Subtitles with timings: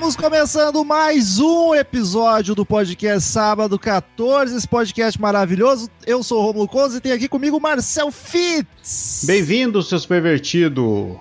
[0.00, 5.90] Estamos começando mais um episódio do podcast Sábado 14, esse podcast maravilhoso.
[6.06, 9.24] Eu sou o Romulo Conze e tem aqui comigo o Marcel Fitz.
[9.26, 11.18] Bem-vindo, seus pervertidos.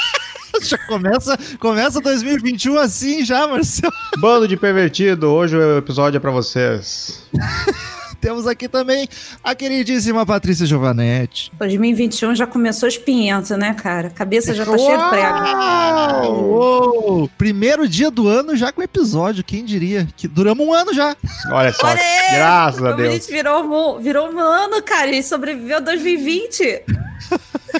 [0.62, 3.90] já começa, começa 2021 assim já, Marcel.
[4.16, 7.28] Bando de pervertido, hoje o episódio é pra vocês.
[8.22, 9.06] Temos aqui também
[9.44, 11.52] a queridíssima Patrícia Giovanetti.
[11.58, 14.08] 2021 já começou espinhento, né, cara?
[14.08, 16.30] A cabeça já tá cheia de prego.
[16.32, 17.30] Uou!
[17.36, 20.08] Primeiro dia do ano já com episódio, quem diria?
[20.16, 21.14] Que duramos um ano já.
[21.52, 23.12] Olha só, Olha aí, graças a como Deus.
[23.14, 26.82] gente virou, um- virou um ano, cara, e sobreviveu a 2020.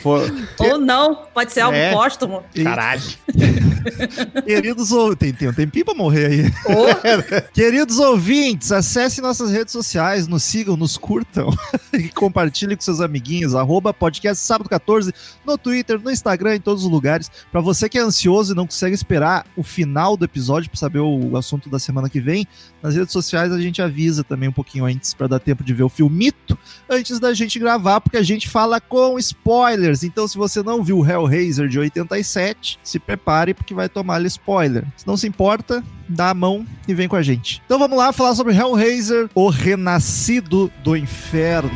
[0.03, 1.93] Foi- Ou não, pode ser algo É.
[1.93, 2.43] póstumo.
[2.63, 3.03] Caralho.
[4.45, 6.53] Queridos ouvintes, tem, tem um tempinho pra morrer aí.
[7.53, 11.51] Queridos ouvintes, acessem nossas redes sociais, nos sigam, nos curtam
[11.93, 13.55] e compartilhem com seus amiguinhos.
[13.55, 15.13] Arroba podcast sábado 14
[15.45, 17.31] no Twitter, no Instagram, em todos os lugares.
[17.51, 21.01] Pra você que é ansioso e não consegue esperar o final do episódio pra saber
[21.01, 22.47] o assunto da semana que vem,
[22.83, 25.83] nas redes sociais a gente avisa também um pouquinho antes pra dar tempo de ver
[25.83, 30.03] o filmito antes da gente gravar, porque a gente fala com spoilers.
[30.03, 34.29] Então, se você não viu o Hellraiser de 87, se prepare porque vai tomar ali
[34.29, 34.85] spoiler.
[34.97, 37.63] Se não se importa, dá a mão e vem com a gente.
[37.65, 41.71] Então vamos lá falar sobre Hellraiser, o renascido do inferno.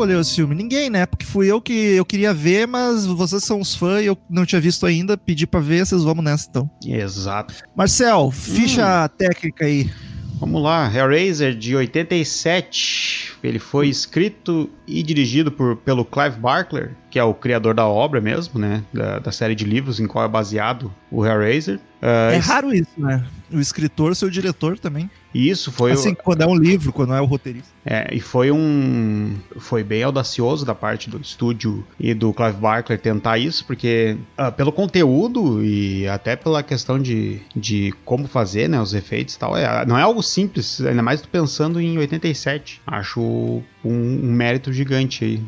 [0.00, 0.54] Escolheu esse filme?
[0.54, 1.04] Ninguém, né?
[1.04, 4.46] Porque fui eu que eu queria ver, mas vocês são os fãs e eu não
[4.46, 6.70] tinha visto ainda, pedi pra ver, vocês vamos nessa então.
[6.84, 7.54] Exato.
[7.76, 9.90] Marcel, ficha técnica aí.
[10.38, 13.34] Vamos lá, Hellraiser de 87.
[13.44, 18.20] Ele foi escrito e dirigido por, pelo Clive Barker, que é o criador da obra
[18.20, 18.82] mesmo, né?
[18.92, 21.80] Da, da série de livros em qual é baseado o Hellraiser.
[22.00, 23.24] Ah, É raro isso, né?
[23.52, 25.10] O escritor ser o diretor também.
[25.34, 27.68] E isso foi o- assim, quando é um livro, quando é o roteirista.
[27.84, 29.34] É, e foi um.
[29.58, 34.50] Foi bem audacioso da parte do estúdio e do Clive Barker tentar isso, porque ah,
[34.50, 39.56] pelo conteúdo e até pela questão de, de como fazer, né, os efeitos e tal,
[39.56, 42.80] é, não é algo simples, ainda mais pensando em 87.
[42.86, 45.42] Acho um, um mérito gigante aí,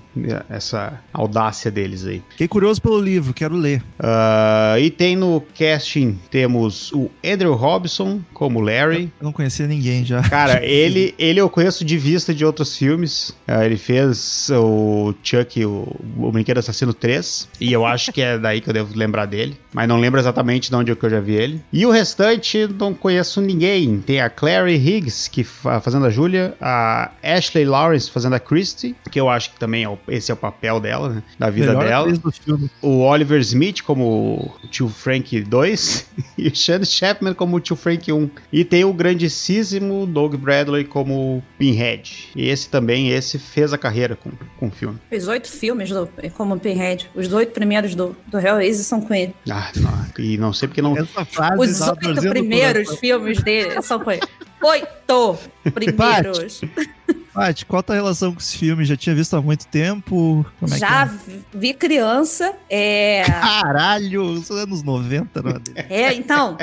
[0.48, 2.22] essa audácia deles aí.
[2.30, 3.82] Fiquei curioso pelo livro, quero ler.
[3.98, 9.12] Ah, e tem no casting, temos o Andrew Robson como Larry.
[9.20, 10.22] Eu não conhecia ninguém já.
[10.22, 13.34] Cara, ele, ele eu conheço de vista de outros filmes.
[13.46, 17.48] Ah, ele fez o Chuck, o, o Brinquedo Assassino 3.
[17.60, 19.56] E eu acho que é daí que eu devo lembrar dele.
[19.72, 21.60] Mas não lembro exatamente de onde é que eu já vi ele.
[21.72, 24.00] E o restante, não conheço ninguém.
[24.00, 26.54] Tem a Clary Higgs, que fa- fazendo a Julia.
[26.60, 28.94] A Ashley Lawrence fazendo a Christie.
[29.10, 31.22] Que eu acho que também é o- esse é o papel dela, né?
[31.42, 32.70] Da vida Melhor dela atriz do filme.
[32.80, 36.06] o Oliver Smith como o tio Frank 2
[36.38, 38.30] e o Sean Chapman como o tio Frank 1.
[38.52, 42.28] E tem o grandíssimo Doug Bradley como Pinhead.
[42.36, 45.00] E esse também, esse fez a carreira com, com o filme.
[45.10, 47.10] fez oito filmes do, como Pinhead.
[47.12, 49.34] Os oito primeiros do, do Hellraiser são com ele.
[49.50, 50.96] Ah, não, e não sei porque não...
[50.96, 52.96] Essa frase Os oito primeiros coração.
[52.98, 54.22] filmes dele são com ele.
[54.62, 55.38] Oito
[55.74, 56.60] primeiros.
[57.34, 58.84] Paty, qual a tua relação com esse filme?
[58.84, 60.44] Já tinha visto há muito tempo?
[60.60, 62.54] Como é Já que vi- vi criança.
[62.68, 63.24] É, é?
[63.24, 65.86] Caralho, isso é anos 90, não é?
[65.88, 66.56] É, então.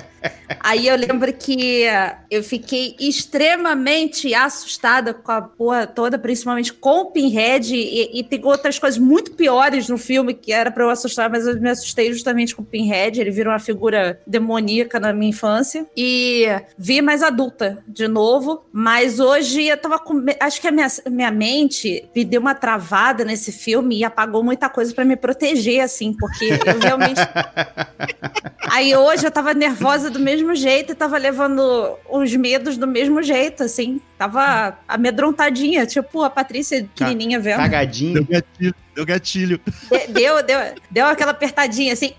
[0.59, 1.83] Aí eu lembro que
[2.29, 7.73] eu fiquei extremamente assustada com a porra toda, principalmente com o Pinhead.
[7.75, 11.47] E, e tem outras coisas muito piores no filme que era pra eu assustar, mas
[11.47, 13.19] eu me assustei justamente com o Pinhead.
[13.19, 15.85] Ele vira uma figura demoníaca na minha infância.
[15.95, 16.45] E
[16.77, 20.23] vi mais adulta de novo, mas hoje eu tava com.
[20.39, 24.43] Acho acho que a minha, minha mente me deu uma travada nesse filme e apagou
[24.43, 27.21] muita coisa para me proteger, assim, porque eu realmente.
[28.69, 33.23] Aí hoje eu tava nervosa do mesmo jeito e tava levando os medos do mesmo
[33.23, 34.01] jeito, assim.
[34.17, 37.57] Tava amedrontadinha, tipo a Patrícia pequenininha vendo.
[37.57, 38.27] Cagadinho.
[38.99, 39.59] Deu gatilho.
[39.89, 40.09] Deu.
[40.09, 40.59] Deu, deu,
[40.91, 42.11] deu aquela apertadinha assim.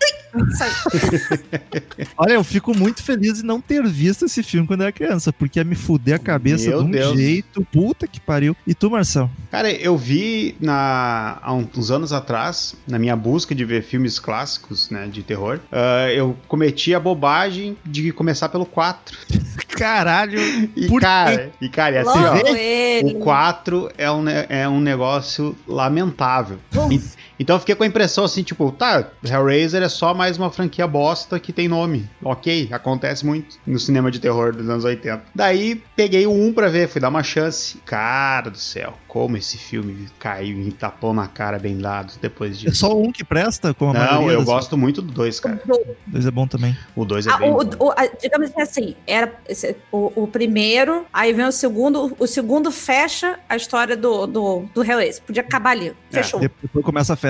[2.17, 5.31] Olha, eu fico muito feliz em não ter visto esse filme quando eu era criança,
[5.33, 7.19] porque ia me fuder a cabeça Meu de um Deus.
[7.19, 7.67] jeito.
[7.71, 8.57] Puta que pariu.
[8.67, 9.31] E tu, Marcelo?
[9.51, 14.89] Cara, eu vi na, há uns anos atrás, na minha busca de ver filmes clássicos,
[14.89, 19.19] né, de terror, ah, eu cometi a bobagem de começar pelo 4.
[19.69, 20.39] Caralho.
[20.77, 23.15] E Por cara, e cara, é assim, ó, ele.
[23.15, 26.59] o 4 é um, é um negócio lamentável.
[26.91, 27.01] E-
[27.41, 30.87] Então eu fiquei com a impressão assim, tipo, tá, Hellraiser é só mais uma franquia
[30.87, 32.07] bosta que tem nome.
[32.23, 35.23] Ok, acontece muito no cinema de terror dos anos 80.
[35.35, 37.79] Daí peguei o 1 pra ver, fui dar uma chance.
[37.87, 42.69] Cara do céu, como esse filme caiu e tapou na cara bem dado depois É
[42.69, 42.77] disso.
[42.81, 45.63] só um que presta, como a Não, maioria eu das- gosto muito do 2, cara.
[46.07, 46.77] Dois é bom também.
[46.95, 47.87] O 2 é Ah, bem o- bom.
[47.87, 52.27] o- a- digamos que assim, era esse- o, o primeiro, aí vem o segundo, o
[52.27, 55.23] segundo fecha a história do, do, do Hellraiser.
[55.23, 55.95] Podia acabar ali.
[56.11, 56.39] Fechou.
[56.41, 57.30] Depois começa a festa.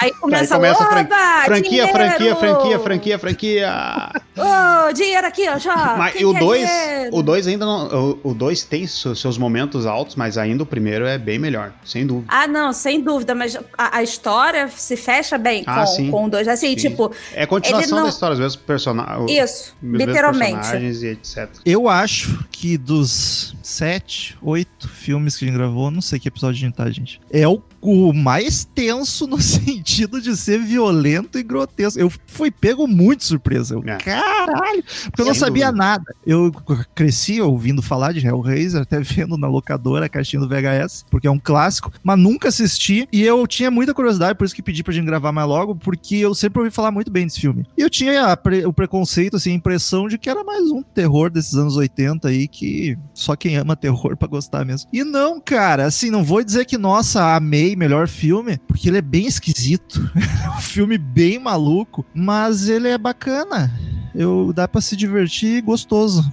[0.00, 4.10] Aí começa, Aí começa a fran- "Oba, Franquia, franquia, franquia, franquia, franquia.
[4.36, 5.96] Ô, dinheiro aqui, ó, já.
[5.98, 7.16] Mas Quem e o quer 2, dinheiro?
[7.16, 11.18] o 2 ainda não, o 2 tem seus momentos altos, mas ainda o primeiro é
[11.18, 12.26] bem melhor, sem dúvida.
[12.32, 16.10] Ah, não, sem dúvida, mas a, a história se fecha bem Ah, com, sim.
[16.10, 16.46] com o dois.
[16.48, 16.90] Assim, Sim.
[16.90, 19.30] tipo, É a continuação não- da história, os mesmos personagens.
[19.30, 20.54] isso, literalmente.
[20.54, 21.48] personagens e etc.
[21.66, 26.56] Eu acho que dos sete, oito filmes que a gente gravou, não sei que episódio
[26.56, 27.20] a gente tá, gente.
[27.30, 31.98] É o, o mais tenso no sentido de ser violento e grotesco.
[32.00, 33.74] Eu fui pego muito de surpresa.
[33.74, 34.19] Eu, É.
[34.20, 34.84] Caralho!
[35.04, 36.04] Porque eu não sabia nada.
[36.26, 36.52] Eu
[36.94, 41.30] cresci ouvindo falar de Hellraiser, até vendo na locadora a caixinha do VHS, porque é
[41.30, 43.08] um clássico, mas nunca assisti.
[43.12, 46.16] E eu tinha muita curiosidade, por isso que pedi pra gente gravar mais logo, porque
[46.16, 47.66] eu sempre ouvi falar muito bem desse filme.
[47.76, 51.30] E eu tinha pre- o preconceito, assim, a impressão de que era mais um terror
[51.30, 54.88] desses anos 80 aí, que só quem ama terror pra gostar mesmo.
[54.92, 59.02] E não, cara, assim, não vou dizer que, nossa, amei, melhor filme, porque ele é
[59.02, 60.10] bem esquisito.
[60.44, 63.70] é um filme bem maluco, mas ele é bacana.
[64.14, 66.24] Eu, dá pra se divertir gostoso.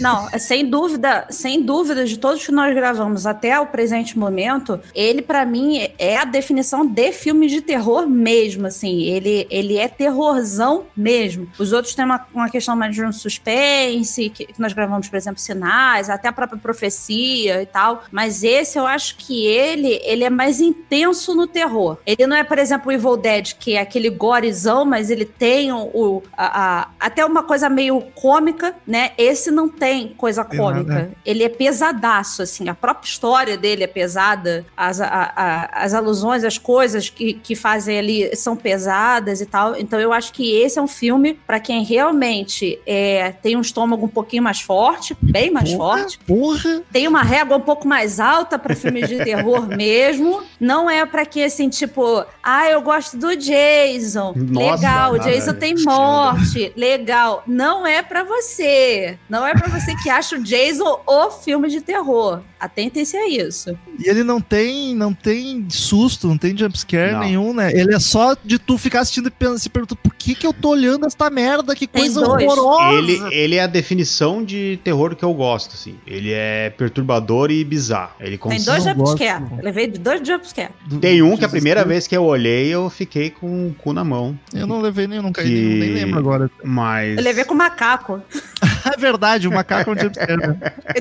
[0.00, 4.80] Não, é sem dúvida, sem dúvida, de todos que nós gravamos até o presente momento,
[4.94, 9.86] ele pra mim é a definição de filme de terror mesmo, assim, ele, ele é
[9.88, 11.46] terrorzão mesmo.
[11.58, 15.16] Os outros têm uma, uma questão mais de um suspense, que, que nós gravamos, por
[15.16, 20.24] exemplo, Sinais, até a própria Profecia e tal, mas esse eu acho que ele, ele
[20.24, 21.98] é mais intenso no terror.
[22.06, 25.72] Ele não é, por exemplo, o Evil Dead, que é aquele gorezão, mas ele tem
[25.72, 29.10] o, o- a- a- até uma coisa meio cômica, né?
[29.18, 31.10] Esse não tem coisa cômica.
[31.26, 32.68] Ele é pesadaço, assim.
[32.68, 34.64] A própria história dele é pesada.
[34.76, 39.76] As, a- a- as alusões, as coisas que, que fazem ali são pesadas e tal.
[39.76, 44.06] Então eu acho que esse é um filme para quem realmente é, tem um estômago
[44.06, 46.82] um pouquinho mais forte, bem mais Porra, forte Porra!
[46.92, 50.42] tem uma régua um pouco mais alta para filmes de terror mesmo.
[50.60, 54.32] Não é para quem assim, tipo, ah, eu gosto do Jason.
[54.36, 55.58] Nossa, legal, o Jason né?
[55.58, 56.72] tem morte.
[56.76, 57.13] legal.
[57.46, 59.18] Não é para você.
[59.28, 62.40] Não é para você que acha o Jason o filme de terror.
[62.58, 63.76] Atentem-se a isso.
[63.98, 67.20] E ele não tem, não tem susto, não tem jumpscare Não.
[67.20, 67.70] nenhum, né?
[67.72, 70.70] Ele é só de tu ficar assistindo e se perguntando por que que eu tô
[70.70, 72.98] olhando esta merda, que coisa horrorosa.
[72.98, 75.96] Ele, ele é a definição de terror que eu gosto, assim.
[76.06, 78.12] Ele é perturbador e bizarro.
[78.18, 79.44] Ele Tem dois jumpscare.
[79.58, 80.70] Eu levei dois jumpscare.
[81.00, 84.02] Tem um que a primeira vez que eu olhei, eu fiquei com o cu na
[84.04, 84.38] mão.
[84.54, 86.50] Eu não levei nenhum, não caí Que- nenhum, nem lembro agora.
[86.62, 87.03] Mas.
[87.16, 88.20] Eu levei com macaco.
[88.86, 90.58] É verdade, o macaco é um jumpscare, né?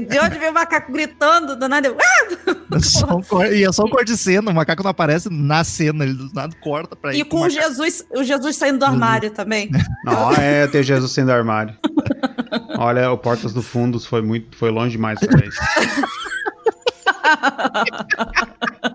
[0.10, 1.98] De onde veio o macaco gritando, do nada eu.
[2.00, 4.92] "Ah!" É só um cor- E é só um corte de cena, o macaco não
[4.92, 7.50] aparece na cena, ele do nada corta pra ir E pro com o.
[7.50, 9.70] Jesus, o Jesus saindo do armário também.
[10.06, 11.76] Não, é ter Jesus sendo armário.
[12.78, 15.60] Olha, o Portas do Fundos foi muito, foi longe demais pra isso.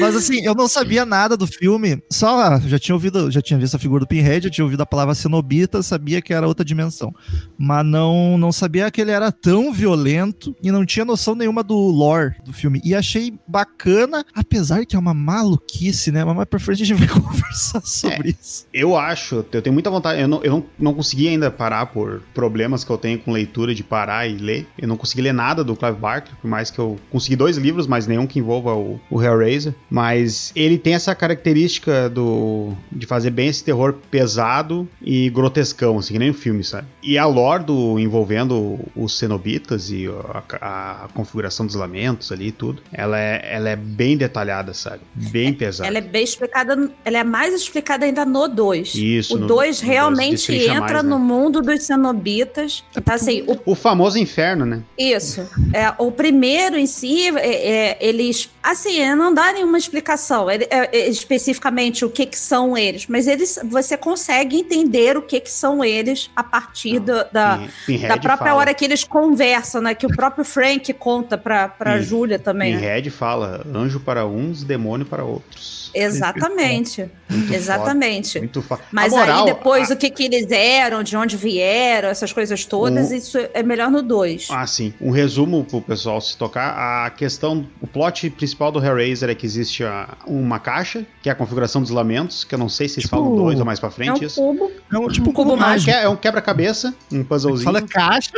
[0.00, 3.58] Mas assim, eu não sabia nada do filme, só ah, já tinha ouvido, já tinha
[3.58, 6.64] visto a figura do Pinhead, já tinha ouvido a palavra cenobita, sabia que era outra
[6.64, 7.14] dimensão.
[7.58, 11.76] Mas não, não sabia que ele era tão violento e não tinha noção nenhuma do
[11.76, 12.80] lore do filme.
[12.84, 16.24] E achei bacana, apesar que é uma maluquice, né?
[16.24, 18.66] Mas mais pra frente a gente vai conversar sobre isso.
[18.72, 20.20] Eu acho, eu tenho muita vontade.
[20.20, 23.74] Eu não, eu não, não consegui ainda parar por problemas que eu tenho com leitura
[23.74, 24.66] de parar e ler.
[24.78, 27.86] Eu não consegui ler nada do Clive Barker, por mais que eu consegui dois livros,
[27.86, 29.74] mas nenhum que envolva o, o Hellraiser.
[29.88, 36.14] Mas ele tem essa característica do de fazer bem esse terror pesado e grotescão, assim,
[36.14, 36.86] que nem o filme, sabe?
[37.02, 40.06] E a lore do, envolvendo os cenobitas e
[40.60, 45.00] a, a configuração dos lamentos ali e tudo, ela é, ela é bem detalhada, sabe?
[45.14, 45.88] Bem pesada.
[45.88, 48.94] Ela é bem explicada, ela é mais explicada ainda no 2.
[48.94, 51.10] Isso, O no- 2 no realmente dois destrincha entra mais, né?
[51.10, 52.82] no mundo dos cenobitas.
[52.96, 54.82] Então, assim, o O famoso inferno, né?
[54.98, 55.40] Isso.
[55.72, 58.50] É, o primeiro em si, é, é, eles.
[58.62, 63.26] Assim, não dá nenhuma explicação ele- é, é, especificamente o que, que são eles, mas
[63.26, 68.16] eles você consegue entender o que, que são eles a partir do- da, Pin- da
[68.16, 69.94] própria fala, hora que eles conversam, né?
[69.94, 71.66] Que o próprio Frank conta pra.
[72.00, 72.74] Júlia também.
[72.74, 72.78] né?
[72.80, 75.85] Pinhead fala anjo para uns, demônio para outros.
[76.04, 77.10] Exatamente.
[77.52, 78.38] Exatamente.
[78.38, 78.64] Muito.
[78.92, 82.64] Mas moral, aí depois a- o que, que eles eram, de onde vieram, essas coisas
[82.64, 84.48] todas, O- isso é melhor no 2.
[84.50, 84.94] Ah, sim.
[85.00, 87.06] Um resumo pro pessoal se tocar.
[87.06, 91.32] A questão, o plot principal do Hellraiser é que existe a- uma caixa, que é
[91.32, 93.80] a configuração dos lamentos, que eu não sei se vocês Tipo, falam dois ou mais
[93.80, 94.40] pra É frente um isso.
[94.40, 94.70] cubo.
[94.92, 95.90] É um tipo um cubo cubo mágico.
[95.90, 97.64] que é, é um quebra-cabeça, um puzzlezinho.
[97.64, 98.30] Fala caixa.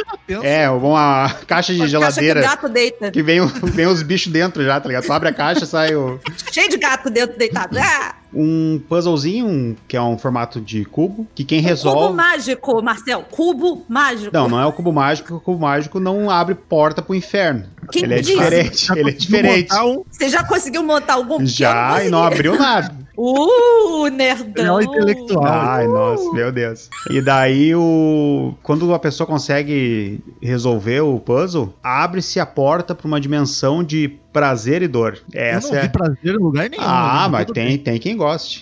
[0.42, 2.40] É, uma caixa de Caixa geladeira.
[2.40, 3.10] que gato deita.
[3.10, 5.04] Que vem, vem os bichos dentro já, tá ligado?
[5.04, 6.18] Tu abre a caixa, sai o,
[6.52, 7.78] Cheio de gato dentro deitado.
[7.80, 12.14] Ah, um puzzlezinho, que é um formato de cubo, que quem cubo resolve.
[12.16, 13.24] mágico, Marcel.
[13.30, 14.30] Cubo mágico.
[14.32, 17.64] Não, não é o cubo mágico, porque o cubo mágico não abre porta pro inferno.
[17.90, 18.34] Quem ele é disse?
[18.36, 19.74] diferente, Já ele é diferente.
[19.74, 21.44] um Você já conseguiu montar algum?
[21.44, 22.96] Já, e não abriu nada.
[23.20, 24.76] Uh, nerdão.
[24.78, 25.44] Real intelectual.
[25.44, 26.88] Ai, nossa, meu Deus.
[27.10, 33.20] E daí o quando a pessoa consegue resolver o puzzle, abre-se a porta para uma
[33.20, 35.18] dimensão de prazer e dor.
[35.34, 36.82] Eu Essa não vi é prazer em lugar nenhum.
[36.86, 38.16] Ah, mas tem, tem quem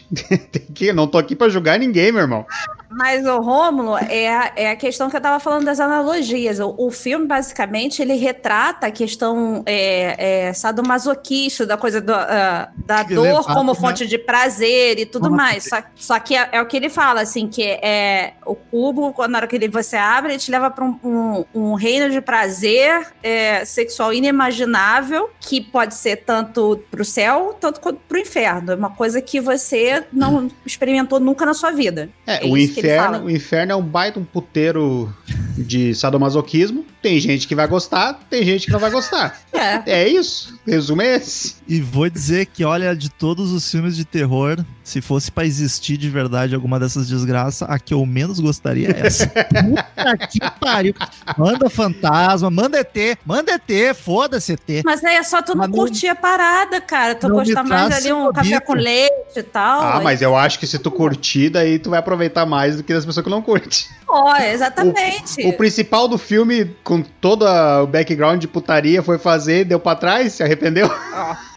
[0.50, 2.46] tem que, não tô aqui pra julgar ninguém, meu irmão.
[2.90, 6.58] Mas o Rômulo é, a- é a questão que eu tava falando das analogias.
[6.60, 12.68] O, o filme, basicamente, ele retrata a questão é, é, sadomasoquista, da coisa do, ah,
[12.86, 13.78] da Que dor como né?
[13.78, 15.64] fonte de prazer e tudo mais.
[15.64, 19.32] Só, só que é, é o que ele fala, assim, que é o cubo, quando-
[19.32, 22.20] na hora que ele, você abre, ele te leva para um, um- um reino de
[22.20, 28.72] prazer é, sexual inimaginável, que pode ser tanto pro céu, tanto quanto pro inferno.
[28.72, 32.08] É uma coisa que você não experimentou nunca na sua vida.
[32.26, 33.24] É, É o isso que ele inferno, fala.
[33.24, 35.12] o inferno é um baita um puteiro
[35.56, 36.84] de sadomasoquismo.
[37.02, 39.36] Tem gente que vai gostar, tem gente que não vai gostar.
[39.56, 39.82] É.
[40.02, 40.54] É isso.
[40.66, 41.54] Resumo é esse.
[41.66, 45.96] E vou dizer que, olha, de todos os filmes de terror, se fosse pra existir
[45.96, 49.26] de verdade alguma dessas desgraças, a que eu menos gostaria é essa.
[49.32, 50.94] Puta que pariu.
[51.38, 54.82] Manda fantasma, manda ET, manda ET, foda-se ET.
[54.84, 57.14] Mas aí é só tu não curtir a parada, cara.
[57.14, 59.80] Tu gostar mais ali um café com leite e tal.
[59.80, 62.82] Ah, aí- mas eu acho que se tu curtir, daí tu vai aproveitar mais do
[62.82, 63.86] que das pessoas que não curtem.
[64.08, 65.46] Ó, exatamente.
[65.46, 70.32] O principal do filme, com todo o background de putaria, foi fazer, deu pra trás,
[70.32, 70.90] se arrependeu.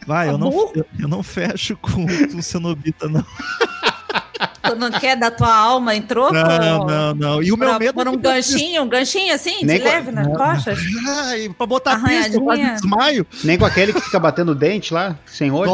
[0.05, 3.25] Vai, eu não, eu, eu não fecho com, com cenobita, não.
[4.63, 6.33] Tu não quer dar tua alma em troco?
[6.33, 7.43] Não, não, não.
[7.43, 10.27] E o meu Por, medo por um ganchinho, um ganchinho assim, Nem de leve nas
[10.27, 10.33] Não.
[10.35, 10.79] costas?
[11.07, 13.25] Ai, pra botar pista, eu quase desmaio.
[13.43, 15.71] Nem com aquele que fica batendo dente lá, sem olho.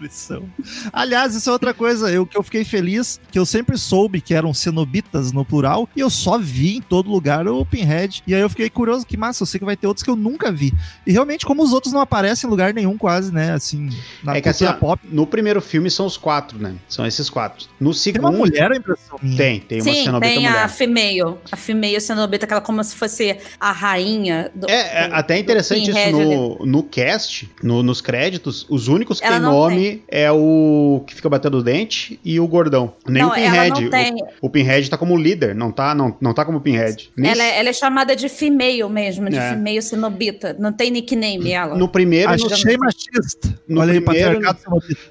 [0.00, 0.44] Aflição.
[0.92, 4.32] Aliás, isso é outra coisa, eu que eu fiquei feliz, que eu sempre soube que
[4.34, 8.22] eram cenobitas no plural, e eu só vi em todo lugar o Pinhead.
[8.26, 10.16] E aí eu fiquei curioso, que massa, eu sei que vai ter outros que eu
[10.16, 10.72] nunca vi.
[11.06, 13.52] E realmente, como os outros não aparecem em lugar nenhum, quase, né?
[13.52, 13.90] Assim,
[14.24, 15.00] na É que assim, pop.
[15.10, 16.74] no primeiro filme são os quatro, né?
[16.88, 17.66] São esses quatro.
[17.78, 18.28] No Tem segundo.
[18.30, 19.18] uma mulher, a impressão.
[19.36, 20.62] Tem, tem uma Sim, cenobita tem mulher.
[20.64, 21.34] a female.
[21.52, 24.68] A female cenobita, aquela como se fosse a rainha do.
[24.70, 26.12] É, é do- até interessante isso ali.
[26.12, 31.14] no, no cast, no- nos créditos, os únicos que Ela tem nome é o que
[31.14, 32.94] fica batendo o dente e o gordão.
[33.06, 33.82] Nem Não, o ela Pinhead.
[33.84, 34.14] não tem.
[34.40, 37.10] O, o Pinhead tá como líder, não tá, não, não tá como Pinhead.
[37.16, 39.50] Nem Ela, é- ela é chamada de female mesmo, de É.
[39.50, 40.56] female cenobita.
[40.58, 41.76] Não tem nickname ela.
[41.76, 43.58] no primeiro, Achei machista.
[43.68, 44.40] no primeiro-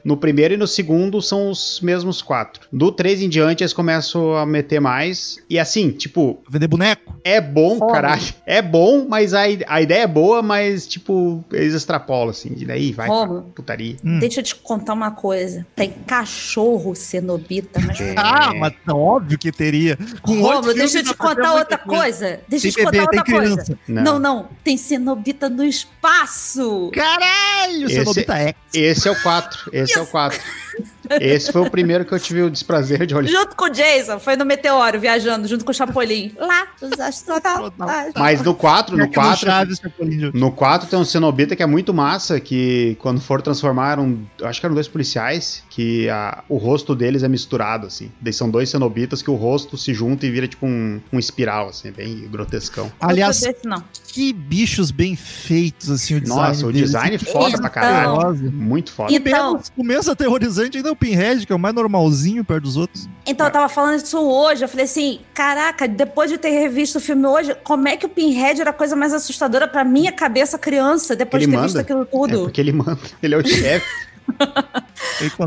[0.03, 2.67] no primeiro e no segundo são os mesmos quatro.
[2.79, 5.37] Do três em diante eles começam a meter mais.
[5.49, 7.13] E assim, tipo, Vender boneco?
[7.25, 7.91] é bom, Foda.
[7.91, 8.21] caralho.
[8.45, 12.53] É bom, mas a, a ideia é boa, mas tipo, eles extrapolam assim.
[12.55, 13.51] E daí vai pra Romulo.
[13.53, 13.97] putaria.
[14.01, 14.19] Hum.
[14.19, 15.67] Deixa eu te contar uma coisa.
[15.75, 17.97] Tem cachorro cenobita, mas.
[18.15, 19.97] Ah, mas é óbvio que teria.
[20.21, 22.39] Com Romulo, deixa eu te contar outra coisa.
[22.47, 23.77] Deixa eu te contar outra tem coisa.
[23.89, 24.03] Não.
[24.03, 24.47] Não, não.
[24.63, 26.91] Tem cenobita no espaço.
[26.93, 28.55] Caralho, Esse- Cenobita X.
[28.73, 29.69] Esse é o 4.
[29.73, 30.39] Esse é o 4.
[31.19, 33.29] Esse foi o primeiro que eu tive o desprazer de olhar.
[33.29, 36.33] Junto com o Jason, foi no Meteoro, viajando, junto com o Chapolin.
[36.37, 38.13] Lá, os astronautas.
[38.15, 41.55] Mas no 4, no É que no 4, Chaves, Chapolin, no 4 tem um cenobita
[41.55, 46.09] que é muito massa, que quando for transformar um, acho que eram dois policiais, que
[46.09, 48.11] a- o rosto deles é misturado, assim.
[48.21, 51.69] Daí são dois cenobitas que o rosto se junta e vira tipo um, um espiral,
[51.69, 52.91] assim, bem grotescão.
[52.99, 53.41] Aliás,
[54.07, 56.89] que bichos bem feitos, assim, o design Nossa, o deles.
[56.91, 57.59] design Que foda Então.
[57.61, 58.51] pra caralho.
[58.51, 59.11] Muito foda.
[59.11, 62.43] E Então- menos, o menos aterrorizante ainda é o Pinhead, que é o mais normalzinho
[62.43, 63.07] perto dos outros.
[63.25, 64.63] Então, eu tava falando isso hoje.
[64.63, 68.09] Eu falei assim: caraca, depois de ter revisto o filme hoje, como é que o
[68.09, 71.75] Pinhead era a coisa mais assustadora pra minha cabeça criança, depois Ele de ter visto
[71.75, 71.81] manda.
[71.81, 72.43] aquilo É tudo?
[72.43, 72.99] porque ele manda.
[73.23, 73.85] Ele é o chefe.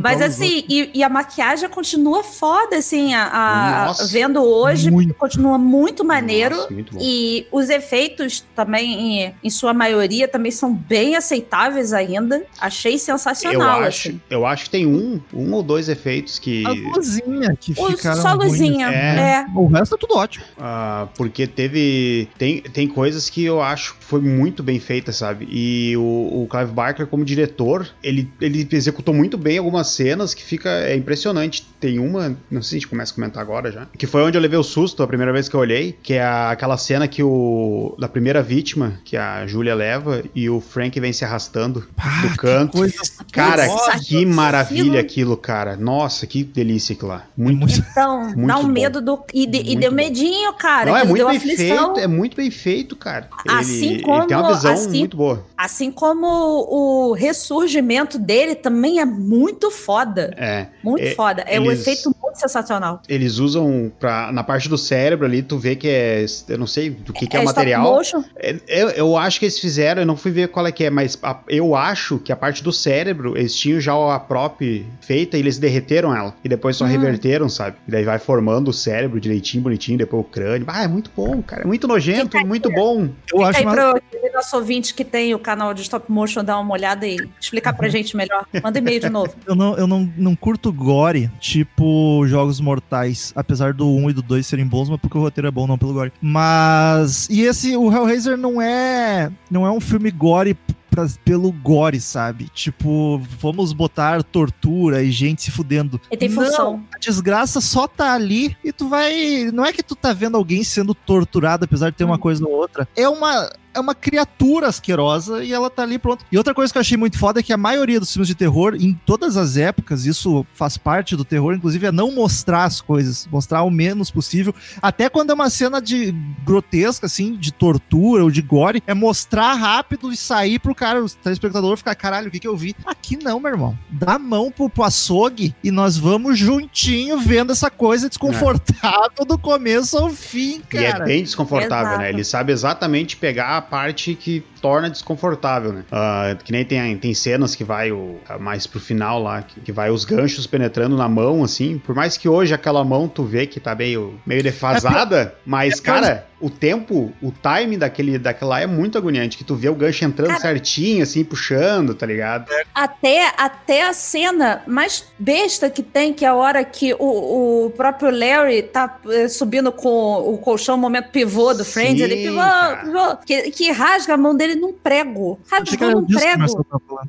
[0.03, 4.07] Mas assim, e, e a maquiagem continua foda, assim, a, a- Nossa.
[4.07, 5.15] vendo hoje, Muito.
[5.15, 6.57] continua muito maneiro.
[6.57, 6.97] Nossa, muito.
[7.01, 12.45] E os efeitos também, em, em sua maioria, também são bem aceitáveis ainda.
[12.61, 13.81] Achei Eu sensacional.
[13.83, 14.21] acho, assim.
[14.29, 16.65] eu acho que tem um, um ou dois efeitos que.
[16.67, 18.89] A luzinha que O, ficaram só luzinha.
[18.91, 19.19] É.
[19.43, 19.47] É.
[19.55, 20.45] O resto é tudo ótimo.
[20.59, 22.29] Ah, porque teve.
[22.37, 25.49] Tem, tem coisas que eu acho que foi muito bem feita, sabe?
[25.51, 30.43] E o, o Clive Barker, como diretor, ele, ele executou muito bem algumas cenas que
[30.43, 31.67] fica é impressionante.
[31.81, 34.37] Tem uma, não sei se a gente começa a comentar agora já, que foi onde
[34.39, 37.07] eu levei o susto a primeira vez que eu olhei, que é a- aquela cena
[37.09, 37.95] que o.
[37.99, 42.29] da primeira vítima, que a Júlia leva, e o Frank vem se arrastando Ah, do
[42.31, 42.79] que canto.
[42.79, 42.95] coisa
[43.33, 45.77] Cara, Nossa, que maravilha aquilo- cara.
[45.77, 47.25] Nossa, que delícia aquilo lá.
[47.37, 48.69] Muito Então, Muito dá um bom.
[48.69, 49.19] medo do.
[49.33, 49.97] E, de- e deu bom.
[49.97, 50.91] medinho, cara.
[50.91, 51.95] Não, é muito deu bem aflição.
[51.95, 53.29] feito, é muito bem feito, cara.
[53.49, 55.47] Assim ele, ele como- tem uma visão assim- muito boa.
[55.57, 60.33] Assim como o ressurgimento dele também é muito foda.
[60.37, 60.67] É.
[60.83, 61.43] Muito É, foda.
[61.47, 63.01] É um eles- efeito muito sensacional.
[63.09, 66.25] Eles usam pra, na parte do cérebro ali, tu vê que é.
[66.49, 67.83] Eu não sei do que, que é, o stop material.
[67.83, 68.25] motion.
[68.37, 70.91] É, Eu, eu acho que eles fizeram, eu não fui ver qual é que é,
[70.91, 74.61] mas a- eu acho que a parte do cérebro, eles tinham já a prop
[75.01, 76.35] feita e eles derreteram ela.
[76.43, 76.89] E depois só Hum.
[76.89, 77.77] reverteram, sabe?
[77.87, 80.67] E daí vai formando o cérebro direitinho, bonitinho, depois o crânio.
[80.69, 81.63] Ah, é muito bom, cara.
[81.63, 83.09] É muito nojento, muito bom.
[83.33, 86.43] Eu acho Aí uma- pro aquele nosso ouvinte que tem o canal de stop motion
[86.45, 88.45] dar uma olhada e explicar pra gente melhor.
[88.63, 89.33] Manda e-mail de novo.
[89.47, 93.33] Eu não, eu não, não curto gore, tipo Jogos Mortais.
[93.37, 95.79] Apesar do 1 e do 2 serem bons, mas porque o roteiro é bom, não
[95.79, 96.13] pelo gore.
[96.21, 97.29] Mas.
[97.31, 99.31] E esse, o Hellraiser não é.
[99.51, 100.55] Não é um filme gore
[100.91, 102.49] pra- pelo gore, sabe?
[102.53, 106.01] Tipo, vamos botar tortura e gente se fudendo.
[106.11, 106.85] Ele tem Não, função.
[106.95, 109.51] a desgraça só tá ali e tu vai.
[109.53, 112.19] Não é que tu tá vendo alguém sendo torturado, apesar de ter uma Hum.
[112.19, 112.87] coisa ou outra.
[112.97, 113.51] É uma.
[113.75, 116.25] É uma criatura asquerosa e ela tá ali pronto.
[116.31, 118.35] E outra coisa que eu achei muito foda é que a maioria dos filmes de
[118.35, 122.81] terror, em todas as épocas, isso faz parte do terror, inclusive, é não mostrar as
[122.81, 124.55] coisas, mostrar o menos possível.
[124.81, 126.13] Até quando é uma cena de
[126.45, 131.09] grotesca, assim, de tortura ou de gore, é mostrar rápido e sair pro cara, o
[131.09, 132.75] telespectador ficar, caralho, o que que eu vi?
[132.85, 133.79] Aqui não, meu irmão.
[133.91, 139.39] Dá a mão pro, pro açougue e nós vamos juntinho vendo essa coisa desconfortável do
[139.39, 141.05] começo ao fim, E é cara.
[141.05, 141.99] bem desconfortável, Exato.
[142.03, 142.09] né?
[142.11, 145.85] Ele sabe exatamente pegar a parte que torna desconfortável, né?
[145.91, 149.73] Ah, que nem tem, tem cenas que vai o, mais pro final lá, que, que
[149.73, 151.79] vai os ganchos penetrando na mão, assim.
[151.79, 155.83] Por mais que hoje aquela mão tu vê que tá meio, meio defasada, mas, é
[155.83, 160.05] cara, o tempo, o time daquele, daquela é muito agoniante, que tu vê o gancho
[160.05, 162.51] entrando Cara- certinho, assim, puxando, tá ligado?
[162.75, 167.71] Até, até a cena mais besta que tem, que é a hora que o, o
[167.71, 169.89] próprio Larry tá eh, subindo com
[170.33, 172.41] o colchão, o momento pivô do Friends, Sim, ele pivô,
[172.85, 175.39] pivô, que, que rasga a mão dele num prego.
[175.49, 176.67] Rasgou era num prego.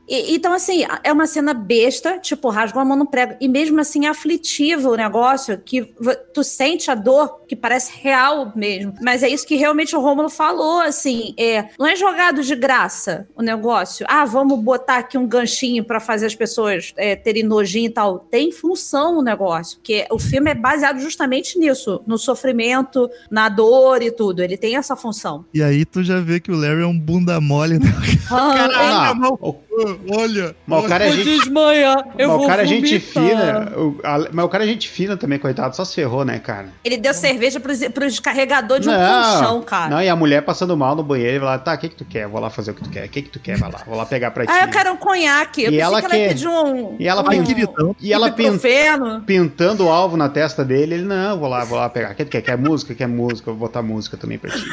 [0.07, 3.35] E- então, assim, é uma cena besta, tipo, rasgou a mão no prego.
[3.41, 5.93] E mesmo assim é aflitivo o negócio, que
[6.33, 8.93] tu sente a dor, que parece real mesmo.
[9.01, 13.27] Mas é isso que realmente o Rômulo falou, assim, é, não é jogado de graça
[13.36, 14.05] o negócio.
[14.09, 18.19] Ah, vamos botar aqui um ganchinho pra fazer as pessoas é, terem nojinho e tal.
[18.19, 24.01] Tem função o negócio, que o filme é baseado justamente nisso, no sofrimento, na dor
[24.01, 24.41] e tudo.
[24.41, 25.45] Ele tem essa função.
[25.53, 27.93] E aí tu já vê que o Larry é um bunda mole, né?
[28.31, 29.53] Ah, Caralho, Ah,
[30.12, 30.55] Olha.
[30.67, 33.71] Mas o cara é gente desmanhar, mas o cara é gente fina.
[33.77, 35.75] o- a- mas o cara é gente fina também, coitado.
[35.75, 36.67] Só se ferrou, né, cara?
[36.83, 39.89] Ele deu cerveja pros, pros carregadores de um colchão, cara.
[39.89, 42.05] Não, e a mulher passando mal no banheiro vai lá, tá, o que que tu
[42.05, 42.27] quer?
[42.27, 43.05] Vou lá fazer o que tu quer.
[43.05, 43.57] O que que tu quer?
[43.57, 44.51] Vai lá, vou lá pegar pra ti.
[44.51, 45.63] Ah, eu quero um conhaque.
[45.63, 46.95] Eu E pensei ela que ela pedir um.
[46.99, 47.95] E ela um, pin- queridão.
[47.99, 49.21] E ela pin- ibuprofeno.
[49.25, 52.12] pintando o alvo na testa dele, ele, não, vou lá, vou lá pegar.
[52.12, 52.41] O que tu quer?
[52.41, 52.93] Quer música?
[52.93, 53.49] Quer música?
[53.49, 54.63] Eu vou botar música também pra ti.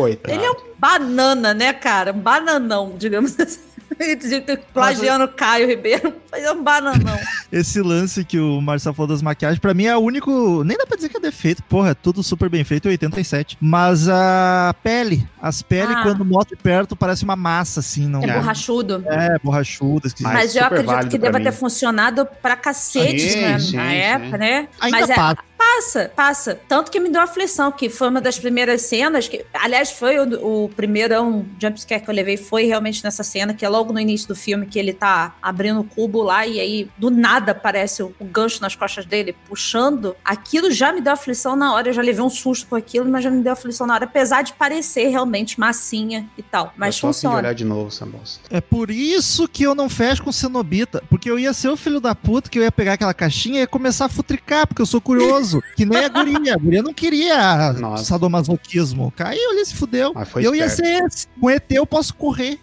[0.00, 0.34] Coitado.
[0.34, 2.12] Ele é um banana, né, cara?
[2.12, 3.60] Um bananão, digamos assim.
[4.72, 6.14] Plagiando Caio Ribeiro.
[6.30, 7.18] Mas é um bananão.
[7.50, 10.62] Esse lance que o Marcelo falou das maquiagens, pra mim é o único.
[10.64, 13.58] Nem dá pra dizer que é defeito, porra, é tudo super bem feito, 87.
[13.60, 16.02] Mas a pele, as peles, Ah.
[16.02, 18.34] quando mostra de perto, parece uma massa, assim, não É É.
[18.34, 19.04] borrachudo.
[19.06, 20.32] é borrachuda, esquisito.
[20.32, 21.44] Mas Mas, eu acredito que deva mim.
[21.44, 23.94] ter funcionado pra cacete Sim, né, sim, na sim.
[23.96, 24.68] época, né?
[24.80, 25.14] Ainda Mas é,
[25.60, 26.10] passa.
[26.16, 26.60] Passa.
[26.66, 30.64] Tanto que me deu aflição, que foi uma das primeiras cenas, que, aliás, foi o,
[30.64, 34.28] o primeirão jumpscare que eu levei, foi realmente nessa cena, que é logo no início
[34.28, 38.14] do filme, que ele tá abrindo o cubo lá e aí do nada aparece o,
[38.18, 41.88] o gancho nas costas dele puxando, aquilo já me deu aflição na hora.
[41.88, 44.42] Eu já levei um susto com aquilo, mas já me deu aflição na hora, apesar
[44.42, 46.72] de parecer realmente massinha e tal.
[46.76, 47.38] Mas eu assim funciona.
[47.38, 48.40] olhar de novo essa bosta.
[48.50, 51.02] É por isso que eu não fecho com Cenobita.
[51.10, 53.60] Porque eu ia ser o filho da puta que eu ia pegar aquela caixinha e
[53.60, 55.49] ia começar a futricar, porque eu sou curioso.
[55.76, 56.54] Que nem a guria.
[56.54, 58.04] A guria não queria Nossa.
[58.04, 59.12] sadomasoquismo.
[59.16, 60.12] Caiu ali, se fudeu.
[60.14, 60.86] Mas foi E eu ia esperto.
[60.98, 61.26] ser esse.
[61.40, 62.58] Com ET eu posso correr.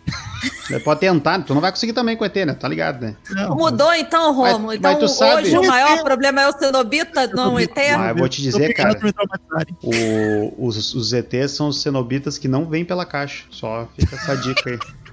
[0.67, 2.53] Você Pode tentar, tu não vai conseguir também com ET, né?
[2.53, 3.15] Tá ligado, né?
[3.31, 4.67] Não, Mudou então, Romo.
[4.67, 7.59] Mas- Então mas tu sabe- hoje o maior ET problema é o Cenobita, não o
[7.59, 7.71] ET.
[7.75, 8.97] Mas eu vou te dizer, cara,
[9.83, 13.45] o- os, os ETs são os cenobitas que não vêm pela caixa.
[13.49, 14.79] Só fica essa dica aí.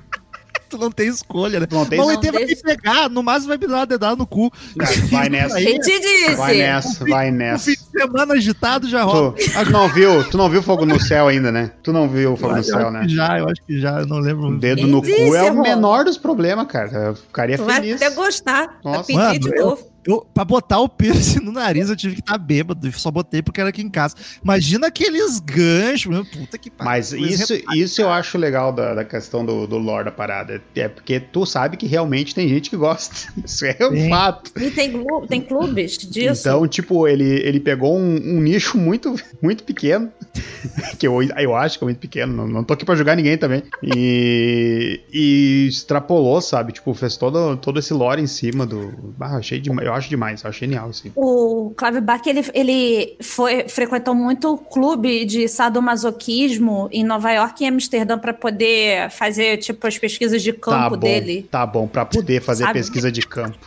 [0.76, 1.66] Tu não tem escolha, né?
[1.70, 4.26] Não tem o Não ET vai pegar, no máximo vai me dar uma dedada no
[4.26, 4.52] cu.
[5.10, 5.56] Vai nessa.
[5.56, 6.34] Aí, Quem te disse?
[6.34, 7.64] Vai nessa, vai Um nessa.
[7.64, 9.32] fim de semana agitado já rola.
[9.32, 11.70] Tu, tu não viu, tu não viu fogo no céu ainda, né?
[11.82, 13.02] Tu não viu o fogo eu no céu, né?
[13.02, 14.48] que já, eu acho que já, eu não lembro.
[14.48, 16.90] O dedo Quem no disse, cu é o menor dos problemas, cara.
[16.90, 18.02] Eu ficaria Tu vai feliz.
[18.02, 18.78] até gostar.
[18.82, 19.04] Vai Nossa.
[19.06, 19.82] pedir Mano, de novo.
[19.82, 19.93] Eu,
[20.32, 22.86] pra botar o piercing no nariz, eu tive que estar bêbado.
[22.86, 24.14] e Só botei porque era aqui em casa.
[24.42, 26.24] Imagina aqueles ganchos, meu.
[26.24, 26.90] Puta que pariu.
[26.90, 30.62] Mas isso, isso eu acho legal da, da questão do, do lore da parada.
[30.74, 33.14] É porque tu sabe que realmente tem gente que gosta.
[33.44, 34.08] Isso é um Sim.
[34.08, 34.52] fato.
[34.56, 34.92] E tem,
[35.28, 36.40] tem clubes disso.
[36.40, 40.10] Então, tipo, ele, ele pegou um, um nicho muito, muito pequeno.
[40.98, 42.32] Que eu, eu acho que é muito pequeno.
[42.32, 43.62] Não, não tô aqui pra julgar ninguém também.
[43.82, 46.72] E, e extrapolou, sabe?
[46.72, 48.92] Tipo, fez todo, todo esse lore em cima do.
[49.20, 49.62] Ah, eu achei.
[49.82, 50.42] Eu acho demais.
[50.42, 51.12] Eu acho genial, assim.
[51.14, 57.66] O Clive Barker, ele, ele foi, frequentou muito clube de sadomasoquismo em Nova York e
[57.66, 61.48] Amsterdã para poder fazer, tipo, as pesquisas de campo tá bom, dele.
[61.50, 62.78] Tá bom, pra poder fazer Sabe?
[62.78, 63.58] pesquisa de campo.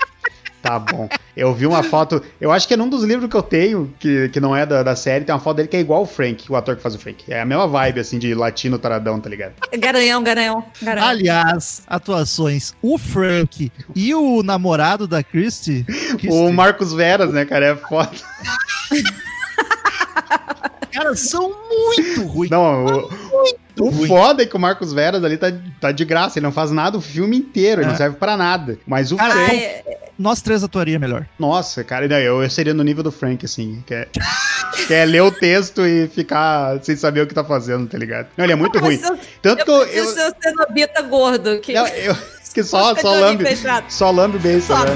[0.68, 1.08] Tá bom.
[1.34, 4.28] Eu vi uma foto, eu acho que é num dos livros que eu tenho, que,
[4.28, 6.52] que não é da, da série, tem uma foto dele que é igual o Frank,
[6.52, 7.24] o ator que faz o Frank.
[7.30, 9.54] É a mesma vibe, assim, de latino taradão, tá ligado?
[9.80, 11.10] Garanhão, garanhão, garanhão.
[11.10, 12.74] Aliás, atuações.
[12.82, 15.86] O Frank e o namorado da Christie.
[16.30, 18.12] O Marcos Veras, né, cara, é foda.
[20.98, 22.50] cara, são muito ruins.
[22.52, 23.10] Não, o,
[23.80, 24.08] o ruim.
[24.08, 25.48] foda é que o Marcos Veras ali tá,
[25.80, 27.92] tá de graça, ele não faz nada o filme inteiro, ele É.
[27.92, 28.78] não serve pra nada.
[28.86, 29.84] Mas o Cara, Frank, é-
[30.18, 31.26] Nós três atuaria melhor.
[31.38, 34.08] nossa, cara, não, eu, eu seria no nível do Frank, assim, que é,
[34.88, 38.28] que é ler o texto e ficar sem saber o que tá fazendo, tá ligado?
[38.36, 39.00] Não, ele é muito ruim.
[39.42, 41.60] Tanto eu, Eu ser o cenobita gordo.
[41.60, 41.74] Que...
[41.74, 42.18] Não, eu-
[42.54, 43.44] que só, só lambe.
[43.88, 44.78] Só lambe bem, Só.
[44.78, 44.92] sabe?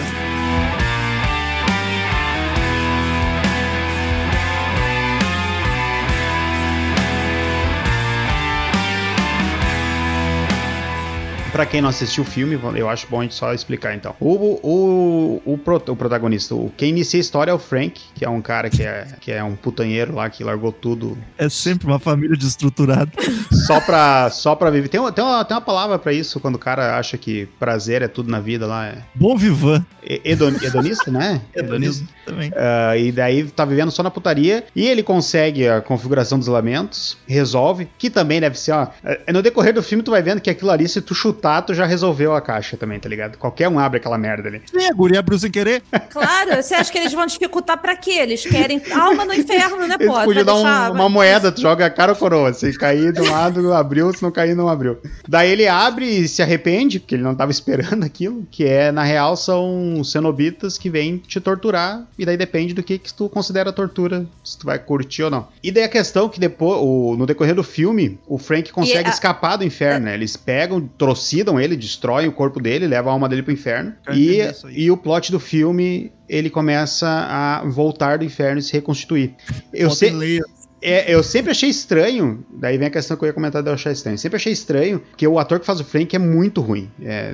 [11.52, 14.16] Pra quem não assistiu o filme, eu acho bom a gente só explicar então.
[14.22, 14.30] O,
[14.64, 18.42] o, o, o protagonista, o, quem inicia a história é o Frank, que é um
[18.42, 22.38] cara que é, que é um putanheiro lá, que largou tudo É sempre uma família
[22.38, 23.12] desestruturada.
[23.68, 24.88] só pra, só pra viver.
[24.88, 28.02] Tem, uma- tem, uma, tem uma palavra pra isso, quando o cara acha que prazer
[28.02, 28.88] é tudo na vida lá.
[28.88, 29.86] É Bom vivan.
[30.04, 31.42] he- hedon- hedonista, né?
[31.54, 32.50] Hedonismo também.
[32.56, 34.64] Ah, e daí tá vivendo só na putaria.
[34.74, 38.88] E ele consegue a configuração dos elementos, resolve, que também deve ser, ó.
[39.04, 41.74] é, No decorrer do filme, tu vai vendo que aquilo ali, se tu chutar, tu
[41.74, 43.38] já resolveu a caixa também, tá ligado?
[43.38, 44.62] Qualquer um abre aquela merda ali.
[44.66, 45.82] Sim, a guria abriu sem querer.
[46.12, 48.12] Claro, você acha que eles vão dificultar pra quê?
[48.12, 50.14] Eles querem alma no inferno, né, pô?
[50.24, 52.52] podiam Vai dar um- uma moeda, tu joga a cara ou coroa.
[52.54, 54.98] Se cair de um lado, abriu, se não cair, não abriu.
[55.28, 59.04] Daí ele abre e se arrepende, porque ele não tava esperando aquilo, que é, na
[59.04, 63.72] real, são cenobitas que vêm te torturar, e daí depende do que, que tu considera
[63.72, 65.48] tortura, se tu vai curtir ou não.
[65.64, 69.14] E daí a questão que depois, o- no decorrer do filme, o Frank consegue a-
[69.14, 70.14] escapar do inferno, né?
[70.14, 70.90] Eles pegam,
[71.32, 74.40] trocidam ele, destroem o corpo dele, levam a alma dele pro inferno, e,
[74.70, 76.12] e o plot do filme...
[76.30, 79.36] Ele começa a voltar do inferno e se reconstituir.
[79.74, 80.40] Eu sei,
[80.82, 83.74] é, eu sempre achei estranho, daí vem a questão que eu ia comentar de eu
[83.74, 84.18] achar estranho.
[84.18, 86.90] Sempre achei estranho que o ator que faz o Frank é muito ruim.
[87.02, 87.34] É,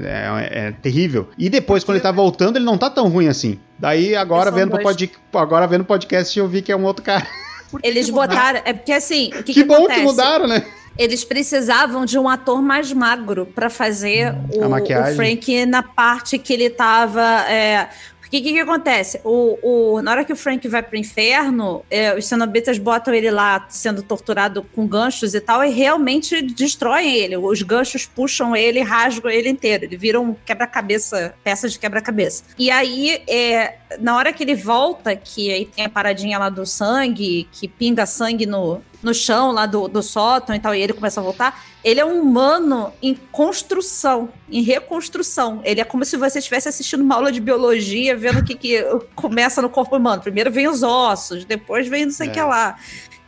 [0.51, 1.29] é- é terrível.
[1.37, 3.59] E depois, quando ele tá voltando, ele não tá tão ruim assim.
[3.77, 4.81] Daí, agora vendo, dois.
[4.81, 7.27] pod, agora vendo o podcast, eu vi que é um outro cara.
[7.83, 8.61] Eles botaram.
[8.65, 9.99] É porque assim, o que, Que, que bom acontece?
[9.99, 10.65] que mudaram, né?
[10.97, 15.13] Eles precisavam de um ator mais magro pra fazer o, A maquiagem.
[15.13, 17.21] o Frank na parte que ele tava.
[17.49, 17.89] É...
[18.19, 19.21] Porque o que, que acontece?
[19.23, 19.57] O,
[19.95, 23.65] o- na hora que o Frank vai pro inferno, é, os cenobitas botam ele lá
[23.69, 27.37] sendo torturado com ganchos e tal, e realmente destroem ele.
[27.37, 29.85] Os ganchos puxam ele rasgam ele inteiro.
[29.85, 32.43] Ele vira um quebra-cabeça, peça de quebra-cabeça.
[32.57, 36.65] E aí, é, na hora que ele volta, que aí tem a paradinha lá do
[36.65, 40.93] sangue, que pinga sangue no, no chão lá do, do sótão e tal, e ele
[40.93, 45.61] começa a voltar, ele é um humano em construção, em reconstrução.
[45.63, 48.83] Ele é como se você estivesse assistindo uma aula de biologia, vendo o que, que
[49.15, 50.21] começa no corpo humano.
[50.21, 52.33] Primeiro vem os ossos, depois vem não sei o É.
[52.33, 52.77] que lá.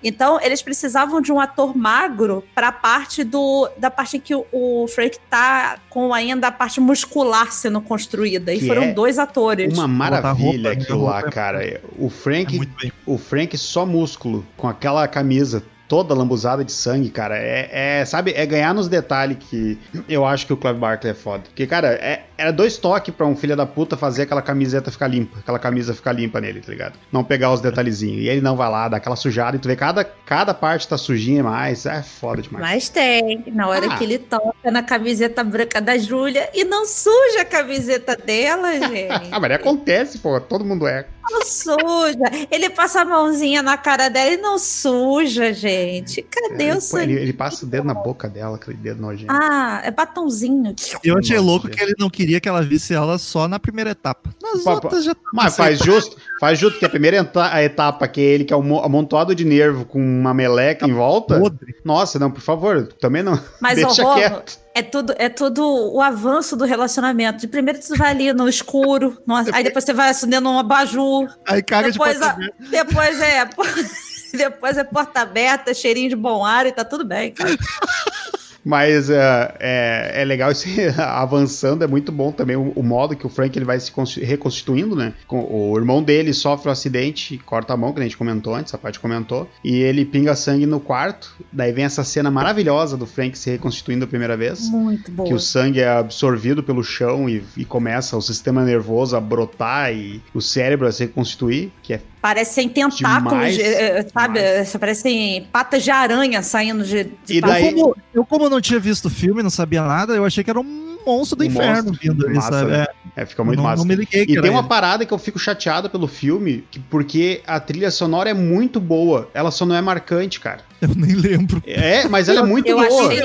[0.03, 4.33] Então, eles precisavam de um ator magro para a parte do da parte em que
[4.33, 8.53] o, o Frank tá com ainda a parte muscular sendo construída.
[8.53, 9.73] E Que foram é dois atores.
[9.77, 11.81] Uma maravilha roupa, aquilo lá, é- cara.
[11.97, 12.91] O É Frank, bem.
[13.05, 17.35] o Frank só músculo, com aquela camisa toda lambuzada de sangue, cara.
[17.37, 21.15] É, é, sabe, é ganhar nos detalhes que eu acho que o Clive Barkley é
[21.15, 21.43] foda.
[21.45, 25.07] Porque, cara, é- era dois toques pra um filho da puta fazer aquela camiseta ficar
[25.07, 26.93] limpa, aquela camisa ficar limpa nele, tá ligado?
[27.11, 28.21] Não pegar os detalhezinhos.
[28.23, 30.97] E ele não vai lá, dá aquela sujada e tu vê cada, cada parte tá
[30.97, 31.85] sujinha mais.
[31.87, 32.63] É foda demais.
[32.63, 33.97] Mas tem, na hora Ah.
[33.97, 39.27] que ele toca na camiseta branca da Júlia e não suja a camiseta dela, gente.
[39.31, 40.39] Ah, mas acontece, pô.
[40.39, 41.07] Todo mundo é.
[41.29, 42.47] Não suja.
[42.51, 46.21] Ele passa a mãozinha na cara dela e não suja, gente.
[46.23, 47.13] Cadê ele, o sangue?
[47.13, 49.31] ele, ele passa o dedo na boca dela, aquele dedo nojento.
[49.31, 50.75] Ah, é batonzinho.
[51.03, 53.59] E eu achei Nossa, louco que ele não queria que ela visse ela só na
[53.59, 54.33] primeira etapa.
[54.41, 57.17] Nas Pá, outras já tá Mas faz justo, faz justo que a primeira
[57.63, 60.93] etapa, que é ele que é um mo- amontoado de nervo com uma meleca em
[60.93, 61.39] volta.
[61.39, 61.75] podre.
[61.85, 63.39] Nossa, não, por favor, também não.
[63.61, 64.59] Mas, Deixa Romo, quieto.
[64.79, 65.63] É tudo, é tudo
[65.93, 67.39] o avanço do relacionamento.
[67.39, 71.27] De primeiro você vai ali no escuro, nossa, aí depois você vai acendendo um abajur,
[71.47, 72.37] Aí caga depois, de a-
[72.71, 73.47] depois é...
[74.31, 77.49] Depois é porta aberta, cheirinho de bom ar e tá tudo bem, cara.
[78.69, 80.69] Mas é, é, é legal esse
[81.01, 84.23] avançando, é muito bom também o, o modo que o Frank ele vai se consti-
[84.23, 85.13] reconstituindo, né?
[85.27, 88.71] Com- o irmão dele sofre um acidente, corta a mão, que a gente comentou antes,
[88.73, 91.35] a parte comentou, e ele pinga sangue no quarto.
[91.51, 94.69] Daí vem essa cena maravilhosa do Frank se reconstituindo a primeira vez.
[94.69, 95.27] Muito boa.
[95.27, 99.91] que o sangue é absorvido pelo chão e, e começa o sistema nervoso a brotar
[99.91, 104.39] e o cérebro a se reconstituir, que é Parecem tentáculos, Demais, eh, eh, sabe?
[104.41, 104.75] demais.
[104.75, 107.05] Parecem patas de aranha saindo de.
[107.25, 110.25] de E daí- Como, eu, como não tinha visto o filme, não sabia nada, eu
[110.25, 111.99] achei que era um monstro do Um inferno monstro.
[112.01, 112.71] vindo ali, Massa, sabe?
[112.71, 112.85] né?
[113.15, 113.77] É, é, fica muito não, massa.
[113.77, 114.67] não me liguei E tem uma ele.
[114.67, 119.29] parada que eu fico chateado pelo filme, que- porque a trilha sonora é muito boa,
[119.33, 120.61] ela só não é marcante, cara.
[120.81, 121.61] Eu nem lembro.
[121.67, 123.07] É, mas ela é muito eu boa.
[123.09, 123.21] achei.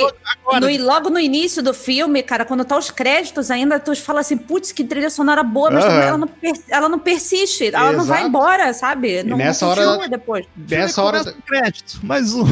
[0.61, 4.21] No, e logo no início do filme, cara, quando tá os créditos ainda, tu fala
[4.21, 6.29] assim, putz, que trilha sonora boa, mas ela, não
[6.69, 8.29] ela não persiste, ela não vai Exato.
[8.29, 9.23] embora, sabe?
[9.23, 10.47] Não, nessa não hora- continua depois.
[10.69, 12.45] Nessa hora, crédito, mais um.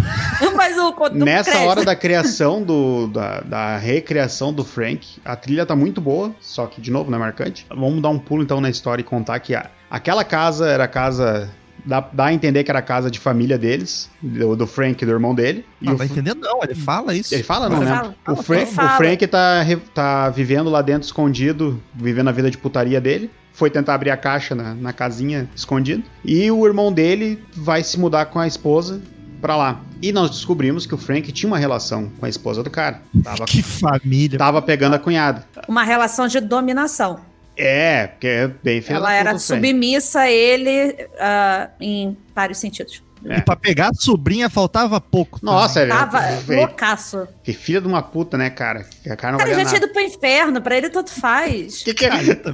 [0.55, 5.37] Mas o, o nessa crédito- hora da criação do, da, da recriação do Frank, a
[5.37, 7.67] trilha tá muito boa, só que de novo não é marcante.
[7.69, 10.89] Vamos dar um pulo então na história e contar que a, aquela casa era a
[10.89, 11.51] casa
[11.85, 15.07] dá, dá a entender que era a casa de família deles, do, do Frank e
[15.07, 15.65] do irmão dele.
[15.81, 17.35] E Não, o vai Fr- entender não, ele fala isso.
[17.35, 17.97] Ele fala, não, Ele né?
[17.97, 18.09] fala.
[18.11, 18.93] o, Fala, Frank, fala.
[18.95, 23.31] o Frank tá, tá vivendo lá dentro escondido, vivendo a vida de putaria dele.
[23.55, 26.03] Foi tentar abrir a caixa na, na casinha escondido.
[26.25, 29.01] E o irmão dele vai se mudar com a esposa
[29.43, 29.81] pra lá.
[30.01, 33.03] E nós descobrimos que o Frank tinha uma relação com a esposa do cara.
[33.23, 34.39] Tava, Que família.
[34.39, 35.45] tava pegando a cunhada.
[35.69, 37.21] Uma relação de dominação.
[37.55, 43.03] É, porque é bem filha ela da era submissa a ele ah, em vários sentidos.
[43.25, 43.39] É.
[43.39, 45.39] E pra pegar a sobrinha faltava pouco.
[45.43, 47.29] Nossa, ele, Tava ele- loucaço.
[47.45, 48.85] que filha de uma puta, né, cara?
[49.03, 51.81] Que a cara não O cara já tinha ido pro inferno, pra ele tanto faz.
[51.83, 52.11] O que, que, é,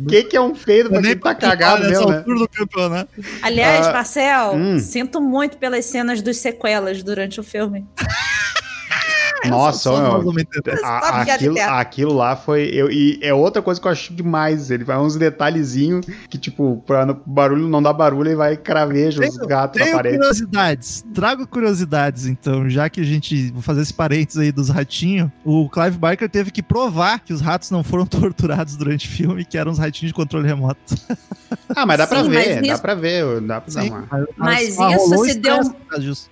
[0.09, 2.17] que, que é um peido pra Nem quem tá pra cagado nessa mesmo, né?
[2.19, 3.11] altura do campeonato.
[3.43, 4.79] Aliás, Ah, Marcel, hum.
[4.79, 7.87] sinto muito pelas cenas dos sequelas durante o filme.
[9.47, 10.79] Nossa, nós vamos entender.
[10.85, 12.65] A- piada aquilo, aquilo lá foi.
[12.73, 14.71] Eu, e é outra coisa que eu acho demais.
[14.71, 19.21] Ele vai uns detalhezinhos que, tipo, pra no- barulho não dar barulho, ele vai craveja
[19.27, 20.17] os gatos na parede.
[20.19, 21.05] curiosidades.
[21.15, 23.51] Trago curiosidades, então, já que a gente.
[23.53, 25.31] Vou fazer esse parênteses aí dos ratinhos.
[25.45, 29.45] O Clive Barker teve que provar que os ratos não foram torturados durante o filme,
[29.45, 30.79] que eram os ratinhos de controle remoto.
[31.75, 33.41] Ah, mas dá pra Sim, ver, mas dá isso- pra ver.
[33.41, 34.09] Dá pra dar Sim, uma.
[34.37, 35.59] Mas ah, isso se deu-.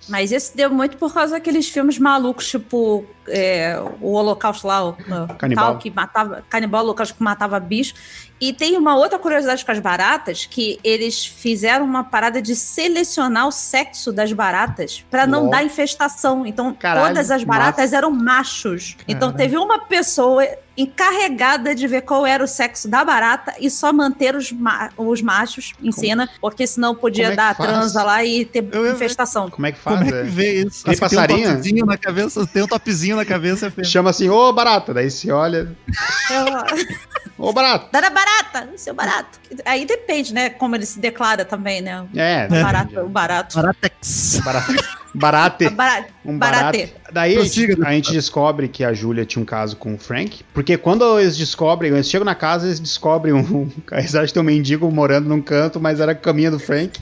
[0.09, 2.96] Mas isso deu muito por causa daqueles filmes malucos, tipo
[3.27, 5.65] é, o Holocausto lá, o, o Canibal.
[5.65, 7.93] tal que matava, Canibal Holocausto que matava bicho.
[8.39, 13.47] E tem uma outra curiosidade com as baratas, que eles fizeram uma parada de selecionar
[13.47, 16.45] o sexo das baratas pra não dar infestação.
[16.45, 18.95] Então Caralho, todas as baratas eram machos.
[19.07, 19.37] Então Caralho.
[19.37, 20.45] teve uma pessoa
[20.79, 25.23] encarregada de ver qual era o sexo da barata e só manter os, ma- os
[25.23, 29.49] machos em cena, porque senão podia Como é dar transa lá e ter Eu infestação.
[29.49, 29.97] Como é que faz?
[29.97, 30.83] Como é que vê isso?
[30.85, 33.73] Tem que Tem um topzinho na cabeça, tem um topzinho na cabeça.
[33.75, 33.83] é.
[33.83, 34.93] Chama assim, ô barata.
[34.93, 35.75] Daí se olha,
[37.37, 37.87] ô barata.
[37.91, 38.11] Barata,
[38.77, 39.39] seu barato.
[39.65, 40.49] Aí depende, né?
[40.49, 42.05] Como ele se declara também, né?
[42.15, 43.55] É, O barato, o barato.
[43.55, 44.39] Baratex.
[44.43, 44.73] Barata.
[45.13, 45.69] Barate.
[45.69, 46.13] Barate.
[46.27, 46.77] Um Barate.
[46.77, 46.93] barate.
[47.11, 49.97] Daí a gente, Prossiga, a gente descobre que a Júlia tinha um caso com o
[49.97, 50.43] Frank.
[50.53, 53.71] Porque quando eles descobrem, eles chegam na casa, eles descobrem um.
[53.93, 56.99] Eles acham que tem um mendigo morando num canto, mas era a caminha do Frank.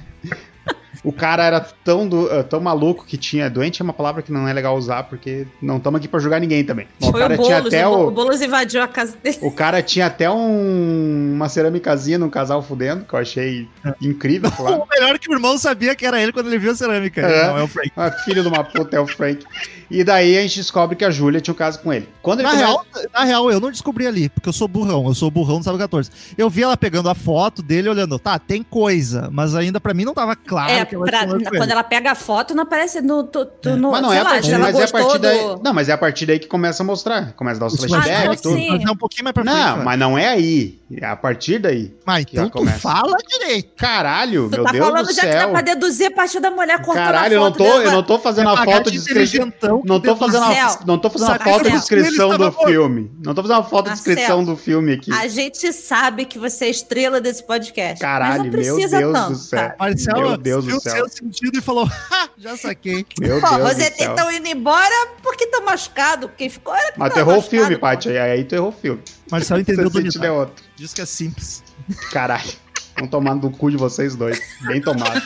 [1.05, 3.47] O cara era tão, do, uh, tão maluco que tinha.
[3.47, 6.41] Doente é uma palavra que não é legal usar, porque não estamos aqui pra julgar
[6.41, 6.87] ninguém também.
[6.99, 9.37] Mas Foi o, cara o tinha até o, o Boulos invadiu a casa dele.
[9.41, 13.69] O cara tinha até um, uma cerâmicazinha num casal fudendo, que eu achei
[14.01, 14.81] incrível, claro.
[14.81, 17.21] o melhor que o irmão sabia que era ele quando ele viu a cerâmica.
[17.21, 17.91] É, não, é o Frank.
[17.95, 19.45] Ah, filho de uma puta, é o Frank.
[19.91, 22.09] E daí a gente descobre que a Júlia tinha um caso com ele.
[22.23, 25.13] Quando ele na, real, na real, eu não descobri ali, porque eu sou burrão, eu
[25.13, 26.09] sou burrão do Sábado 14.
[26.35, 30.03] Eu vi ela pegando a foto dele olhando, tá, tem coisa, mas ainda pra mim
[30.03, 31.25] não tava claro é, pra,
[31.57, 33.23] Quando ela pega a foto, não aparece no.
[33.23, 33.75] Tu, tu, é.
[33.75, 35.39] no mas não é a partir, lá, mas é a partir daí.
[35.63, 37.33] Não, mas é a partir daí que começa a mostrar.
[37.33, 38.57] Começa a dar os flashbacks, tudo.
[38.57, 39.55] Mas é um pouquinho mais pra frente.
[39.55, 40.79] Não, mas não é aí.
[41.01, 41.93] É a partir daí.
[42.05, 43.73] Mas então tu fala direito.
[43.75, 45.15] Caralho, tu meu tá Deus do céu.
[45.15, 47.71] já que dá pra deduzir a partir da mulher cortando Caralho, a foto eu não
[47.71, 49.51] tô, eu não tô fazendo a foto de descrição.
[49.83, 53.11] Não tô fazendo a, não tô fazendo a foto de descrição do filme.
[53.23, 55.11] Não tô fazendo uma foto de descrição do filme aqui.
[55.11, 57.99] A gente sabe que você é estrela desse podcast.
[57.99, 59.59] Caralho, meu Deus tanto, do céu.
[59.59, 59.75] Tá?
[59.79, 60.84] Marcelo meu Deus do céu.
[60.91, 61.89] Seu sentido e falou,
[62.37, 63.05] já saquei.
[63.19, 66.73] Meu Pô, Deus você estão indo embora porque tá machucado, porque ficou...
[66.97, 69.01] Mas tu errou o filme, Paty, aí tu errou o filme.
[69.29, 70.63] Marcelo entendeu do é outro.
[70.75, 71.63] Diz que é simples.
[72.11, 72.53] Caralho.
[72.97, 74.39] Vão tomar no cu de vocês dois.
[74.61, 75.21] Bem tomado.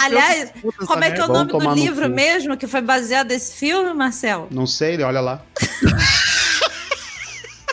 [0.00, 0.52] Aliás,
[0.86, 4.48] como é que é o nome do livro mesmo que foi baseado nesse filme, Marcel?
[4.50, 5.42] Não sei, olha lá.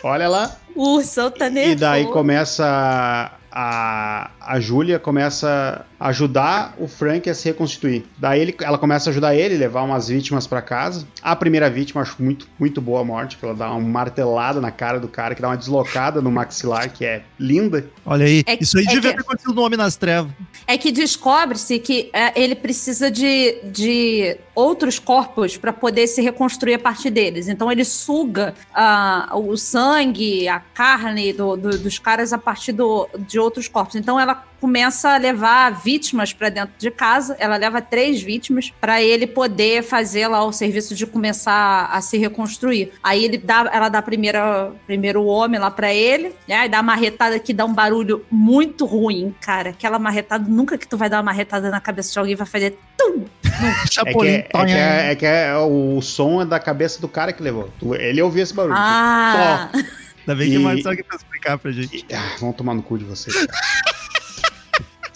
[0.02, 0.56] olha lá.
[0.74, 1.76] O ursão tá nervoso.
[1.76, 8.04] E daí começa a, a Júlia começa a ajudar o Frank a se reconstituir.
[8.16, 11.06] Daí ele, ela começa a ajudar ele, levar umas vítimas para casa.
[11.22, 14.70] A primeira vítima, acho muito, muito boa a morte, que ela dá uma martelada na
[14.70, 17.88] cara do cara, que dá uma deslocada no maxilar, que é linda.
[18.04, 20.30] Olha aí, é, isso aí é devia que, ter acontecido no Homem nas Trevas.
[20.66, 26.74] É que descobre-se que é, ele precisa de, de outros corpos para poder se reconstruir
[26.74, 27.48] a partir deles.
[27.48, 33.08] Então ele suga uh, o sangue, a carne do, do, dos caras a partir do,
[33.18, 33.96] de outros corpos.
[33.96, 37.36] Então ela começa a levar vítimas para dentro de casa.
[37.38, 42.18] Ela leva três vítimas para ele poder fazer lá o serviço de começar a se
[42.18, 42.92] reconstruir.
[43.02, 44.38] Aí ele dá, ela dá primeiro,
[44.86, 46.56] primeiro o homem lá para ele, né?
[46.56, 49.70] Aí dá uma marretada que dá um barulho muito ruim, cara.
[49.70, 52.78] Aquela marretada, nunca que tu vai dar uma marretada na cabeça de alguém vai fazer
[52.96, 53.24] tum.
[53.90, 54.30] Chapolin.
[54.30, 57.08] É que, é, é, que é, é que é, o som é da cabeça do
[57.08, 57.70] cara que levou.
[57.98, 58.74] Ele ouviu esse barulho.
[58.76, 59.70] Ah.
[59.72, 59.98] Só.
[60.28, 60.50] Ainda bem e...
[60.52, 61.96] que o Marcelo aqui pra explicar pra gente.
[61.96, 63.34] E, ah, vão tomar no cu de vocês.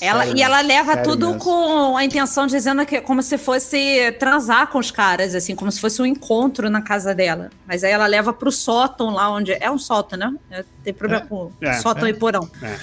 [0.01, 1.39] Ela, e ela leva tudo mesmo.
[1.39, 5.81] com a intenção dizendo que como se fosse transar com os caras, assim, como se
[5.81, 7.51] fosse um encontro na casa dela.
[7.69, 9.53] Mas aí ela leva pro sótão lá onde.
[9.53, 10.35] É um sótão, né?
[10.51, 12.51] É, tem problema é, com é, sótão e porão.
[12.61, 12.77] É.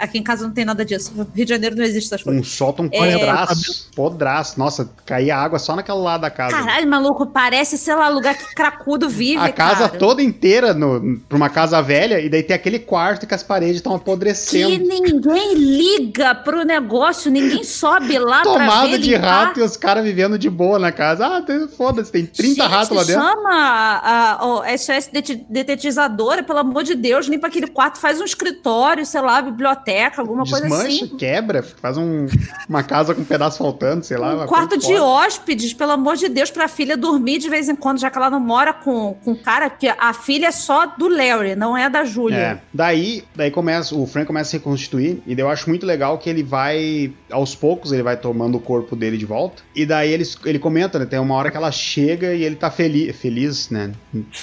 [0.00, 1.12] aqui em casa não tem nada disso.
[1.14, 2.40] No Rio de Janeiro não existe essas coisas.
[2.40, 3.90] Um sótão podraço.
[3.94, 4.58] Podraço.
[4.58, 6.56] Nossa, caía água só naquele lado da casa.
[6.56, 9.38] Caralho, maluco, parece, sei lá, lugar que cracudo vive.
[9.38, 9.98] A casa cara.
[9.98, 13.76] toda inteira no, pra uma casa velha, e daí tem aquele quarto que as paredes
[13.76, 14.70] estão apodrecendo.
[14.70, 19.46] Que ninguém liga pro negócio, ninguém sobe lá Tomada pra ver, de limpar.
[19.46, 21.26] rato e os caras vivendo de boa na casa.
[21.26, 21.44] Ah,
[21.76, 23.22] foda-se, tem 30 Gente, ratos lá dentro.
[23.22, 25.10] chama a, a, SOS
[25.48, 30.44] detetizadora, pelo amor de Deus, limpa aquele quarto, faz um escritório, sei lá, biblioteca, alguma
[30.44, 31.08] coisa assim.
[31.16, 32.26] quebra, faz um,
[32.68, 34.44] uma casa com um pedaço faltando, sei lá.
[34.44, 37.98] Um quarto de hóspedes, pelo amor de Deus, pra filha dormir de vez em quando,
[37.98, 41.54] já que ela não mora com, o cara, porque a filha é só do Larry,
[41.54, 42.36] não é da Júlia.
[42.36, 42.60] É.
[42.72, 46.28] Daí, daí começa, o Frank começa a se reconstituir, e eu acho muito legal que
[46.28, 49.62] ele vai, aos poucos, ele vai tomando o corpo dele de volta.
[49.74, 51.04] E daí ele, ele comenta, né?
[51.04, 53.92] Tem uma hora que ela chega e ele tá feliz, feliz, né?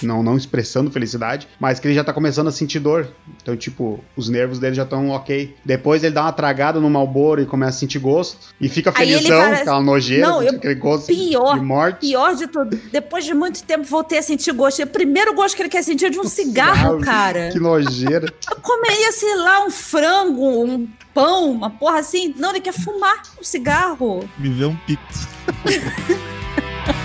[0.04, 3.08] Não, não expressando felicidade, mas que ele já tá começando a sentir dor.
[3.42, 5.56] Então, tipo, os nervos dele já estão ok.
[5.64, 8.38] Depois ele dá uma tragada no malboro e começa a sentir gosto.
[8.60, 9.62] E fica felizão, parece...
[9.62, 10.56] aquela nojeira, não, eu...
[10.56, 12.00] aquele gosto pior, de morte.
[12.02, 12.78] Pior de tudo.
[12.92, 14.84] Depois de muito tempo voltei a sentir gosto.
[14.84, 17.50] O primeiro gosto que ele quer sentir é de um, um cigarro, cigarro, cara.
[17.52, 18.28] Que nojeira.
[18.50, 22.34] Eu comeria, sei lá, um frango, um pão, uma porra assim.
[22.38, 24.28] Não, ele quer fumar um cigarro.
[24.38, 25.02] Me vê um pito.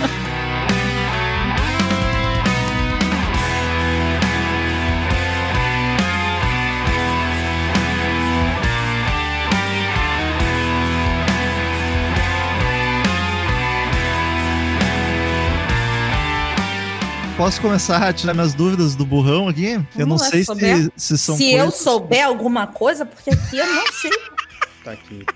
[17.37, 19.75] Posso começar a tirar minhas dúvidas do burrão aqui?
[19.95, 21.37] Eu não, não sei se, se são.
[21.37, 21.67] Se coisas...
[21.67, 24.11] eu souber alguma coisa, porque aqui eu não sei.
[24.83, 25.27] tá aqui,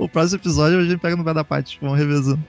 [0.00, 2.42] O próximo episódio a gente pega no pé da parte, vamos revezando.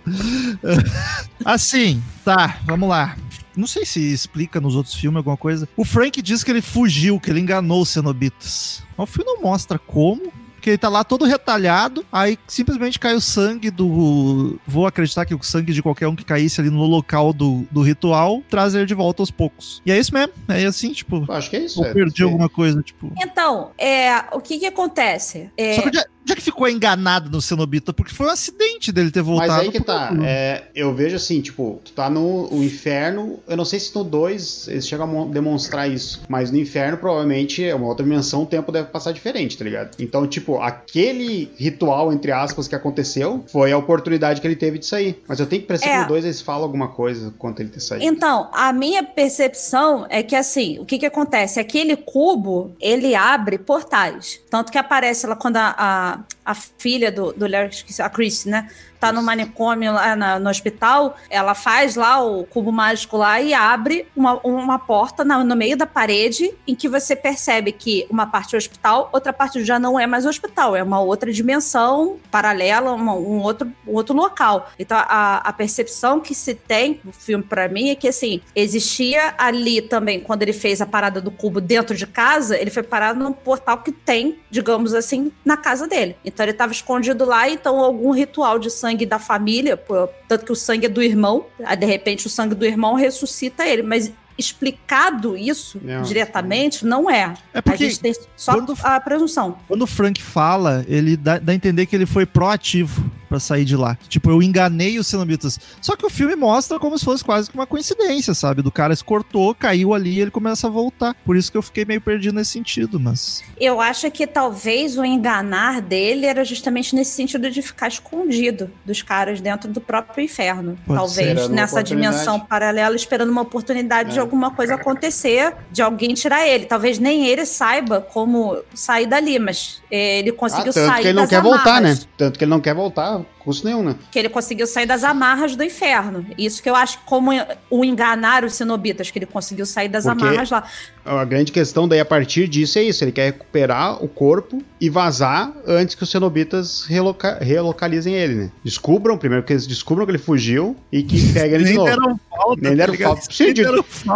[1.45, 3.15] assim, tá, vamos lá.
[3.55, 5.69] Não sei se explica nos outros filmes alguma coisa.
[5.77, 8.81] O Frank diz que ele fugiu, que ele enganou os cenobitas.
[8.97, 13.21] O filme não mostra como, porque ele tá lá todo retalhado, aí simplesmente cai o
[13.21, 14.59] sangue do.
[14.67, 17.81] Vou acreditar que o sangue de qualquer um que caísse ali no local do, do
[17.81, 19.81] ritual traz ele de volta aos poucos.
[19.85, 20.33] E é isso mesmo.
[20.49, 21.25] É assim, tipo.
[21.31, 21.79] Acho que é isso.
[21.79, 23.11] Ou é, perdi alguma coisa, tipo.
[23.21, 25.49] Então, é, o que que acontece?
[25.55, 25.75] É...
[25.75, 25.91] Só que
[26.29, 29.51] já que ficou enganado no Cenobita, porque foi um acidente dele ter voltado.
[29.51, 30.11] Mas aí que tá.
[30.23, 33.39] É, eu vejo assim, tipo, tu tá no o inferno.
[33.47, 36.21] Eu não sei se no 2 eles chegam a demonstrar isso.
[36.29, 39.95] Mas no inferno, provavelmente, é uma outra dimensão, o tempo deve passar diferente, tá ligado?
[39.99, 44.85] Então, tipo, aquele ritual, entre aspas, que aconteceu, foi a oportunidade que ele teve de
[44.85, 45.21] sair.
[45.27, 45.95] Mas eu tenho que perceber é.
[45.97, 48.05] que no 2 eles falam alguma coisa quanto ele ter saído.
[48.05, 51.59] Então, a minha percepção é que assim, o que que acontece?
[51.59, 54.39] Aquele cubo, ele abre portais.
[54.49, 58.69] Tanto que aparece lá quando a, a, a filha do, do Larry, a Chris, né?
[58.99, 63.53] Tá no manicômio lá na, no hospital, ela faz lá o cubo mágico lá e
[63.53, 68.27] abre uma, uma porta na, no meio da parede em que você percebe que uma
[68.27, 72.91] parte é hospital, outra parte já não é mais hospital, é uma outra dimensão paralela,
[72.91, 74.69] uma, um, outro, um outro local.
[74.77, 79.33] Então a, a percepção que se tem no filme para mim é que assim, existia
[79.37, 83.19] ali também, quando ele fez a parada do cubo dentro de casa, ele foi parado
[83.19, 86.17] num portal que tem, digamos assim, na casa dele.
[86.25, 90.51] Então ele estava escondido lá, então algum ritual de sangue da família, pô, tanto que
[90.51, 91.45] o sangue é do irmão,
[91.77, 96.01] de repente o sangue do irmão ressuscita ele, mas explicado isso não.
[96.01, 97.33] diretamente, não é.
[97.53, 99.57] É porque a gente tem só quando, a presunção.
[99.67, 103.63] Quando o Frank fala, ele dá, dá a entender que ele foi proativo para sair
[103.63, 103.97] de lá.
[104.09, 105.59] Tipo, eu enganei os cenobitas.
[105.79, 108.63] Só que o filme mostra como se fosse quase que uma coincidência, sabe?
[108.63, 111.15] Do cara se cortou, caiu ali e ele começa a voltar.
[111.23, 113.43] Por isso que eu fiquei meio perdido nesse sentido, mas.
[113.59, 119.03] Eu acho que talvez o enganar dele era justamente nesse sentido de ficar escondido dos
[119.03, 120.77] caras dentro do próprio inferno.
[120.85, 124.13] Pode talvez nessa dimensão paralela, esperando uma oportunidade é.
[124.13, 126.65] de alguma coisa acontecer, de alguém tirar ele.
[126.65, 131.01] Talvez nem ele saiba como sair dali, mas ele conseguiu ah, tanto sair.
[131.01, 131.63] Que ele não quer amarras.
[131.63, 131.99] voltar, né?
[132.17, 133.95] Tanto que ele não quer voltar não custo nenhum, né?
[134.11, 136.23] Que ele conseguiu sair das amarras do inferno.
[136.37, 137.31] Isso que eu acho como
[137.69, 140.63] o enganar os cenobitas, que ele conseguiu sair das Porque amarras lá.
[141.03, 144.89] A grande questão daí a partir disso é isso: ele quer recuperar o corpo e
[144.89, 148.51] vazar antes que os cenobitas reloca relocalizem ele, né?
[148.63, 151.89] Descubram, primeiro que eles descubram que ele fugiu e que peguem ele de novo.
[151.89, 153.21] Deram falta, Nem deram tá falta.
[153.31, 153.63] Sim, de,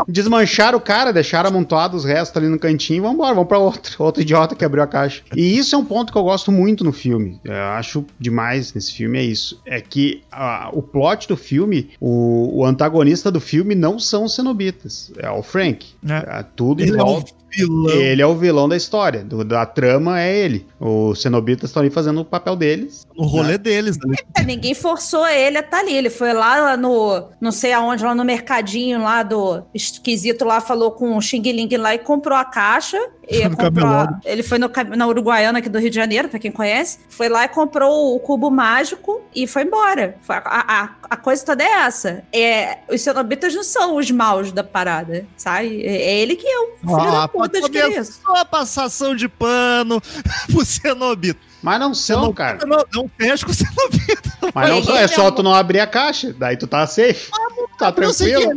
[0.07, 3.95] desmancharam o cara, deixaram amontoado os restos ali no cantinho e vambora, vamos pra outro,
[3.97, 5.23] outro idiota que abriu a caixa.
[5.35, 7.39] E isso é um ponto que eu gosto muito no filme.
[7.43, 9.61] Eu acho demais nesse filme é isso.
[9.65, 14.35] É que a, o plot do filme, o, o, antagonista do filme não são os
[14.35, 15.11] cenobitas.
[15.17, 15.87] É o Frank.
[16.07, 16.39] É.
[16.39, 17.31] É, tudo Ele volta.
[17.31, 17.95] É vilão.
[17.95, 19.23] Ele é o vilão da história.
[19.23, 20.65] Do, da trama é ele.
[20.85, 23.07] Os cenobitas estão ali fazendo o papel deles.
[23.15, 23.57] O rolê né?
[23.57, 23.97] deles.
[24.05, 24.17] Né?
[24.35, 25.95] É, ninguém forçou ele a estar tá ali.
[25.95, 30.91] Ele foi lá no, não sei aonde, lá no mercadinho lá do esquisito lá, falou
[30.91, 32.99] com o Xing Ling lá e comprou a caixa.
[33.29, 36.51] E comprou a, ele foi no, na Uruguaiana aqui do Rio de Janeiro, pra quem
[36.51, 36.99] conhece.
[37.07, 40.17] Foi lá e comprou o cubo mágico e foi embora.
[40.21, 42.25] Foi, a, a, a, coisa toda é essa.
[42.33, 45.81] É, os cenobitas não são os maus da parada, sabe?
[45.81, 49.29] É, é ele que é o filho ah, da puta de Só a passação de
[49.29, 50.01] pano
[50.73, 51.39] cenobito.
[51.61, 52.65] Mas não são, cara.
[52.65, 54.29] Não, não fecha com o cenobito.
[54.53, 56.33] Mas não são, é só tu não abrir a caixa.
[56.33, 57.31] Daí tu tá safe.
[57.77, 58.51] tá tranquilo.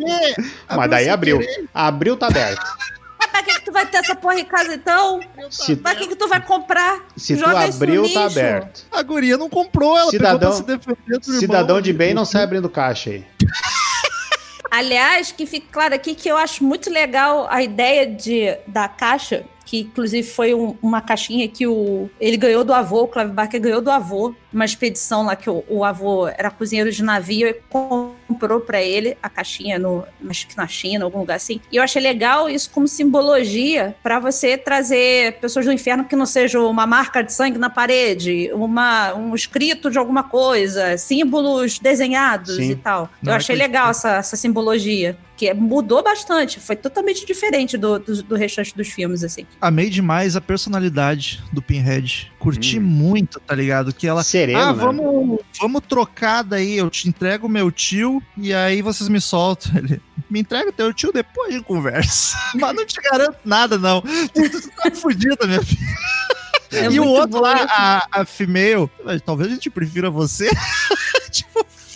[0.69, 1.39] Mas daí abriu.
[1.39, 1.69] Querer.
[1.73, 2.65] Abriu, tá aberto.
[3.19, 5.21] Mas pra que, que tu vai ter essa porra em casa então?
[5.51, 7.01] Se, pra que, que tu vai comprar?
[7.17, 8.85] Se Joga tu abriu, tá aberto.
[8.93, 13.11] A guria não comprou, ela cidadão, se defender Cidadão de bem não sai abrindo caixa
[13.11, 13.25] aí.
[14.71, 19.45] Aliás, que fique claro aqui que eu acho muito legal a ideia de, da caixa
[19.67, 23.61] que inclusive foi um, uma caixinha que o, ele ganhou do avô, o Clive Barker
[23.61, 27.55] ganhou do avô, uma expedição lá que o, o avô era cozinheiro de navio e
[27.69, 31.61] comprou para ele a caixinha no, acho que na China, algum lugar assim.
[31.71, 36.27] E eu achei legal isso como simbologia para você trazer pessoas do inferno que não
[36.27, 42.55] seja uma marca de sangue na parede, uma, um escrito de alguma coisa, símbolos desenhados
[42.55, 42.71] Sim.
[42.71, 43.11] e tal.
[43.21, 47.99] Não eu é achei legal essa, essa simbologia que mudou bastante, foi totalmente diferente do,
[47.99, 49.47] do, do, restante dos filmes, assim.
[49.61, 52.33] Amei demais a personalidade do Pinhead.
[52.39, 52.83] Curti hum.
[52.83, 53.93] muito, tá ligado?
[53.93, 54.23] Que ela.
[54.23, 54.73] Sereno, ah, né?
[54.73, 59.73] vamos, vamos trocar daí, eu te entrego meu tio e aí vocês me soltam.
[59.77, 60.01] Ele.
[60.29, 62.37] Me entrega teu tio depois de conversa.
[62.57, 64.03] Mas não te garanto nada, não.
[64.33, 65.97] Tu tá fudida, minha filha.
[66.73, 68.91] É e o outro lá, a, a female,
[69.25, 70.51] talvez a gente prefira você.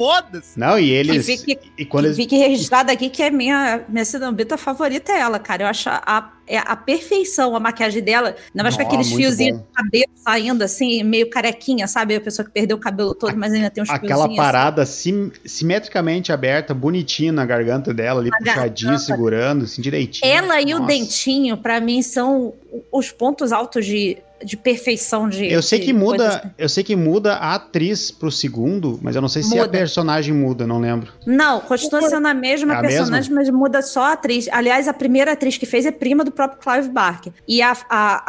[0.00, 0.58] Foda-se.
[0.58, 1.28] Não, e eles.
[1.28, 2.16] E fique, e quando eles...
[2.16, 5.64] fique registrado aqui que é minha, minha cenobita favorita é ela, cara.
[5.64, 8.34] Eu acho a, é a perfeição a maquiagem dela.
[8.52, 12.16] Não mais com aqueles fiozinhos de cabelo saindo assim, meio carequinha, sabe?
[12.16, 14.36] A pessoa que perdeu o cabelo todo, mas ainda tem uns Aquela assim.
[14.36, 15.30] parada assim.
[15.30, 20.30] sim, simetricamente aberta, bonitinha na garganta dela, ali puxadinha, segurando, assim, direitinho.
[20.30, 20.82] Ela e Nossa.
[20.82, 22.52] o dentinho, para mim, são
[22.90, 25.50] os pontos altos de de perfeição de.
[25.50, 26.50] Eu sei de que muda, assim.
[26.58, 29.78] eu sei que muda a atriz pro segundo, mas eu não sei se a Muda.
[29.78, 31.12] personagem muda, não lembro.
[31.26, 34.48] Não, continua sendo a mesma É a personagem, mas muda só a atriz.
[34.50, 37.32] Aliás, a primeira atriz que fez é prima do próprio Clive Barker.
[37.46, 38.22] E a, a,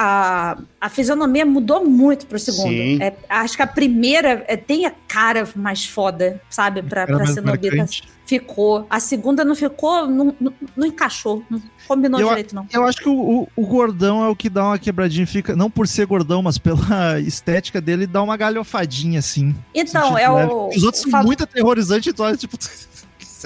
[0.51, 3.01] a, a fisionomia mudou muito pro segundo.
[3.01, 6.82] É, acho que a primeira é, tem a cara mais foda, sabe?
[6.84, 7.76] Pra, pra cenobita.
[7.76, 8.03] marcante.
[8.26, 8.86] Ficou.
[8.89, 11.43] A segunda não ficou, não, não, não encaixou.
[11.49, 12.66] Não combinou Eu- direito, não.
[12.72, 15.70] Eu acho que o, o- o gordão é o que dá uma quebradinha, fica, não
[15.70, 19.53] por ser gordão, mas pela estética dele, dá uma galhofadinha, assim.
[19.74, 20.70] Então, Sentido é o.
[20.70, 22.57] Os outros são fal- muito aterrorizantes, e tu olha, tipo...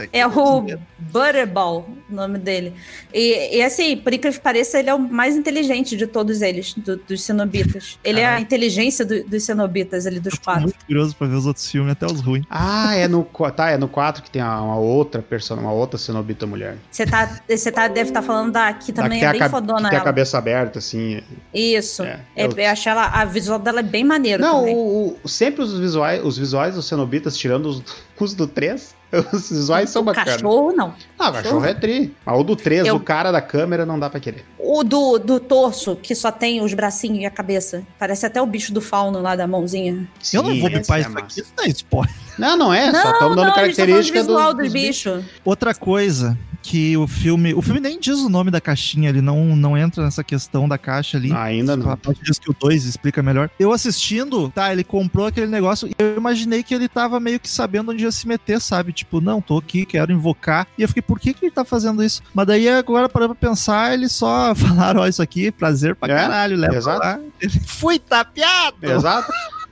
[0.02, 0.66] aqui É o.
[0.98, 2.74] Butterball, o nome dele.
[3.14, 6.74] E, e, assim, por incrível que pareça, ele é o mais inteligente de todos eles,
[6.74, 7.98] do- dos cenobitas.
[8.04, 10.64] Ele é a inteligência do- dos cenobitas, ali, dos Eu quatro.
[10.64, 12.46] muito curioso pra ver os outros filmes, até os ruins.
[12.50, 13.24] Ah, é no,
[13.56, 16.78] tá, é no 4 que tem a- uma outra persona, uma outra cenobita mulher.
[16.91, 19.50] Você tá, você tá, deve estar falando da que Da também que é bem a,
[19.50, 20.04] fodona que tem a ela.
[20.06, 21.22] cabeça aberta, assim.
[21.54, 22.04] Isso.
[22.04, 24.76] É, É, eu- eu acho ela, a visual dela é bem maneiro Não, também.
[24.76, 27.84] o, o- sempre os visuais, os visuais dos cenobitas, tirando os,
[28.20, 28.96] os do 3,
[29.34, 30.34] os visuais são o bacanas.
[30.36, 30.93] cachorro, não.
[31.18, 32.14] Ah, o cachorro é tri.
[32.26, 34.45] Mas o do 3, Eu- o cara da câmera, não dá pra querer.
[34.60, 37.84] O do, do torso, que só tem os bracinhos e a cabeça.
[37.99, 40.08] Parece até o bicho do fauno lá da mãozinha.
[40.34, 42.16] eu não vou Sim, bipar esse isso é aqui, isso não é spoiler.
[42.38, 44.71] Não, não é, só não, estamos dando não, tá falando do característica visual do, dos
[44.71, 45.23] bichos.
[45.43, 47.53] Outra coisa que o filme...
[47.53, 50.79] O filme nem diz o nome da caixinha, ele não, não entra nessa questão da
[50.79, 51.31] caixa ali.
[51.31, 51.91] Ainda não.
[51.91, 53.51] A parte diz que o 2 explica melhor.
[53.59, 57.47] Eu assistindo, tá, ele comprou aquele negócio e eu imaginei que ele tava meio que
[57.47, 58.91] sabendo onde ia se meter, sabe?
[58.93, 60.67] Tipo, não, tô aqui, quero invocar.
[60.75, 62.23] E eu fiquei, por que que ele tá fazendo isso?
[62.33, 66.17] Mas daí agora, parando pra pensar, eles só falaram, ó, isso aqui, prazer pra É,
[66.17, 66.99] caralho, leva exato.
[66.99, 67.19] lá.
[67.39, 68.77] Ele foi tapeado!
[68.81, 69.31] Exato.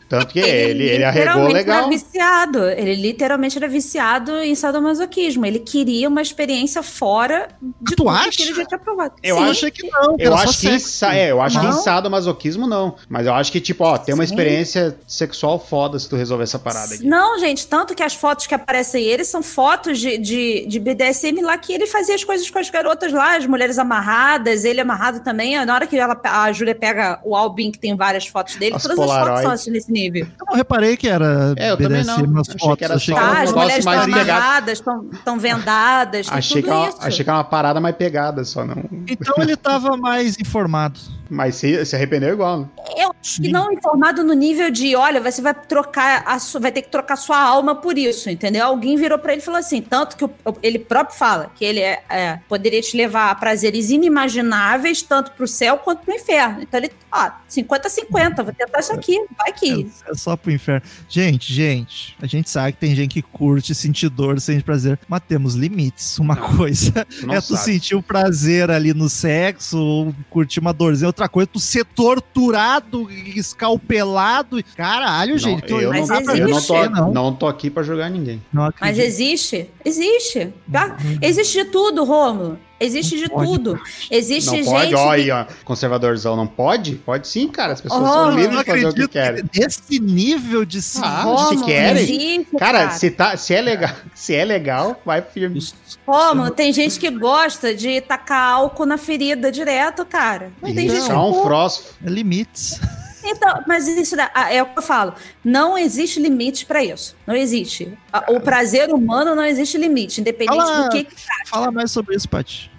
[0.10, 1.80] Tanto que ele, ele arregou literalmente legal.
[1.80, 2.70] Era viciado.
[2.70, 5.46] Ele literalmente era viciado em sadomasoquismo.
[5.46, 7.50] Ele queria uma experiência fora
[7.82, 8.32] de tu tudo acha?
[8.32, 9.14] que ele já tinha provado.
[9.24, 9.44] Eu Sim.
[9.50, 11.82] achei que não, Eu era só acho, que é, eu acho que em Não.
[11.82, 12.96] sadomasoquismo não.
[13.10, 14.34] Mas eu acho que, tipo, ó, tem uma Sim.
[14.34, 17.06] experiência sexual foda se tu resolver essa parada aqui.
[17.06, 21.42] Não, gente, tanto que as fotos que aparecem ele são fotos de, de, de BDSM
[21.42, 25.22] lá que ele fazia as coisas com as garotas lá, as mulheres amarradas, ele amarrado
[25.22, 25.64] também.
[25.66, 28.84] Na hora que ela, a Júlia pega o álbum que tem várias fotos dele, As
[28.84, 30.26] todas as fotos são assim nesse nível.
[30.40, 32.34] Eu não reparei que era É, eu também BDSM não.
[32.34, 32.78] nas Achei fotos.
[32.78, 34.84] que era achei que um Tá, era as mulheres mais estão amarradas,
[35.14, 38.66] estão vendadas, tem Achei que, tudo é achei que era uma parada mais pegada só,
[38.66, 38.84] não.
[39.08, 41.00] Então ele tava mais informado.
[41.34, 42.68] Mas se, se arrependeu igual, né?
[42.98, 46.72] Eu acho que não informado no nível de, olha, você vai trocar, a su- vai
[46.72, 48.66] ter que trocar sua alma por isso, entendeu?
[48.66, 50.32] Alguém virou pra ele e falou assim, tanto que o-
[50.62, 55.48] ele próprio fala que ele é, é, poderia te levar a prazeres inimagináveis, tanto pro
[55.48, 56.62] céu quanto pro inferno.
[56.62, 59.88] Então ele, ó, 50-50, vou tentar isso aqui, vai que.
[60.08, 60.86] É, é só pro inferno.
[61.10, 65.22] Gente, gente, a gente sabe que tem gente que curte sentir dor, sente prazer, mas
[65.28, 66.18] temos limites.
[66.20, 67.62] Uma coisa não é tu sabe.
[67.64, 71.08] sentir o prazer ali no sexo, ou curtir uma dorzinha.
[71.08, 74.64] Outra coisa é tu ser torturado, escalpelado.
[74.76, 75.72] Caralho, gente.
[75.72, 77.14] não, eu, Mas não, eu não, existe, tô, não.
[77.14, 78.42] não tô aqui pra jogar ninguém.
[78.52, 80.54] Não Mas existe, existe.
[80.72, 80.98] tá?
[81.22, 82.60] Existe de tudo, Rômulo.
[82.84, 83.46] Existe de pode.
[83.48, 83.80] tudo.
[84.12, 84.66] Existe Não gente.
[84.66, 85.46] pode, ó que- aí, ó.
[85.64, 86.96] Conservadorzão, não pode?
[86.96, 87.74] Pode sim, cara.
[87.74, 89.46] As pessoas Oh, são livres de fazer o que querem.
[89.48, 92.04] que nesse nível de se Ah, Rômulo, se querem.
[92.04, 95.60] existe, Cara, se, tá, se, é legal, se é legal, vai firme.
[96.06, 96.52] Como?
[96.52, 100.52] Tem gente que gosta de tacar álcool na ferida direto, cara.
[100.62, 100.96] Não tem Então.
[100.98, 101.84] gente que Só um frost.
[102.06, 102.80] É limites.
[103.26, 105.14] Então, mas isso dá- ah, é o que eu falo.
[105.46, 107.16] Não existe limite pra isso.
[107.26, 107.98] Não existe.
[108.28, 111.06] O prazer humano não existe limite, independente Fala- do que.
[111.06, 111.16] que
[111.48, 112.70] Fala mais sobre isso, Paty.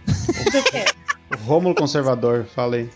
[1.31, 2.89] O Rômulo Conservador, falei.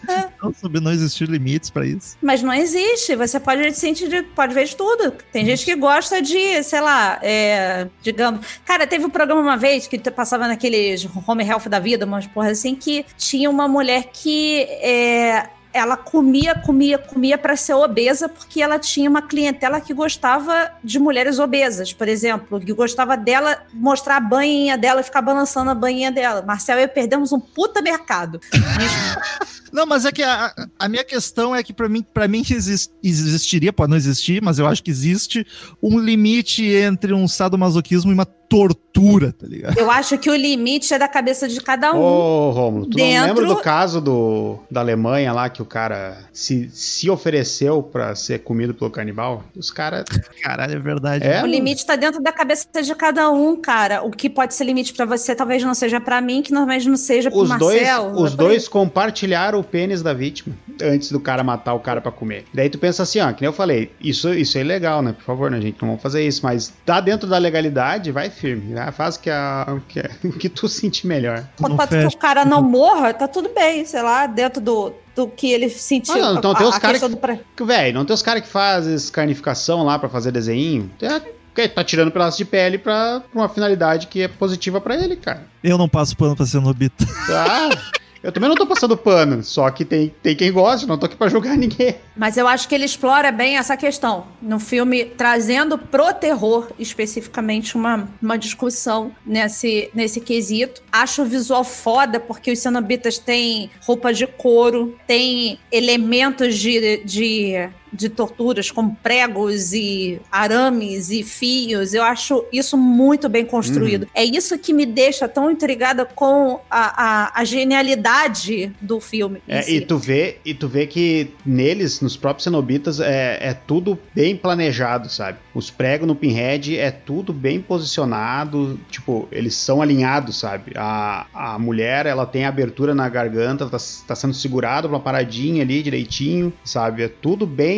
[0.42, 2.16] Não, sobre não existir limites pra isso.
[2.22, 3.16] Mas não existe.
[3.16, 5.12] Você pode sentir, de, pode ver de tudo.
[5.32, 8.46] Tem gente que gosta de, sei lá, é, digamos.
[8.64, 12.50] Cara, teve um programa uma vez que passava naqueles home health da vida, umas porra
[12.50, 18.62] assim, que tinha uma mulher que é, ela comia, comia, comia para ser obesa, porque
[18.62, 24.16] ela tinha uma clientela que gostava de mulheres obesas, por exemplo, que gostava dela mostrar
[24.16, 26.42] a banhinha dela e ficar balançando a banhinha dela.
[26.42, 28.40] Marcel eu perdemos um puta mercado.
[29.70, 32.90] Não, mas é que a, a minha questão é que pra mim, para mim exis-
[33.02, 35.46] existiria, pode não existir, mas eu acho que existe
[35.82, 39.78] um limite entre um sadomasoquismo e uma tortura, tá ligado?
[39.78, 41.98] Eu acho que o limite é da cabeça de cada um.
[42.00, 46.16] Ô, Rômulo, tu Dentro- não lembra do caso do, da Alemanha lá que o cara
[46.32, 49.44] se, se ofereceu pra ser comido pelo canibal?
[49.56, 50.04] Os caras.
[50.42, 51.26] Caralho, é verdade.
[51.26, 51.42] É?
[51.42, 54.02] O limite tá dentro da cabeça de cada um, cara.
[54.02, 56.96] O que pode ser limite pra você, talvez não seja pra mim, que talvez não
[56.96, 58.06] seja pro Os dois, Marcel.
[58.12, 58.48] os É por aí.
[58.48, 62.44] dois compartilharam o pênis da vítima antes do cara matar o cara pra comer.
[62.54, 65.12] Daí tu pensa assim, ó, que nem eu falei, isso, isso é ilegal, né?
[65.12, 65.76] Por favor, né, gente?
[65.82, 66.40] Não vamos fazer isso.
[66.42, 68.74] Mas tá dentro da legalidade, vai firme.
[68.74, 68.90] Né?
[68.92, 71.44] Faz o que, a, o que, o que tu sentir melhor.
[71.60, 75.50] Contanto que o cara não morra, tá tudo bem, sei lá, dentro do, do que
[75.50, 76.14] ele sentiu.
[76.14, 78.14] Ah, não, então tem A- os a caras que- do pra- Que, Velho, não tem
[78.14, 80.90] os caras que fazem escarnificação lá pra fazer desenho?
[81.00, 85.16] É, tá tirando pedaço de pele pra, pra uma finalidade que é positiva pra ele,
[85.16, 85.44] cara.
[85.62, 87.04] Eu não passo pano pra Cenobita.
[87.30, 87.68] Ah,
[88.28, 91.16] eu também não tô passando pano, só que tem, tem quem gosta, não tô aqui
[91.16, 91.96] pra julgar ninguém.
[92.14, 97.74] Mas eu acho que ele explora bem essa questão no filme, trazendo pro terror especificamente
[97.74, 100.82] uma, uma discussão nesse, nesse quesito.
[100.92, 107.70] Acho o visual foda, porque os cenobitas têm roupas de couro, tem elementos de, de,
[107.92, 111.94] de torturas, como pregos e arames e fios.
[111.94, 114.06] Eu acho isso muito bem construído.
[114.14, 119.40] É isso que me deixa tão intrigada com a, a, a genialidade do filme.
[119.46, 119.76] É, si.
[119.76, 124.36] e, tu vê, e tu vê que neles, nos próprios cenobitas, é, é tudo bem
[124.36, 125.38] planejado, sabe?
[125.54, 130.72] Os pregos no pinhead é tudo bem posicionado, tipo, eles são alinhados, sabe?
[130.76, 135.62] A, a mulher, ela tem abertura na garganta, tá, tá sendo segurada por uma paradinha
[135.62, 137.02] ali direitinho, sabe?
[137.02, 137.77] É tudo bem...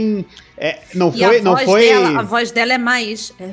[0.56, 1.38] É, não foi...
[1.38, 1.80] a, não voz foi...
[1.80, 3.32] dela, a voz dela é mais.
[3.40, 3.44] É,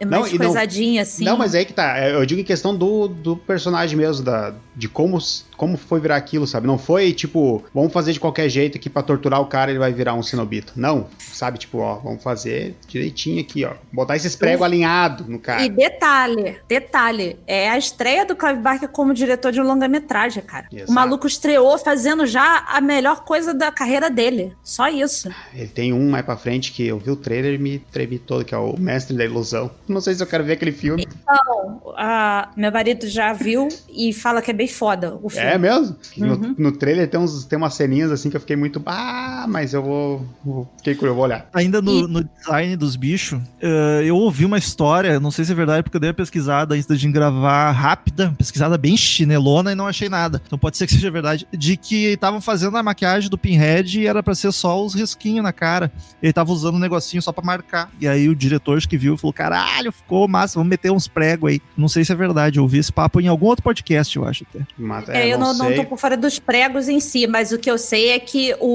[0.00, 1.24] é mais Não, e não- coisadinha, assim.
[1.24, 1.96] Não, mas é aí que tá.
[1.96, 5.18] É, Eu digo em questão do, do personagem mesmo, da, de como,
[5.56, 6.66] como foi virar aquilo, sabe?
[6.66, 9.92] Não foi tipo, vamos fazer de qualquer jeito aqui pra torturar o cara ele vai
[9.92, 10.72] virar um cenobita.
[10.76, 11.58] Não, sabe?
[11.58, 13.72] Tipo, ó, vamos fazer direitinho aqui, ó.
[13.92, 15.62] Botar esses pregos alinhados no cara.
[15.64, 20.66] E detalhe, detalhe, é a estreia do Clive Barker como diretor de longa-metragem, cara.
[20.72, 20.90] Exato.
[20.90, 24.52] O maluco estreou fazendo já a melhor coisa da carreira dele.
[24.62, 25.28] Só isso.
[25.54, 28.44] Ele tem um mais pra frente que eu vi o trailer e me tremi todo,
[28.44, 29.70] que é o Mestre da Ilusão.
[29.88, 31.06] Não sei se eu quero ver aquele filme.
[31.06, 35.43] Então, a- meu marido já viu e fala que é bem foda o filme.
[35.43, 35.96] É mesmo?
[36.16, 36.54] No, Uhum.
[36.58, 38.82] no trailer tem, uns, tem umas ceninhas assim que eu fiquei muito.
[38.86, 40.26] Ah, mas eu vou.
[40.44, 41.48] vou fiquei curioso, eu vou olhar.
[41.52, 45.52] Ainda no, E- no design dos bichos, eh, eu ouvi uma história, não sei se
[45.52, 49.74] é verdade, porque eu dei uma pesquisada antes de gravar rápida, pesquisada bem chinelona e
[49.74, 50.40] não achei nada.
[50.46, 51.46] Então pode ser que seja verdade.
[51.52, 55.42] De que estavam fazendo a maquiagem do Pinhead e era pra ser só os risquinhos
[55.42, 55.90] na cara.
[56.22, 57.90] Ele tava usando um negocinho só pra marcar.
[58.00, 61.50] E aí o diretor acho que viu falou: caralho, ficou massa, vamos meter uns pregos
[61.50, 61.60] aí.
[61.76, 64.44] Não sei se é verdade, eu ouvi esse papo em algum outro podcast, eu acho
[64.50, 64.64] até.
[64.78, 67.70] Mas, É, eu não, não tô por fora dos pregos em si, mas o que
[67.70, 68.66] eu sei é que o,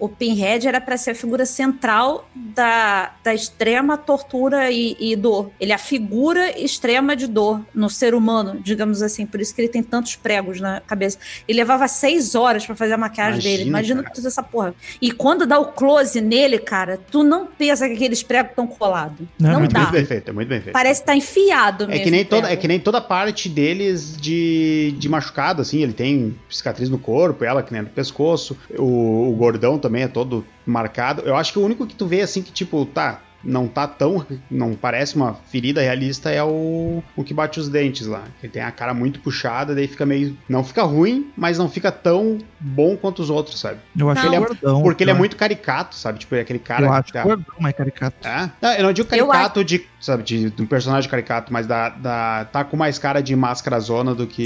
[0.00, 5.16] o, o Pinhead era para ser a figura central da, da extrema tortura e, e
[5.16, 5.50] dor.
[5.60, 9.26] Ele é a figura extrema de dor no ser humano, digamos assim.
[9.26, 11.18] Por isso que ele tem tantos pregos na cabeça.
[11.46, 13.68] Ele levava seis horas para fazer a maquiagem Imagina, dele.
[13.68, 14.14] Imagina cara.
[14.14, 14.74] toda essa porra.
[15.00, 19.26] E quando dá o close nele, cara, tu não pensa que aqueles pregos estão colados.
[19.38, 19.80] Não, Não, Muito, dá.
[19.80, 20.72] muito bem feito, é muito bem feito.
[20.72, 22.04] Parece que tá enfiado É mesmo.
[22.04, 25.31] que, nem toda, é que nem toda parte deles de, de machucado,
[25.62, 25.82] assim.
[25.82, 28.56] Ele tem cicatriz no corpo, ela que nem no pescoço.
[28.78, 31.22] O, o gordão também é todo marcado.
[31.22, 34.24] Eu acho que o único que tu vê, assim, que tipo, tá, não tá tão.
[34.50, 38.24] Não parece uma ferida realista é o, o que bate os dentes lá.
[38.42, 40.36] Ele tem a cara muito puxada, daí fica meio.
[40.48, 43.78] Não fica ruim, mas não fica tão bom quanto os outros, sabe?
[43.98, 44.82] Eu acho ele é gordão.
[44.82, 46.18] Porque ele é muito caricato, sabe?
[46.18, 46.86] Tipo, é aquele cara.
[46.86, 48.26] Eu acho que tá- gordão, mais caricato.
[48.26, 48.50] é?
[48.60, 51.88] Não, eu não digo Eu caricato de, sabe, de, de um personagem caricato, mas da,
[51.88, 54.42] da, tá com mais cara de máscara zona do que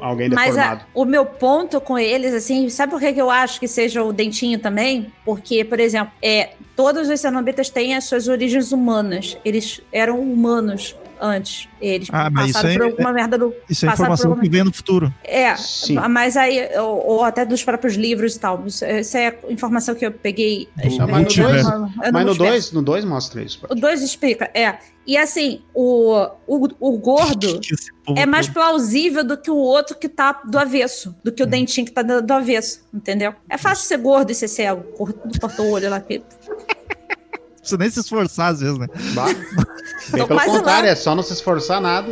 [0.00, 0.84] alguém Mas a- deformado.
[0.94, 4.12] o meu ponto com eles, assim, sabe por que, que eu acho que seja o
[4.12, 5.12] dentinho também?
[5.24, 9.36] Porque, por exemplo, é, todos os cenobitas têm as suas origens humanas.
[9.44, 11.68] Eles eram humanos antes.
[11.80, 13.54] Eles Ah, mas passaram isso por aí alguma merda do.
[13.68, 15.12] Isso é informação alguma- que vem no futuro.
[15.24, 15.94] É, Sim.
[16.08, 18.66] mas aí, ou, ou até dos próprios livros e tal.
[18.66, 20.68] Isso, isso é informação que eu peguei.
[20.76, 22.36] Do eu não Mas no multiverso.
[22.36, 23.60] 2 no dois mostra isso.
[23.68, 24.76] O 2 explica, é.
[25.06, 27.60] E assim, o, o, o gordo
[28.14, 31.86] é mais plausível do que o outro que tá do avesso, do que o dentinho
[31.86, 33.34] que tá do, do avesso, entendeu?
[33.48, 35.98] É fácil ser gordo e ser cego, cortou cortou o olho lá.
[36.00, 36.20] Que...
[37.58, 38.86] Não precisa nem se esforçar às vezes, né?
[39.14, 39.26] Bah.
[39.26, 40.92] Bem Tô pelo contrário, lá.
[40.92, 42.08] é só não se esforçar nada.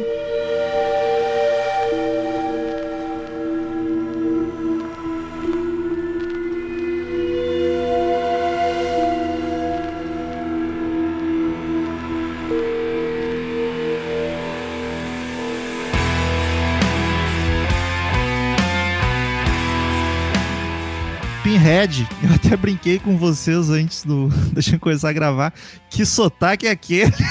[21.87, 24.29] Pinhead, eu até brinquei com vocês antes do.
[24.73, 25.53] Eu começar a gravar.
[25.89, 27.13] Que sotaque é aquele?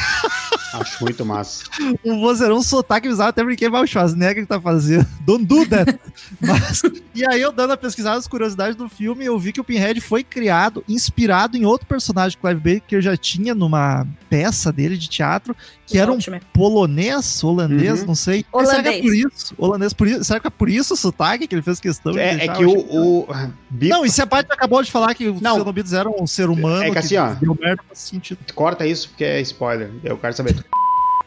[0.74, 1.64] Acho muito massa.
[2.04, 5.08] Um vozeirão sotaque bizarro, até brinquei, mas o Schwarzenegger que tá fazendo.
[5.22, 5.98] Don't do that.
[6.42, 6.82] Mas,
[7.14, 10.02] e aí eu dando a pesquisada as curiosidades do filme, eu vi que o Pinhead
[10.02, 15.08] foi criado, inspirado em outro personagem que Clive Baker já tinha numa peça dele de
[15.08, 15.56] teatro,
[15.88, 16.18] que era um
[16.54, 18.08] polonês, holandês, Uhum.
[18.08, 18.46] não sei.
[18.54, 19.06] Mas Será que é Holandês.
[19.06, 19.56] por isso?
[19.58, 20.24] Holandês por isso?
[20.24, 22.66] Será que é por isso o sotaque que ele fez questão de É, é que
[22.66, 22.80] o.
[22.90, 23.28] o
[23.72, 25.58] Não, e se a parte acabou de falar que os Não.
[25.58, 27.34] cenobitas eram um ser humano É que assim, ó.
[27.34, 28.40] deu merda nesse sentido.
[28.54, 29.92] Corta isso porque é spoiler.
[30.04, 30.66] Eu quero saber.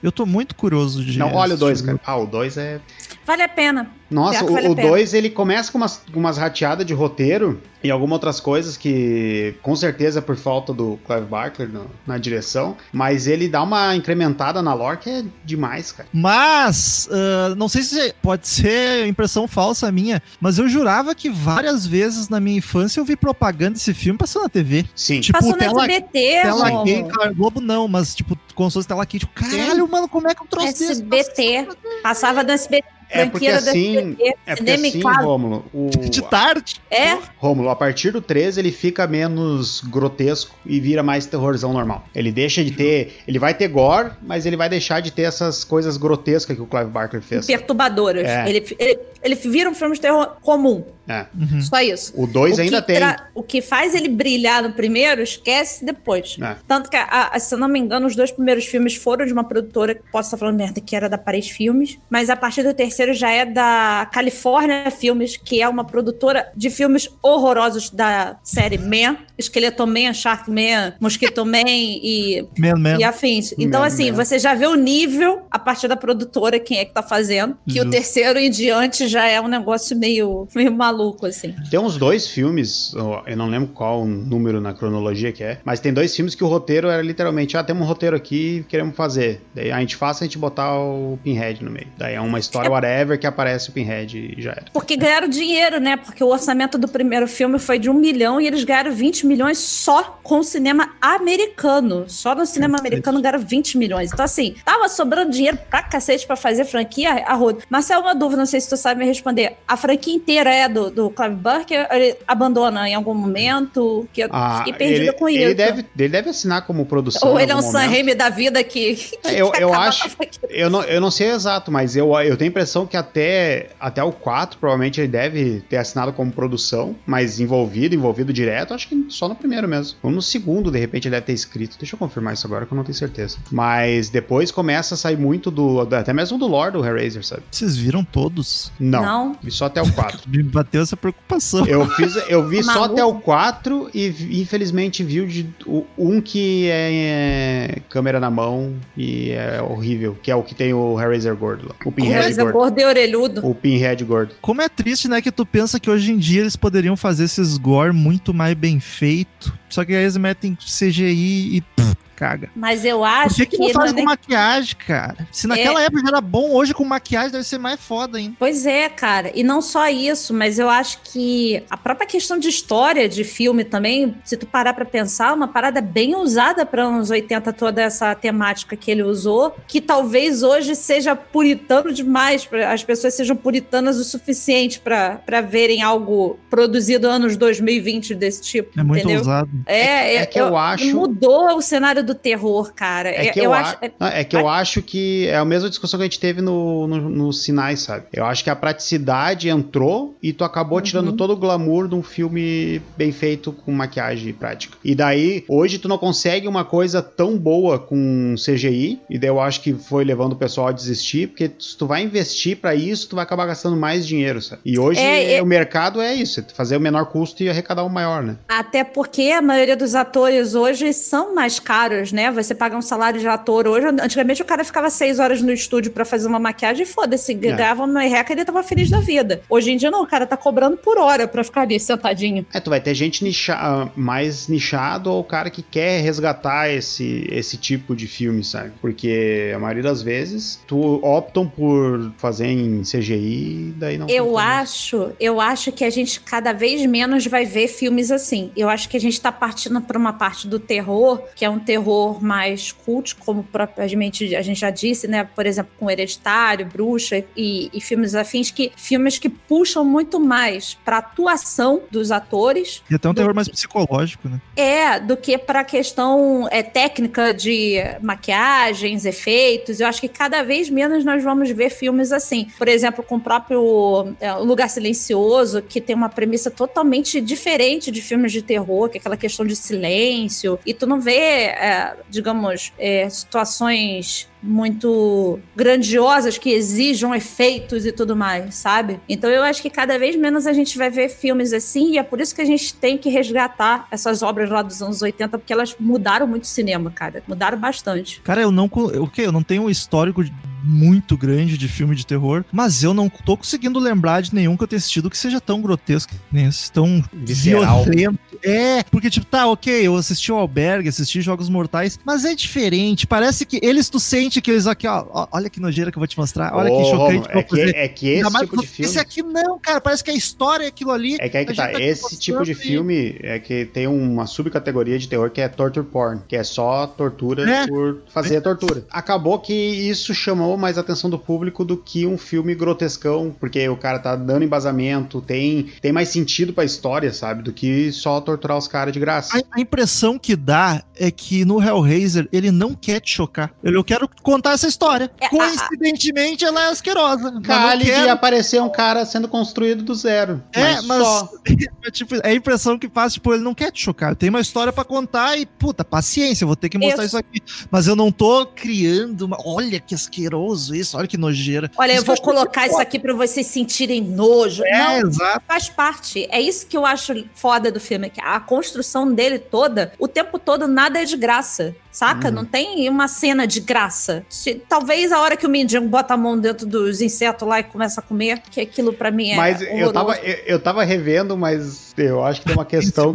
[0.03, 1.19] Eu tô muito curioso de.
[1.19, 1.87] Não, olha o 2, assistir.
[1.99, 2.01] cara.
[2.05, 2.81] Ah, o 2 é.
[3.29, 3.91] Vale a pena.
[4.11, 4.89] Nossa, vale o a pena.
[4.89, 9.55] 2 ele começa com umas, com umas rateadas de roteiro e algumas outras coisas que
[9.63, 13.95] com certeza é por falta do Clive Barker no- na direção, mas ele dá uma
[13.95, 16.09] incrementada na lore que é demais, cara.
[16.11, 21.87] Mas, ah, não sei se pode ser impressão falsa minha, mas eu jurava que várias
[21.87, 24.87] vezes na minha infância eu vi propaganda desse filme passando na TV.
[24.95, 25.21] Sim.
[25.21, 26.11] Tipo, Passou no tela, SBT,
[26.43, 26.71] tela
[27.13, 29.27] claro, Globo não, mas tipo, se fosse tela quente.
[29.27, 30.85] Tipo, caralho, mano, como é que eu trouxe?
[30.93, 31.69] SBT.
[32.03, 32.97] Passava no SBT.
[33.11, 35.01] É porque franqueira do assim, é porque assim.
[35.01, 36.77] Rômulo, o De tarde.
[36.91, 42.05] É, Rômulo, a partir do 13 ele fica menos grotesco e vira mais terrorzão normal.
[42.15, 45.65] Ele deixa de ter, ele vai ter gore, mas ele vai deixar de ter essas
[45.65, 47.47] coisas grotescas que o Clive Barker fez.
[47.47, 48.25] perturbadoras.
[48.25, 48.49] É.
[48.49, 50.85] Ele, ele, ele vira um filme de terror comum.
[51.09, 51.27] É.
[51.35, 51.61] Uhum.
[51.63, 52.13] Só isso.
[52.17, 52.97] O 2 O ainda tem.
[52.97, 56.37] tra- O que faz ele brilhar no primeiro, esquece depois.
[56.41, 56.57] É.
[56.67, 59.33] Tanto que, a- a- se eu não me engano, os dois primeiros filmes foram de
[59.33, 62.63] uma produtora, que posso estar falando merda, que era da Paris Filmes, mas a partir
[62.63, 68.37] do terceiro já é da California Filmes, que é uma produtora de filmes horrorosos da
[68.43, 72.97] série Man, Esqueleto Man, Shark Man, Mosquito Man e Man, man.
[72.99, 73.55] e afins.
[73.59, 74.17] Então, Man, assim, man.
[74.25, 77.75] você já vê o nível a partir da produtora, quem é que tá fazendo, que
[77.81, 77.91] o Justo.
[77.91, 81.55] terceiro em diante já é um negócio meio, meio maluco, assim.
[81.71, 82.93] Tem uns dois filmes,
[83.27, 86.47] eu não lembro qual número na cronologia que é, mas tem dois filmes que o
[86.47, 89.43] roteiro era literalmente, ah, temos um roteiro aqui, queremos fazer.
[89.55, 91.89] Daí a gente faz a gente botar o Pinhead no meio.
[91.97, 94.67] Daí é uma história whatever que aparece o Pinhead e já era.
[94.73, 95.97] Porque ganharam dinheiro, né?
[95.97, 99.59] Porque o orçamento do primeiro filme foi de um milhão e eles ganharam 20 milhões
[99.59, 102.05] só com o cinema americano.
[102.09, 104.13] Só no cinema americano ganharam 20 milhões.
[104.13, 107.63] Então, assim, tava sobrando dinheiro pra cacete pra fazer franquia a rodo.
[107.69, 109.57] Mas é uma dúvida, não sei se tu sabe me responder.
[109.67, 111.87] A franquia inteira é do, do Clive Barker?
[111.91, 114.07] ou Ele abandona em algum momento?
[114.13, 115.55] Que eu Ah, fiquei perdida ele, com ele isso.
[115.57, 117.29] Deve, ele deve assinar como produção.
[117.29, 117.79] Ou ele é um Sam.
[117.87, 118.95] Raimi da vida que.
[118.95, 120.09] que É, eu- quer eu acabar acho-.
[120.49, 124.03] Eu não, eu não sei exato, mas eu, eu tenho a impressão que até, até
[124.03, 129.07] o 4, provavelmente ele deve ter assinado como produção, mas envolvido, envolvido direto, acho que
[129.09, 129.99] só no primeiro mesmo.
[130.03, 131.77] Ou no segundo, de repente, ele deve ter escrito.
[131.79, 133.39] Deixa eu confirmar isso agora que eu não tenho certeza.
[133.51, 135.81] Mas depois começa a sair muito do.
[135.81, 137.43] Até mesmo do lore do Hellraiser, sabe?
[137.51, 138.71] Vocês viram todos?
[138.79, 139.03] Não.
[139.03, 139.37] Não.
[139.43, 140.21] Vi só até o 4.
[140.29, 141.67] Me bateu essa preocupação.
[141.67, 146.21] Eu fiz, eu vi só até o 4 e infelizmente vi o de, o, um
[146.21, 151.01] que é, é câmera na mão e é horrível, que é o que tem o
[151.01, 151.75] Hellraiser gordo lá.
[151.85, 152.53] O Pinhead gordo.
[152.53, 153.47] gordo e orelhudo.
[153.47, 154.35] O Pinhead gordo.
[154.41, 157.57] Como é triste, né, que tu pensa que hoje em dia eles poderiam fazer esses
[157.57, 162.51] gore muito mais bem feito, só que aí eles metem CGI e pff, caga.
[162.57, 165.29] Mas eu Por acho que, que não não faz é com nem- maquiagem, cara?
[165.31, 168.35] Se naquela época já era bom, hoje com maquiagem deve ser mais foda ainda.
[168.39, 169.31] Pois é, cara.
[169.35, 173.65] E não só isso, mas eu acho que a própria questão de história de filme
[173.65, 177.81] também, se tu parar pra pensar, é uma parada bem usada para anos 80, toda
[177.83, 183.37] essa temática que ele usou, que talvez hoje seja puritano demais, pra- as pessoas sejam
[183.37, 189.19] puritanas o suficiente pra pra verem algo produzido anos 2020 desse tipo, É muito entendeu?
[189.19, 189.51] ousado.
[189.67, 193.09] É, É que eu acho- Mudou o cenário do terror, cara.
[193.11, 193.77] É que eu, acho.
[193.83, 196.41] acho, Não, é que eu acho que é a mesma discussão que a gente teve
[196.41, 198.05] no, no, nos sinais, sabe?
[198.13, 200.83] Eu acho que a praticidade entrou e tu acabou Uhum.
[200.85, 204.77] tirando todo o glamour de um filme bem feito com maquiagem prática.
[204.85, 209.41] E daí, hoje tu não consegue uma coisa tão boa com CGI, e daí eu
[209.41, 213.09] acho que foi levando o pessoal a desistir, porque se tu vai investir pra isso,
[213.09, 214.63] tu vai acabar gastando mais dinheiro, sabe?
[214.65, 217.83] E hoje É, é- o mercado é isso, é fazer o menor custo e arrecadar
[217.85, 218.37] o maior, né?
[218.49, 222.31] Até porque a maioria dos atores hoje são mais caros, né?
[222.31, 223.87] Você paga um salário de ator hoje.
[223.87, 227.85] Antigamente o cara ficava seis horas no estúdio pra fazer uma maquiagem e foda-se, ganhava
[227.85, 229.41] uma merreca e ele tava feliz da vida.
[229.49, 232.47] Hoje em dia não, o cara tá cobrando por hora pra ficar ali sentadinho.
[232.53, 237.27] É, tu vai ter gente nicha mais nichado ou o cara que quer resgatar esse,
[237.31, 238.73] esse tipo de filme, sabe?
[238.81, 244.09] Porque a maioria das vezes tu optam por fazer em CGI, daí não.
[244.09, 248.51] Eu acho, eu acho que a gente cada vez menos vai ver filmes assim.
[248.57, 251.59] Eu acho que a gente tá partindo pra uma parte do terror, que é um
[251.59, 251.88] terror
[252.21, 255.25] mais cult, como propriamente a gente já disse, né?
[255.35, 260.75] Por exemplo, com Hereditário, Bruxa e, e filmes afins, que filmes que puxam muito mais
[260.85, 264.41] pra atuação dos atores E até um terror que- mais psicológico, né?
[264.57, 269.81] é, do que para a questão é, técnica de maquiagens, efeitos.
[269.81, 272.49] Eu acho que cada vez menos nós vamos ver filmes assim.
[272.59, 278.03] Por exemplo, com o próprio é, Lugar Silencioso, que tem uma premissa totalmente diferente de
[278.03, 280.59] filmes de terror, que é aquela questão de silêncio.
[280.67, 281.78] E tu não vê é,
[282.09, 289.01] digamos, é, situações muito grandiosas que exijam efeitos e tudo mais, sabe?
[289.09, 292.03] Então eu acho que cada vez menos a gente vai ver filmes assim e é
[292.03, 295.53] por isso que a gente tem que resgatar essas obras lá dos anos 80 porque
[295.53, 297.23] elas mudaram muito o cinema, cara.
[297.27, 298.21] Mudaram bastante.
[298.23, 300.23] Cara, eu não, o okay, eu não tenho um histórico
[300.63, 304.65] muito grande de filme de terror, mas eu não tô conseguindo lembrar de nenhum que
[304.65, 307.85] eu tenha assistido que seja tão grotesco, nem tão Visceral.
[307.85, 308.19] violento.
[308.43, 313.07] É, porque tipo, tá, ok, eu assisti o Albergue, assisti Jogos Mortais, mas é diferente,
[313.07, 316.01] parece que eles tu sente que eles aqui, ó, ó olha que nojeira que eu
[316.01, 317.29] vou te mostrar, olha Ô, que chocante.
[317.31, 318.91] É, que, é que esse Ainda tipo mais de filme...
[318.91, 321.17] Esse aqui não, cara, parece que a história é aquilo ali.
[321.21, 323.87] É que aí que a tá, tá esse tipo de e- filme é que tem
[323.87, 327.67] uma subcategoria de terror que é torture porn, que é só tortura É.
[327.67, 328.85] por fazer tortura.
[328.91, 333.69] Acabou que isso chamou mais a atenção do público do que um filme grotescão, porque
[333.69, 338.21] o cara tá dando embasamento, tem, tem mais sentido pra história, sabe, do que só
[338.29, 339.39] torturar os caras de graça.
[339.39, 343.53] A, a impressão que dá é que no Hellraiser ele não quer te chocar.
[343.65, 345.11] Ele, eu quero contar essa história.
[345.21, 347.41] É, a- Coincidentemente, ela é asquerosa.
[347.47, 350.43] mas de quero- aparecer um cara sendo construído do zero.
[350.53, 351.29] É, mas, só.
[351.87, 354.15] é, tipo, é a impressão que passa, tipo, ele não quer te chocar.
[354.15, 357.17] Tem uma história pra contar e, puta, paciência, eu vou ter que mostrar Isso.
[357.17, 357.41] isso aqui.
[357.71, 359.39] Mas eu não tô criando uma.
[359.45, 361.71] Olha que asqueroso isso, olha que nojeira.
[361.77, 364.63] Olha, Isso eu vou colocar isso aqui pra vocês sentirem nojo.
[364.65, 365.43] É, Não, exato.
[365.47, 366.27] faz parte.
[366.31, 370.39] É isso que eu acho foda do filme, que a construção dele toda, o tempo
[370.39, 371.75] todo nada é de graça.
[371.91, 372.29] Saca?
[372.29, 372.35] Uhum.
[372.35, 374.25] Não tem uma cena de graça.
[374.29, 377.65] Se- Talvez a hora que o mendigo bota a mão dentro dos insetos lá e
[377.65, 379.37] começa a comer, que aquilo pra mim é.
[379.37, 383.13] Mas eu tava, eu, eu tava revendo, mas eu acho que tem uma questão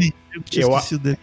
[0.53, 0.75] Eu.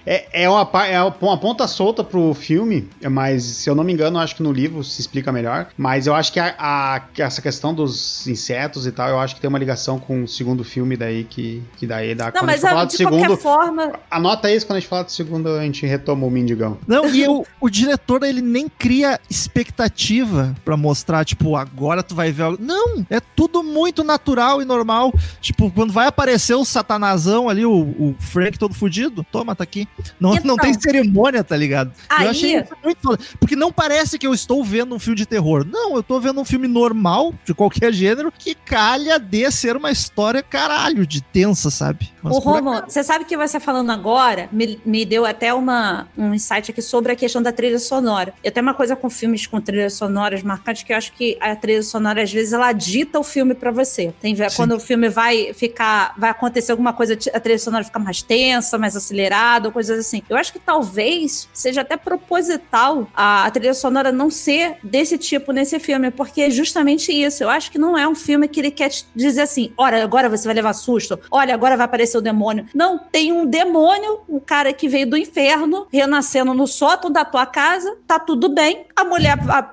[0.07, 4.19] É, é, uma, é uma ponta solta pro filme, mas se eu não me engano,
[4.19, 5.69] acho que no livro se explica melhor.
[5.77, 9.41] Mas eu acho que a, a- essa questão dos insetos e tal, eu acho que
[9.41, 12.27] tem uma ligação com o segundo filme daí, que, que daí dá.
[12.27, 13.19] Não, quando a mas gente for falar é, do de segundo.
[13.27, 13.93] qualquer forma.
[14.11, 16.79] Anota isso, quando a gente falar do segundo, a gente retoma o Mendigão.
[16.87, 22.33] Não, e eu- o diretor, ele nem cria expectativa pra mostrar, tipo, agora tu vai
[22.33, 22.59] ver algo.
[22.61, 25.13] Não, é tudo muito natural e normal.
[25.41, 29.00] Tipo, quando vai aparecer o satanazão ali, o, o Frank todo fudido,
[29.31, 29.87] toma, tá aqui.
[30.19, 30.45] Não, Então.
[30.47, 31.93] não tem cerimônia, tá ligado?
[32.09, 33.19] Aí- Eu achei muito foda.
[33.39, 35.65] Porque não parece que eu estou vendo um filme de terror.
[35.65, 39.91] Não, eu tô vendo um filme normal, de qualquer gênero, que calha de ser uma
[39.91, 42.11] história caralho de tensa, sabe?
[42.23, 46.71] Mas Romo, você sabe que você falando agora me, me deu até uma, um insight
[46.71, 48.35] aqui sobre a questão da trilha sonora.
[48.43, 51.55] Eu tenho uma coisa com filmes com trilhas sonoras marcantes que eu acho que a
[51.55, 54.13] trilha sonora, às vezes, ela dita o filme pra você.
[54.21, 54.43] Tem Sim.
[54.57, 58.77] quando o filme vai ficar, vai acontecer alguma coisa, a trilha sonora fica mais tensa,
[58.79, 60.23] mais acelerada, ou coisas assim.
[60.29, 65.53] Eu acho que talvez seja até proposital a, a trilha sonora não ser desse tipo
[65.53, 67.43] nesse filme, porque é justamente isso.
[67.43, 70.45] Eu acho que não é um filme que ele quer dizer assim: olha, agora você
[70.47, 72.67] vai levar susto, olha, agora vai aparecer o demônio.
[72.75, 77.47] Não, tem um demônio, um cara que veio do inferno, renascendo no sótão da tua
[77.47, 78.87] casa, tá tudo bem.
[78.95, 79.71] A mulher, a,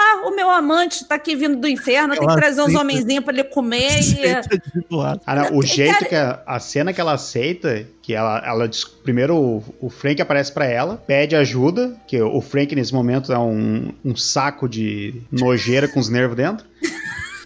[0.00, 3.32] ah, o meu amante tá aqui vindo do inferno, tem que trazer uns homenzinhos pra
[3.34, 4.00] ele comer.
[4.00, 4.82] e...
[4.88, 5.20] Doado.
[5.24, 8.84] Cara, o Cara, jeito que a, a cena que ela aceita, que ela, ela diz-
[8.84, 13.38] primeiro o, o Frank aparece pra ela, pede ajuda, que o Frank nesse momento é
[13.38, 16.66] um, um saco de nojeira com os nervos dentro.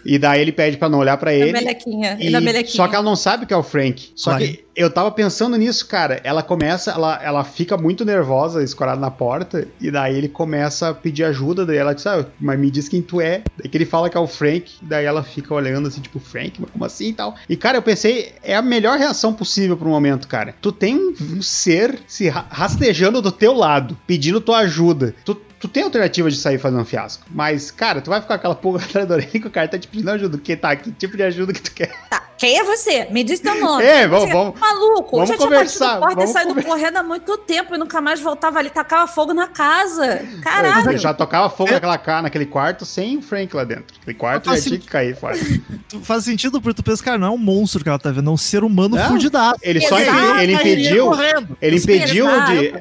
[0.05, 1.51] E daí ele pede pra não olhar pra ele.
[1.51, 2.75] melequinha, E- e da melequinha.
[2.75, 4.11] só que ela não sabe que é o Frank.
[4.15, 4.45] Só Claro.
[4.45, 6.19] que eu tava pensando nisso, cara.
[6.23, 10.93] Ela começa, ela, ela fica muito nervosa, escorada na porta, e daí ele começa a
[10.93, 11.65] pedir ajuda.
[11.65, 13.41] Daí ela diz, ah, mas me diz quem tu é.
[13.57, 16.59] Daí que ele fala que é o Frank, daí ela fica olhando assim, tipo, Frank,
[16.61, 17.35] mas como assim e tal.
[17.49, 20.53] E cara, eu pensei, é a melhor reação possível pro momento, cara.
[20.61, 25.15] Tu tem um, um ser se ra- rastejando do teu lado, pedindo tua ajuda.
[25.23, 27.23] Tu, Tu tem alternativa de sair fazendo um fiasco.
[27.31, 29.79] Mas, cara, tu vai ficar com aquela pulga atrás da orelha que o cara tá
[29.79, 30.37] te pedindo ajuda.
[30.37, 31.91] Que tá, que tipo de ajuda que tu quer?
[32.09, 33.07] Tá, quem é você?
[33.09, 33.83] Me diz teu nome.
[33.83, 36.65] É, vamos- vamos- Maluco, vamos já tinha conversar, batido a porta e vamos saído conver-
[36.65, 40.17] correndo há muito tempo e nunca mais voltava ali, tacava fogo na casa.
[40.21, 40.97] Ele Caralho.
[40.97, 41.79] já tocava fogo É.
[41.79, 43.95] naquela, naquele quarto sem o Frank lá dentro.
[44.01, 45.37] Aquele quarto já tinha que cair fora.
[45.87, 48.29] Tu- Faz sentido porque tu pensa, cara, não é um monstro que ela tá vendo,
[48.29, 49.59] é um ser humano Não, fudidaço.
[49.61, 51.05] Ele só Exato, impe- ele impediu.
[51.05, 51.57] correndo.
[51.61, 52.53] Ele impediu de.
[52.57, 52.73] Ele.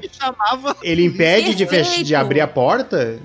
[0.83, 2.64] Ele impede de, fech- de abrir a porta,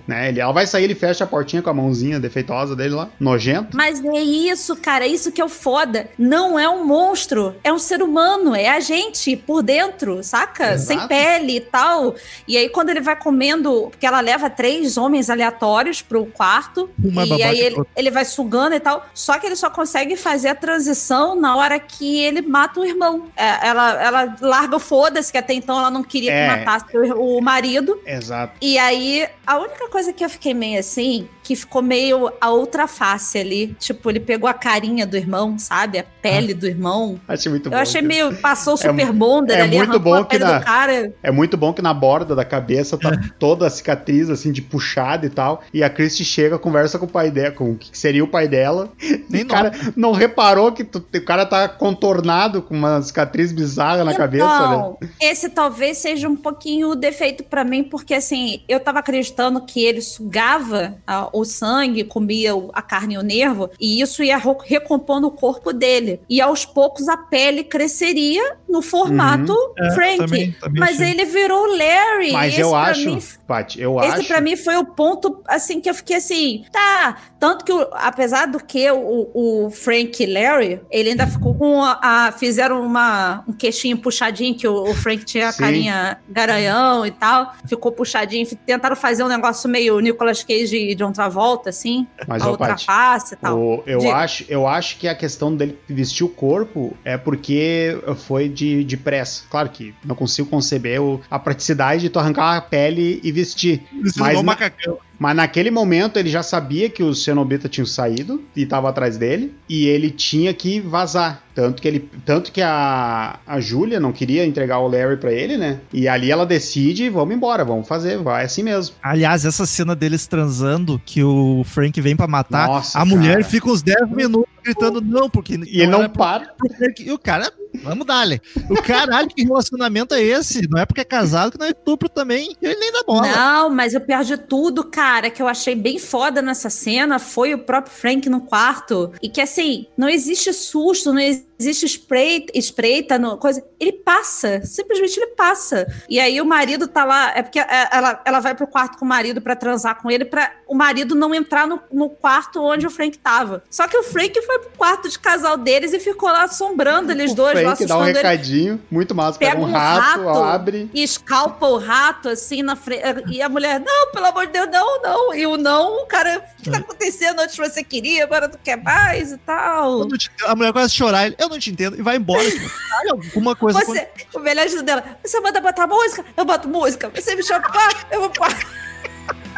[0.08, 0.30] né?
[0.30, 3.76] Ele, ela vai sair, ele fecha a portinha com a mãozinha defeituosa dele lá, nojento.
[3.76, 6.08] Mas é isso, cara, é isso que é o foda.
[6.18, 10.74] Não é um monstro, é um ser humano, é a gente por dentro, saca?
[10.74, 11.00] Exato.
[11.00, 12.16] Sem pele e tal.
[12.48, 17.12] E aí, quando ele vai comendo, porque ela leva três homens aleatórios pro quarto, Um
[17.12, 19.06] mais e aí ele, ele vai sugando e tal.
[19.14, 23.28] Só que ele só consegue fazer a transição na hora que ele mata o irmão.
[23.36, 26.50] É, ela, ela larga o foda-se, que até então ela não queria É.
[26.50, 28.00] que matasse o, o marido.
[28.06, 28.54] Exato.
[28.62, 32.88] E aí, a única coisa que eu fiquei meio assim, que ficou meio a outra
[32.88, 33.76] face ali.
[33.80, 35.98] Tipo, ele pegou a carinha do irmão, sabe?
[35.98, 37.20] A pele do irmão.
[37.28, 37.78] Achei muito Eu bom.
[37.78, 38.08] achei cara.
[38.08, 38.36] meio.
[38.38, 40.64] Passou o É super mu- bonder é ali, muito bom a que pele na- do
[40.64, 41.12] cara.
[41.24, 45.26] É muito bom que na borda da cabeça tá toda a cicatriz, assim, de puxada
[45.26, 45.64] e tal.
[45.74, 48.48] E a Christie chega, conversa com o pai dela, com o que seria o pai
[48.48, 48.92] dela.
[49.28, 54.04] Nem o cara não reparou que tu- o cara tá contornado com uma cicatriz bizarra
[54.04, 54.76] na cabeça, né?
[54.76, 59.62] Então, esse talvez seja um pouquinho o defeito pra mim, porque assim, eu tava acreditando
[59.66, 64.38] que ele sugava ah, o sangue, comia a carne e o nervo, e isso ia
[64.66, 66.22] recompondo o corpo dele.
[66.30, 70.18] E aos poucos a pele cresceria no formato É, Frank.
[70.18, 71.12] também- também mas achei.
[71.12, 72.32] ele virou Larry.
[72.32, 74.28] Mas Esse eu acho, mim Paty, eu esse acho.
[74.28, 77.18] pra mim foi o ponto, assim, que eu fiquei assim, tá.
[77.40, 82.00] Tanto que, apesar do que o, o Frank Larry, ele ainda ficou com a.
[82.02, 87.12] a- fizeram uma, um queixinho puxadinho, que o, o Frank tinha a carinha garanhão e
[87.12, 87.54] tal.
[87.68, 88.46] Ficou puxadinho.
[88.66, 92.08] Tentaram fazer um negócio meio Nicolas Cage e John Travolta, assim.
[92.26, 93.60] Mas, a face e tal.
[93.60, 94.16] O- eu, Diga.
[94.16, 98.96] acho, eu acho que a questão dele vestir o corpo é porque foi de, de
[98.96, 99.44] pressa.
[99.50, 103.80] Claro que não consigo conceber o- a praticidade de tu arrancar a pele e vestir.
[104.00, 104.98] Precisa Mas igual na- macacão.
[105.20, 109.54] Mas naquele momento ele já sabia que os cenobitas tinham saído e tava atrás dele.
[109.68, 111.44] E ele tinha que vazar.
[111.54, 112.10] Tanto que ele.
[112.26, 115.82] Tanto que a, a Júlia não queria entregar o Larry pra ele, né?
[115.92, 118.96] E ali ela decide, vamos embora, vamos fazer, vai assim mesmo.
[119.04, 123.44] Aliás, essa cena deles transando, que o Frank vem pra matar, Nossa, a mulher cara.
[123.44, 125.56] fica uns 10 minutos gritando não, porque.
[125.56, 126.54] E ele não para.
[126.78, 127.04] Frank.
[127.04, 127.52] E o cara,
[127.84, 128.42] vamos dar-lhe.
[128.70, 130.68] O caralho, que relacionamento é esse?
[130.70, 132.56] Não é porque é casado que não é estupro também.
[132.62, 133.28] E ele nem dá bola.
[133.28, 137.54] Não, mas o pior de tudo, cara, que eu achei bem foda nessa cena foi
[137.54, 139.12] o próprio Frank no quarto.
[139.22, 143.64] E que assim, não existe susto, não existe espreita, espreita no coisa.
[143.80, 145.86] Ele passa, simplesmente ele passa.
[146.10, 149.06] E aí o marido tá lá, é porque é, ela, ela vai pro quarto com
[149.06, 152.86] o marido pra transar com ele, pra o marido não entrar no, no quarto onde
[152.88, 153.64] o Frank tava.
[153.70, 157.34] Só que o Frank foi pro quarto de casal deles e ficou lá assombrando eles
[157.34, 159.38] dois, lá Frank dá um assustando ele recadinho, muito massa.
[159.40, 160.44] Pega, Pega um um rato, rato.
[160.44, 160.90] abre.
[160.94, 163.02] e escalpa o rato assim na frente.
[163.30, 165.34] E a mulher, não, pelo amor de Deus, não, não.
[165.34, 167.40] E o não, o cara, o que tá acontecendo?
[167.40, 170.00] Antes você queria, agora tu quer mais e tal.
[170.00, 172.50] Não A mulher começa a chorar, ele, eu não te entendo, e vai embora.
[172.50, 173.80] Tipo, Caralho, alguma coisa.
[173.80, 177.12] Você, o melhor tudo dela, você manda botar música, eu boto música.
[177.14, 178.66] Você me chama quarto, eu vou quarto.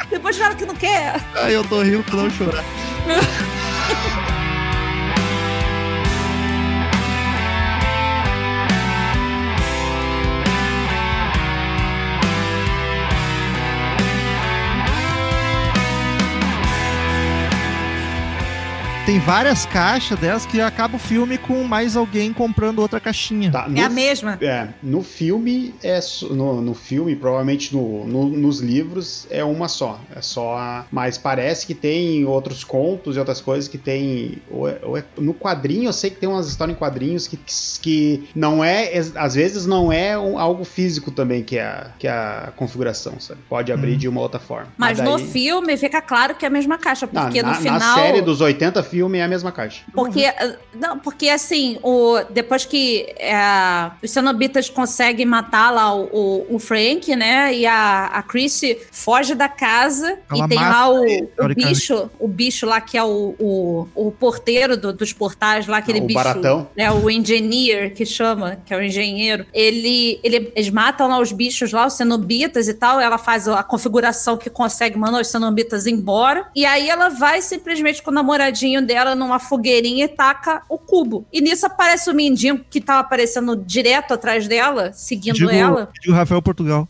[0.10, 1.16] Depois fala que não quer.
[1.36, 2.64] Ai, eu tô rindo pra não chorar.
[19.12, 23.52] Tem várias caixas delas que acaba o filme com mais alguém comprando outra caixinha.
[23.52, 24.38] Tá, É a no- mesma.
[24.42, 26.00] É, no filme, é
[26.30, 30.00] no, no filme, provavelmente no, no- nos livros, é uma só.
[30.16, 34.38] É só a, Mas parece que tem outros contos e outras coisas que tem.
[34.50, 37.38] ou é- ou é- no quadrinho, eu sei que tem umas histórias em quadrinhos que,
[37.82, 38.94] que não é.
[39.16, 43.20] Às vezes não é um- algo físico também que é, a- que é a configuração,
[43.20, 43.42] sabe?
[43.50, 43.98] Pode abrir Hum.
[43.98, 44.68] de uma outra forma.
[44.78, 47.54] Mas no daí- filme fica claro que é a mesma caixa, na, porque na- no
[47.56, 47.96] na final.
[47.96, 49.84] série dos 80 filmes é a mesma caixa.
[49.94, 56.04] Porque, eh, não, porque assim, o, depois que eh, os cenobitas conseguem matar lá o,
[56.12, 57.54] o- o Frank, né?
[57.54, 62.28] E a, a Chrissy foge da casa Ela e tem lá o, o bicho, o
[62.28, 66.06] bicho lá que é o, o, o porteiro do- dos portais lá, aquele Ah, o
[66.08, 66.18] bicho.
[66.18, 66.68] baratão.
[66.76, 69.46] É o engineer que chama, que é o engenheiro.
[69.54, 73.00] Ele, ele- eles matam lá os bichos lá, os cenobitas e tal.
[73.00, 76.46] Ela faz a configuração que consegue mandar os cenobitas embora.
[76.56, 81.26] E aí ela vai simplesmente com o namoradinho dela numa fogueirinha e taca o cubo.
[81.32, 85.90] E nisso aparece o mindinho que tava aparecendo direto atrás dela, seguindo Digo, ela.
[86.02, 86.88] digo Rafael Portugal.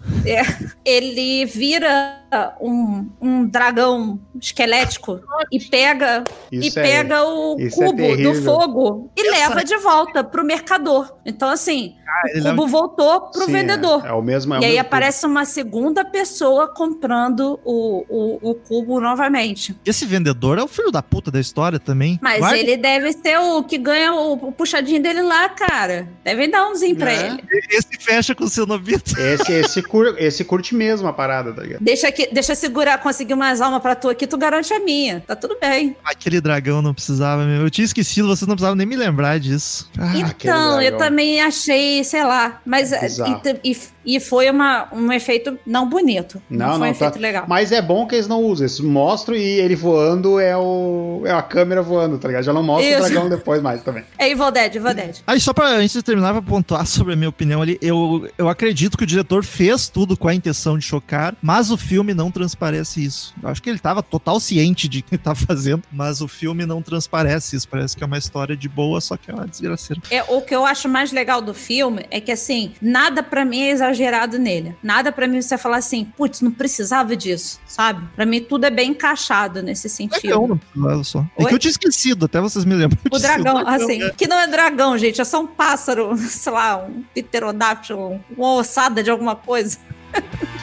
[0.86, 2.21] Ele vira
[2.62, 5.20] um, um dragão esquelético
[5.52, 8.44] e pega Isso e é- pega o é cubo do terrível.
[8.44, 11.14] fogo e leva de volta pro mercador.
[11.26, 11.96] Então, assim,
[12.34, 14.06] ele o cubo voltou pro Sim, vendedor.
[14.06, 14.54] É, é o mesmo.
[14.54, 19.76] É o e aí mesmo aparece uma segunda pessoa comprando o, o, o cubo novamente.
[19.86, 22.20] Esse vendedor é o filho da puta da história também.
[22.22, 26.08] Mas Guarda- ele deve ser o que ganha o, o puxadinho dele lá, cara.
[26.24, 27.28] Devem dar umzinho pra É.
[27.28, 27.44] ele.
[27.70, 29.18] Esse fecha com o seu nobito.
[29.20, 31.82] Esse, esse, cur, esse curte mesmo a parada, tá ligado?
[31.82, 35.20] Deixa, aqui, deixa eu segurar, conseguir umas almas pra tu aqui, tu garante a minha.
[35.22, 35.96] Tá tudo bem.
[36.04, 37.66] Aquele dragão não precisava mesmo.
[37.66, 39.90] Eu tinha esquecido, vocês não precisavam nem me lembrar disso.
[39.98, 43.08] Ah, Então, eu também achei, sei lá, mas É
[43.64, 46.42] e, e, e foi uma, um efeito não bonito.
[46.50, 47.20] Não, Não, foi um não, efeito tá.
[47.20, 47.46] legal.
[47.48, 48.66] Mas é bom que eles não usam.
[48.66, 51.22] Eles mostram e ele voando é o.
[51.26, 52.44] É a câmera voando, tá ligado?
[52.44, 53.00] Já não mostra Isso.
[53.00, 54.04] o dragão depois mais também.
[54.18, 55.18] É Evil Dead, Evil Dead.
[55.26, 58.48] Aí, só pra antes de terminar, pra pontuar sobre a minha opinião ali, eu, eu
[58.48, 62.30] acredito que o diretor fez tudo com a intenção de chocar, mas o filme não
[62.30, 63.34] transparece isso.
[63.42, 66.66] Eu acho que ele tava total ciente de que ele tava fazendo, mas o filme
[66.66, 67.68] não transparece isso.
[67.68, 70.02] Parece que é uma história de boa, só que é uma desgraceira.
[70.12, 73.62] É, o que eu acho mais legal do filme é que, assim, nada para mim
[73.62, 73.91] é exagerado
[74.40, 74.76] nele.
[74.82, 78.08] Nada para mim você falar assim, putz, não precisava disso, sabe?
[78.16, 80.60] Para mim tudo é bem encaixado nesse sentido.
[80.76, 81.26] não só.
[81.38, 82.98] É que eu tinha esquecido, até vocês me lembram.
[83.12, 87.04] O dragão, assim, que não é dragão, gente, é só um pássaro, sei lá, um
[87.14, 89.78] pterodáctilo, uma ossada de alguma coisa.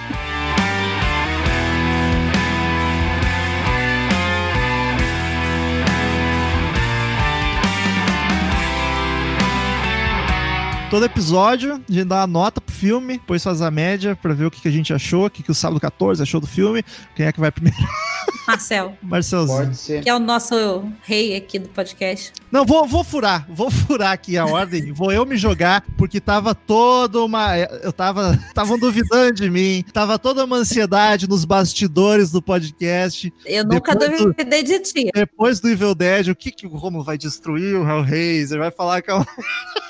[10.90, 14.46] Todo episódio, a gente dá uma nota pro filme, depois faz a média pra ver
[14.46, 16.82] o que, que a gente achou, o que, que o Sábado 14 achou do filme.
[17.14, 17.76] Quem é que vai primeiro?
[18.48, 18.96] Marcel.
[19.02, 19.58] Marcelzinho.
[19.58, 20.02] Pode ser.
[20.02, 22.32] Que é o nosso rei aqui do podcast.
[22.50, 26.54] Não, vou, vou furar, vou furar aqui a ordem, vou eu me jogar, porque tava
[26.54, 27.58] toda uma.
[27.58, 28.32] Eu tava.
[28.48, 33.30] Estavam duvidando de mim, tava toda uma ansiedade nos bastidores do podcast.
[33.44, 35.10] Eu nunca Depois do- duvidei de ti.
[35.14, 38.58] Depois do Evil Dead, o que, que o Romulo vai destruir o Hellraiser?
[38.58, 39.22] Vai falar que é um...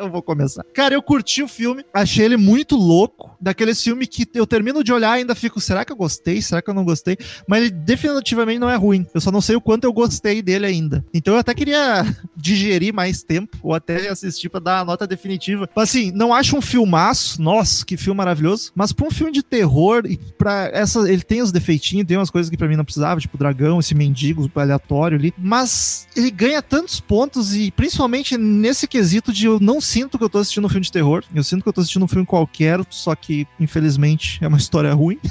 [0.00, 0.64] Então vou começar.
[0.72, 3.36] Cara, eu curti o filme, achei ele muito louco.
[3.38, 6.40] Daquele filme que eu termino de olhar e ainda fico, será que eu gostei?
[6.40, 7.18] Será que eu não gostei?
[7.46, 9.06] Mas ele definitivamente não é ruim.
[9.12, 11.04] Eu só não sei o quanto eu gostei dele ainda.
[11.12, 15.68] Então eu até queria digerir mais tempo, ou até assistir pra dar a nota definitiva.
[15.76, 18.72] Mas assim, não acho um filmaço, nossa, que filme maravilhoso.
[18.74, 21.00] Mas pra um filme de terror, e pra essa.
[21.10, 23.80] Ele tem os defeitinhos, tem umas coisas que pra mim não precisava, tipo o dragão,
[23.80, 25.34] esse mendigo aleatório ali.
[25.36, 30.30] Mas ele ganha tantos pontos, e principalmente nesse quesito de eu não sinto que eu
[30.30, 31.24] tô assistindo um filme de terror.
[31.34, 34.92] Eu sinto que eu tô assistindo um filme qualquer, só que, infelizmente, é uma história
[34.94, 35.18] ruim.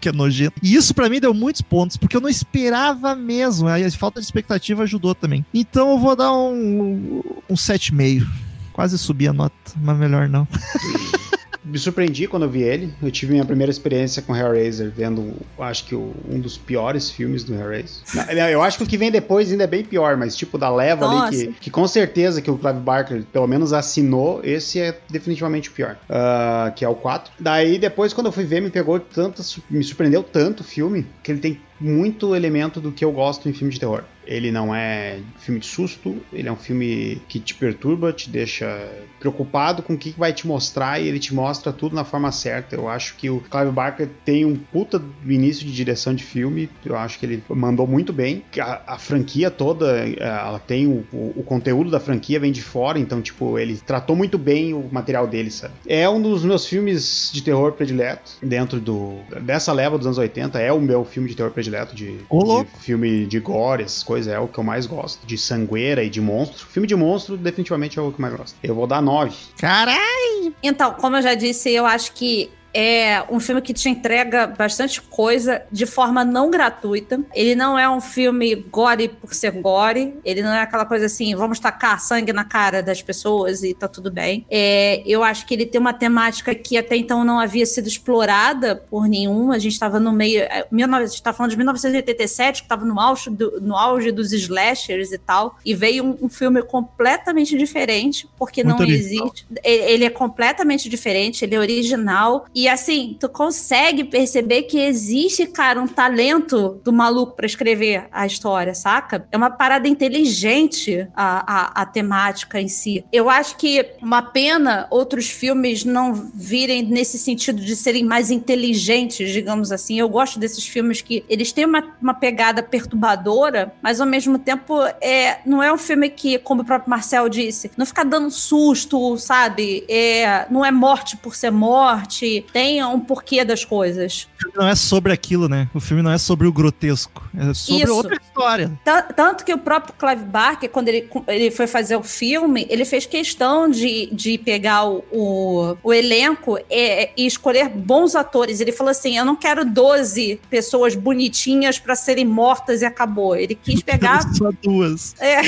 [0.00, 0.56] que é nojento.
[0.60, 3.68] E isso pra mim deu muitos pontos, porque eu não esperava mesmo.
[3.68, 5.46] A falta de expectativa ajudou também.
[5.54, 8.26] Então eu vou dar um, um 7,5.
[8.72, 10.48] Quase subi a nota, mas melhor não.
[11.64, 12.92] Me surpreendi quando eu vi ele.
[13.00, 17.44] Eu tive minha primeira experiência com Hellraiser, vendo, acho que o- um dos piores filmes
[17.44, 18.02] do Hellraiser.
[18.52, 21.06] Eu acho que o que vem depois ainda é bem pior, mas tipo, da leva
[21.06, 21.30] ali, Nossa.
[21.30, 25.72] que, que com certeza que o Clive Barker pelo menos assinou, esse é definitivamente o
[25.72, 27.32] pior, Ah, que é o 4.
[27.38, 31.30] Daí depois, quando eu fui ver, me pegou tanto, me surpreendeu tanto o filme, que
[31.30, 34.04] ele tem muito elemento do que eu gosto em filme de terror.
[34.24, 38.88] Ele não é filme de susto, ele é um filme que te perturba, te deixa
[39.18, 42.76] preocupado com o que vai te mostrar e ele te mostra tudo na forma certa.
[42.76, 46.96] Eu acho que o Clive Barker tem um puta início de direção de filme, eu
[46.96, 48.44] acho que ele mandou muito bem.
[48.60, 52.62] A, a franquia toda, eh, ela tem o, o, o conteúdo da franquia vem de
[52.62, 55.74] fora, então, tipo, ele tratou muito bem o material dele, sabe?
[55.86, 60.60] É um dos meus filmes de terror prediletos dentro do dessa leva dos anos 80,
[60.60, 62.70] é o meu filme de terror predileto de, Ô, de louco.
[62.80, 65.26] filme de gore, essas coisas, é o que eu mais gosto.
[65.26, 66.66] De sangueira e de monstro.
[66.66, 68.56] Filme de monstro, definitivamente é o que eu mais gosto.
[68.62, 69.34] Eu vou dar 9.
[69.58, 70.54] Caralho!
[70.62, 75.00] Então, como eu já disse, eu acho que é um filme que te entrega bastante
[75.02, 77.20] coisa de forma não gratuita.
[77.34, 80.14] Ele não é um filme gore por ser gore.
[80.24, 83.86] Ele não é aquela coisa assim, vamos tacar sangue na cara das pessoas e tá
[83.88, 84.46] tudo bem.
[84.50, 88.76] É, eu acho que ele tem uma temática que até então não havia sido explorada
[88.76, 89.52] por nenhum.
[89.52, 90.40] A gente estava no meio.
[90.42, 94.10] é, 19 A gente tá falando de 1987, que estava no auge, do- no auge
[94.12, 95.56] dos slashers e tal.
[95.64, 99.26] E veio um, um filme completamente diferente, porque Muito não original.
[99.26, 99.46] existe.
[99.62, 102.46] Ele ele é completamente diferente, ele é original.
[102.54, 108.26] E assim, tu consegue perceber que existe, cara, um talento do maluco pra escrever a
[108.26, 109.26] história, saca?
[109.30, 113.04] É uma parada inteligente a, a, a temática em si.
[113.12, 119.30] Eu acho que uma pena outros filmes não virem nesse sentido de serem mais inteligentes,
[119.30, 119.98] digamos assim.
[119.98, 124.82] Eu gosto desses filmes que eles têm uma, uma pegada perturbadora, mas ao mesmo tempo
[125.00, 129.16] é, não é um filme que, como o próprio Marcel disse, não fica dando susto,
[129.18, 129.84] sabe?
[129.88, 134.28] É, não é morte por ser morte, tem um porquê das coisas.
[134.36, 135.68] O filme não é sobre aquilo, né?
[135.74, 137.22] O filme não é sobre o grotesco.
[137.36, 137.94] É sobre Isso.
[137.94, 138.72] outra história.
[138.84, 142.84] Ta- Tanto que o próprio Clive Barker, quando ele, ele foi fazer o filme, ele
[142.84, 148.60] fez questão de, de pegar o, o, o elenco e, e escolher bons atores.
[148.60, 153.34] Ele falou assim: Eu não quero 12 pessoas bonitinhas pra serem mortas e acabou.
[153.36, 154.22] Ele quis pegar.
[154.34, 155.14] Só duas.
[155.22, 155.40] É,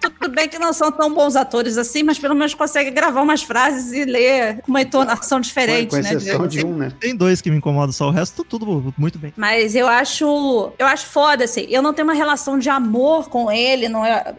[0.00, 3.42] tudo bem que não são tão bons atores assim, mas pelo menos consegue gravar umas
[3.42, 6.07] frases e ler com uma entonação diferente, com né?
[6.16, 6.92] Exceção de- de um, né?
[6.98, 9.32] Tem dois que me incomodam, só o resto tudo muito bem.
[9.36, 11.66] Mas eu acho, eu acho foda, assim.
[11.68, 14.34] Eu não tenho uma relação de amor com ele, não é,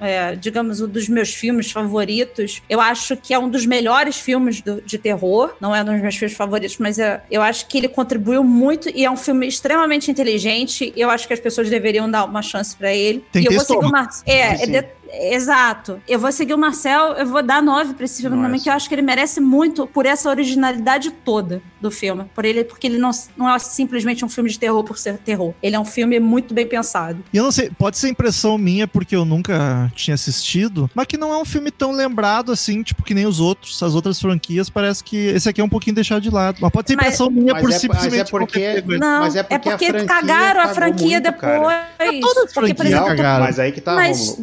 [0.00, 2.62] é, digamos, um dos meus filmes favoritos.
[2.68, 5.54] Eu acho que é um dos melhores filmes do- de terror.
[5.60, 8.88] Não é um dos meus filmes favoritos, mas é- eu acho que ele contribuiu muito
[8.94, 10.92] e é um filme extremamente inteligente.
[10.96, 13.24] Eu acho que as pessoas deveriam dar uma chance pra ele.
[13.32, 14.08] Tem e eu vou seguir uma.
[14.24, 16.00] É, é de- Exato.
[16.08, 18.48] Eu vou seguir o Marcel, eu vou dar nove pra esse filme Nossa.
[18.48, 22.24] também, que eu acho que ele merece muito por essa originalidade toda do filme.
[22.34, 25.54] Por ele, porque ele não, não é simplesmente um filme de terror por ser terror.
[25.62, 27.22] Ele é um filme muito bem pensado.
[27.32, 31.16] E eu não sei, pode ser impressão minha, porque eu nunca tinha assistido, mas que
[31.16, 33.82] não é um filme tão lembrado assim, tipo, que nem os outros.
[33.82, 36.58] As outras franquias, parece que esse aqui é um pouquinho deixado de lado.
[36.60, 38.82] Mas pode ser Mas- impressão minha Mas por é- mas é simplesmente porque-.
[38.98, 41.88] Não, Mas é é porque porque, a cagaram a franquia muito, cara.
[41.98, 42.20] depois.
[42.20, 43.44] todas as porque, por franquias exemplo, cagaram.
[43.44, 44.36] Mas aí que tá, Mas Rômulo.
[44.38, 44.40] O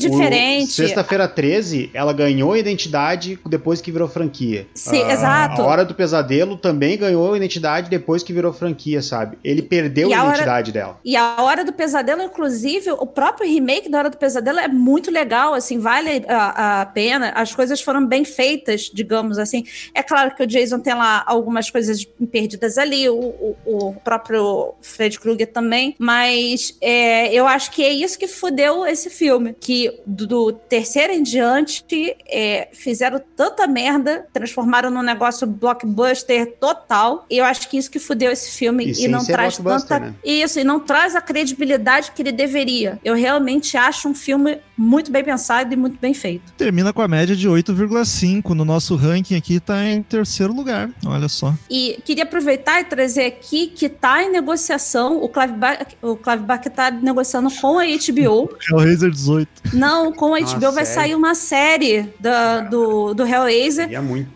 [0.60, 0.72] diferente.
[0.74, 4.68] Sexta-feira 13, ela ganhou a identidade depois que virou franquia.
[4.73, 5.61] Sim, Ah, exato.
[5.61, 9.38] A Hora do Pesadelo também ganhou a identidade depois que virou franquia, sabe?
[9.44, 10.99] Ele perdeu E a a hora- identidade dela.
[11.03, 15.10] E a Hora do Pesadelo, inclusive, o próprio remake da Hora do Pesadelo é muito
[15.11, 17.30] legal, assim, vale a, a pena.
[17.36, 19.64] As coisas foram bem feitas, digamos assim.
[19.94, 24.73] É claro que o Jason tem lá algumas coisas perdidas ali, o, o- o próprio
[24.82, 29.99] Fred Krueger também, mas é, eu acho que é isso que fudeu esse filme, que
[30.06, 31.84] do, do terceiro em diante
[32.28, 37.99] é, fizeram tanta merda, transformaram num negócio blockbuster total, e eu acho que isso que
[37.99, 39.99] fudeu esse filme E e, não traz tanta...
[39.99, 40.14] né?
[40.24, 42.99] Isso, e não traz a credibilidade que ele deveria.
[43.03, 46.52] Eu realmente acho um filme muito bem pensado e muito bem feito.
[46.57, 48.49] Termina com a média de 8,5.
[48.49, 50.90] No nosso ranking aqui tá em terceiro lugar.
[51.06, 51.53] Olha só.
[51.70, 56.44] E queria aproveitar e trazer aqui que tá em negociação, o Clive Barker, o Clive
[56.44, 58.49] Barker tá negociando com a HBO.
[58.70, 59.48] Hellraiser 18.
[59.74, 61.01] Não, com a Nossa, HBO vai sério?
[61.01, 63.89] sair uma série da, do, do Hellraiser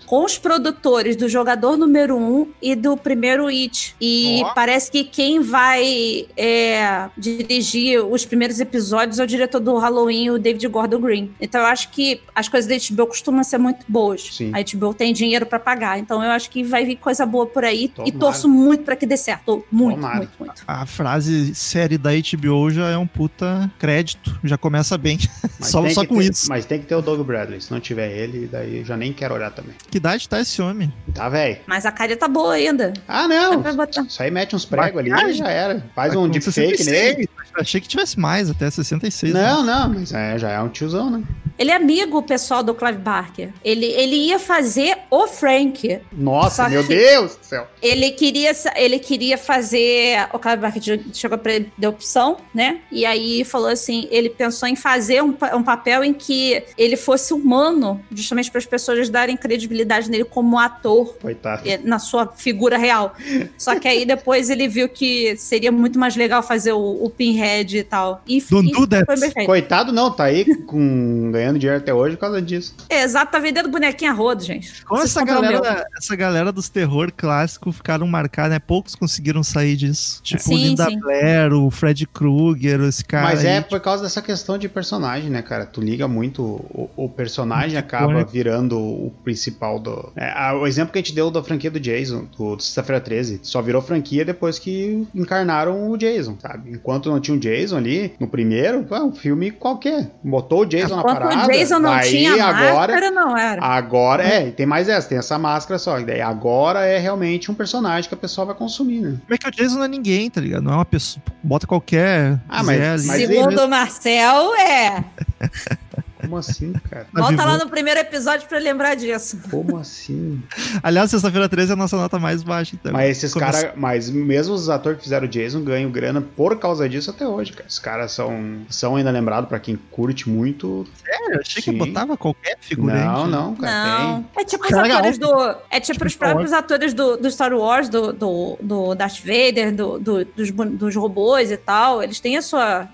[0.05, 3.95] com os produtores do jogador número 1 um e do primeiro It.
[3.99, 4.53] E Ó.
[4.53, 10.39] parece que quem vai é, dirigir os primeiros episódios é o diretor do Halloween, o
[10.39, 11.31] David Gordon Green.
[11.39, 14.21] Então eu acho que as coisas da HBO costumam ser muito boas.
[14.31, 14.51] Sim.
[14.53, 15.99] A HBO tem dinheiro pra pagar.
[15.99, 17.85] Então eu acho que vai vir coisa boa por aí.
[17.85, 18.19] E Tomara.
[18.19, 19.65] torço muito pra que dê certo.
[19.71, 20.17] Muito, Tomara.
[20.17, 20.63] muito, muito.
[20.67, 24.37] A frase série da HBO já é um puta crédito.
[24.43, 25.17] Já começa bem.
[25.59, 26.47] Mas só só que com ter- isso.
[26.49, 27.59] Mas tem que ter o Doug Bradley.
[27.61, 29.73] Se não tiver ele, daí eu já nem quero olhar também.
[29.89, 30.91] Que idade tá esse homem?
[31.13, 31.57] Tá, velho?
[31.65, 32.93] Mas a cara tá boa ainda.
[33.07, 33.63] Ah, não.
[34.07, 35.83] Isso aí mete uns pregos ali e já era.
[35.95, 36.85] Faz um deepfake 66.
[37.17, 37.29] nele.
[37.55, 39.33] Achei que tivesse mais, até 66.
[39.33, 39.73] Não, né?
[39.73, 41.23] não, mas é, já é um tiozão, né?
[41.57, 43.49] Ele é amigo pessoal do Clive Barker.
[43.63, 45.99] Ele, ele ia fazer o Frank.
[46.11, 47.67] Nossa, meu Deus do céu.
[47.81, 50.27] Ele queria, ele queria fazer.
[50.33, 52.79] O Clive Barker che- chegou pra ele de opção, né?
[52.91, 57.33] E aí falou assim: ele pensou em fazer um, um papel em que ele fosse
[57.33, 61.15] humano, justamente para as pessoas darem credibilidade nele como ator.
[61.21, 61.63] Coitado.
[61.83, 63.15] Na sua figura real.
[63.57, 67.77] Só que aí depois ele viu que seria muito mais legal fazer o, o Pinhead
[67.77, 68.21] e tal.
[68.27, 69.05] E, Don't e do that.
[69.45, 72.75] Coitado não, tá aí com, ganhando dinheiro até hoje por causa disso.
[72.89, 74.83] Exato, tá vendendo bonequinha a rodo, gente.
[74.85, 78.59] Como essa o galera, essa galera dos terror clássico ficaram marcados, né?
[78.59, 80.21] Poucos conseguiram sair disso.
[80.23, 80.99] Tipo o Sim, Linda sim.
[80.99, 83.23] Blair, o Fred Krueger, esse cara.
[83.27, 85.65] Mas aí, é tipo, por causa dessa questão de personagem, né, cara?
[85.65, 90.11] Tu liga muito, o, o personagem Muito acaba virando o principal do.
[90.15, 92.99] É, a- o exemplo que a gente deu da franquia do Jason, do, do Sexta-feira
[93.01, 96.71] 13, só virou franquia depois que encarnaram o Jason, sabe?
[96.71, 100.09] Enquanto não tinha o Jason ali, no primeiro, é um filme qualquer.
[100.23, 101.35] Botou o Jason na Enquanto parada.
[101.45, 102.73] O Jason não aí tinha agora.
[102.93, 103.63] máscara, não era.
[103.63, 105.99] Agora, é, e tem mais essa, tem essa máscara só.
[105.99, 109.17] e Daí agora é realmente um personagem que a pessoa vai consumir, né?
[109.21, 110.63] Como é que o Jason não é ninguém, tá ligado?
[110.63, 111.23] Não é uma pessoa.
[111.43, 112.39] Bota qualquer.
[112.49, 115.03] Ah, mas- mas Segundo o Marcel, é.
[116.27, 117.07] Como assim, cara?
[117.13, 119.39] Volta lá no primeiro episódio pra lembrar disso.
[119.49, 120.41] Como assim?
[120.83, 122.75] Aliás, sexta-feira 13 é a nossa nota mais baixa.
[122.75, 122.91] Então.
[122.91, 126.87] Mas esses caras, mas mesmo os atores que fizeram o Jason ganham grana por causa
[126.87, 127.67] disso até hoje, cara.
[127.67, 130.85] Os caras são, são ainda lembrados pra quem curte muito.
[131.07, 131.77] É, eu achei que Sim.
[131.77, 133.05] botava qualquer figurante.
[133.05, 133.97] Não, não, cara.
[134.03, 134.25] Não.
[134.37, 135.55] É tipo os atores do.
[135.69, 139.19] É tipo Tipo os Star próprios atores do, do Star Wars, do, do, do Darth
[139.21, 142.03] Vader, do, do- dos, dos robôs e tal.
[142.03, 142.87] Eles têm a sua.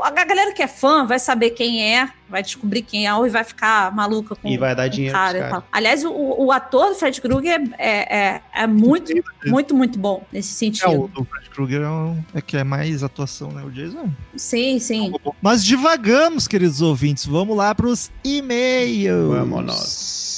[0.00, 3.44] A galera que é fã vai saber quem é, vai descobrir quem é e vai
[3.44, 5.64] ficar maluca com E vai dar o dinheiro cara e tal.
[5.70, 9.12] Aliás, o, o ator do Fred Krueger é, é, é muito,
[9.46, 11.08] muito, muito bom nesse É, o sentido.
[11.08, 13.62] do Fred Krueger é, um- é que é mais atuação, né?
[13.62, 14.08] O Jason.
[14.36, 15.12] Sim, sim.
[15.40, 17.26] Mas divagamos, queridos ouvintes.
[17.26, 19.28] Vamos lá pros e-mails.
[19.30, 20.31] Vamos nós.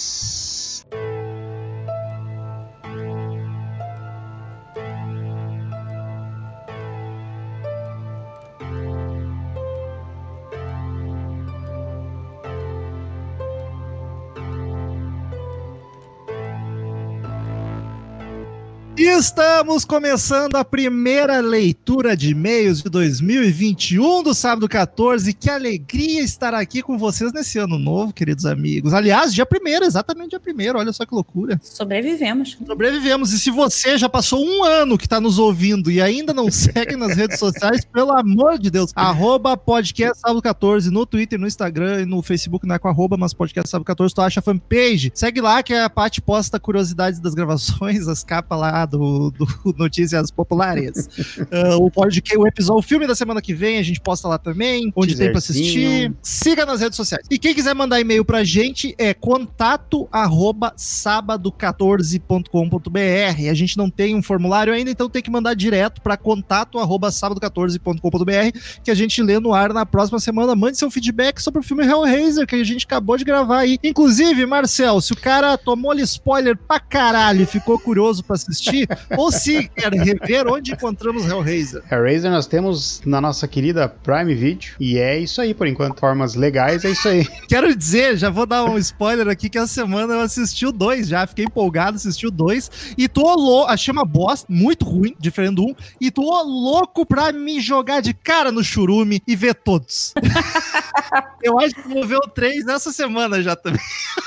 [19.07, 25.31] Estamos começando a primeira leitura de e-mails de 2021 do sábado 14.
[25.35, 28.95] Que alegria estar aqui com vocês nesse ano novo, queridos amigos.
[28.95, 30.79] Aliás, dia primeiro, exatamente dia primeiro.
[30.79, 31.61] Olha só que loucura.
[31.63, 32.57] Sobrevivemos.
[32.67, 33.33] Sobrevivemos.
[33.35, 36.97] E se você já passou um ano que está nos ouvindo e ainda não segue
[36.97, 42.01] nas redes sociais, pelo amor de Deus, arroba podcast sábado 14 no Twitter, no Instagram
[42.01, 45.13] e no Facebook, não é com arroba, mas podcast sábado 14, tu acha a fanpage.
[45.15, 49.47] Segue lá que a Paty posta curiosidades das gravações, as capas lá do, do
[49.77, 51.09] Notícias Populares.
[51.39, 54.37] uh, o podcast, o episódio, o filme da semana que vem, a gente posta lá
[54.39, 56.13] também, onde tem pra assistir.
[56.23, 57.27] Siga nas redes sociais.
[57.31, 63.51] E quem quiser mandar e-mail pra gente é contato arroba sábado14.com.br.
[63.51, 67.09] A gente não tem um formulário ainda, então tem que mandar direto para contato arroba
[67.09, 70.55] sábado14.com.br que a gente lê no ar na próxima semana.
[70.55, 73.79] Mande seu feedback sobre o filme Hellraiser que a gente acabou de gravar aí.
[73.83, 78.74] Inclusive, Marcel, se o cara tomou spoiler pra caralho e ficou curioso para assistir,
[79.17, 81.83] ou se quer rever onde encontramos Hellraiser.
[81.91, 86.01] Hellraiser nós temos na nossa querida Prime Video e é isso aí por enquanto.
[86.01, 87.27] Formas legais, é isso aí.
[87.49, 91.09] Quero dizer, já vou dar um spoiler aqui que essa semana eu assisti o 2
[91.09, 95.55] já, fiquei empolgado, assisti o 2 e tô louco, achei uma bosta, muito ruim, diferente
[95.57, 99.55] do 1, um, e tô louco pra me jogar de cara no churume e ver
[99.55, 100.13] todos.
[101.43, 103.81] eu acho que vou ver o 3 essa semana já também.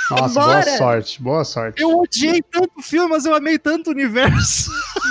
[0.09, 0.63] Nossa, Bora.
[0.63, 1.81] boa sorte, boa sorte.
[1.81, 4.36] Eu odiei tanto o filme, mas eu amei tanto o universo.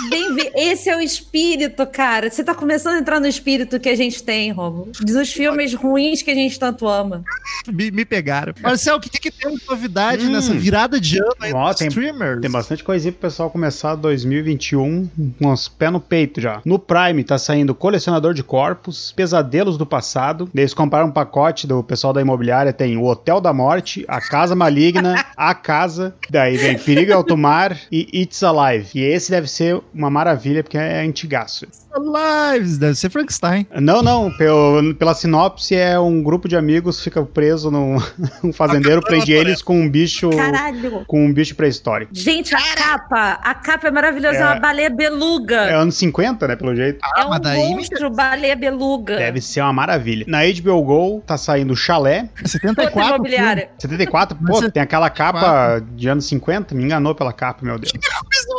[0.09, 2.31] Bem, esse é o espírito, cara.
[2.31, 4.90] Você tá começando a entrar no espírito que a gente tem, Romo.
[5.01, 7.24] Dos filmes ruins que a gente tanto ama.
[7.66, 8.55] Me, me pegaram.
[8.61, 10.31] Marcel, o que, que tem de novidade hum.
[10.31, 12.40] nessa virada de ano aí Ó, tem, streamers?
[12.40, 15.09] Tem bastante coisinha pro pessoal começar 2021
[15.40, 16.61] com os pés no peito já.
[16.65, 20.48] No Prime tá saindo Colecionador de Corpos, Pesadelos do Passado.
[20.55, 24.55] Eles compraram um pacote do pessoal da imobiliária, tem o Hotel da Morte, A Casa
[24.55, 28.90] Maligna, A Casa, daí vem Perigo Alto Mar e It's Alive.
[28.94, 31.66] E esse deve ser uma maravilha, porque é antigaço.
[31.97, 33.66] Lives, deve ser Frankenstein.
[33.80, 37.97] Não, não, pelo, pela sinopse é um grupo de amigos fica preso num
[38.44, 40.30] um fazendeiro, prende eles com um bicho.
[40.30, 41.05] Caralho!
[41.06, 42.10] Com um bicho pré-histórico.
[42.14, 45.56] Gente, a capa, a capa é maravilhosa, é, é uma baleia beluga.
[45.56, 46.98] É anos 50, né, pelo jeito.
[47.02, 48.16] Ah, é um daí monstro, me...
[48.16, 49.16] baleia beluga.
[49.16, 50.26] Deve ser uma maravilha.
[50.28, 52.28] Na HBO Go tá saindo Chalé.
[52.44, 53.14] 74.
[53.14, 53.70] Imobiliária.
[53.78, 54.38] 74?
[54.47, 57.93] Pô, tem aquela capa de anos 50, me enganou pela capa, meu Deus.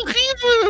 [0.07, 0.16] Que!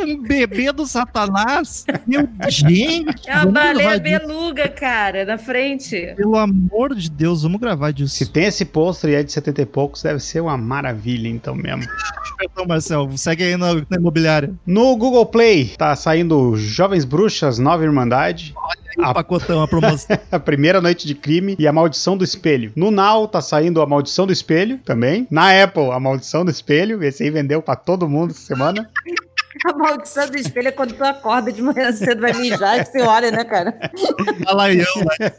[0.03, 1.85] Um bebê do satanás.
[2.05, 3.27] Meu gente.
[3.27, 6.13] É uma baleia beluga, cara, na frente.
[6.15, 8.15] Pelo amor de Deus, vamos gravar disso.
[8.15, 11.55] Se tem esse pôster e é de 70 e poucos, deve ser uma maravilha, então
[11.55, 11.83] mesmo.
[12.39, 14.53] Então, Marcel, segue aí na, na imobiliária.
[14.65, 18.53] No Google Play, tá saindo Jovens Bruxas, Nova Irmandade.
[18.55, 19.09] Olha aí a...
[19.09, 20.19] o pacotão, a promoção.
[20.31, 22.71] a primeira noite de crime e a maldição do espelho.
[22.75, 25.27] No Now, tá saindo a maldição do espelho também.
[25.31, 27.03] Na Apple, a maldição do espelho.
[27.03, 28.87] Esse aí vendeu pra todo mundo essa semana.
[29.65, 33.01] A maldição do espelho é quando tu acorda de manhã cedo, vai mijar e você
[33.01, 33.77] olha, né, cara?
[34.45, 34.85] Balaião,
[35.19, 35.31] né?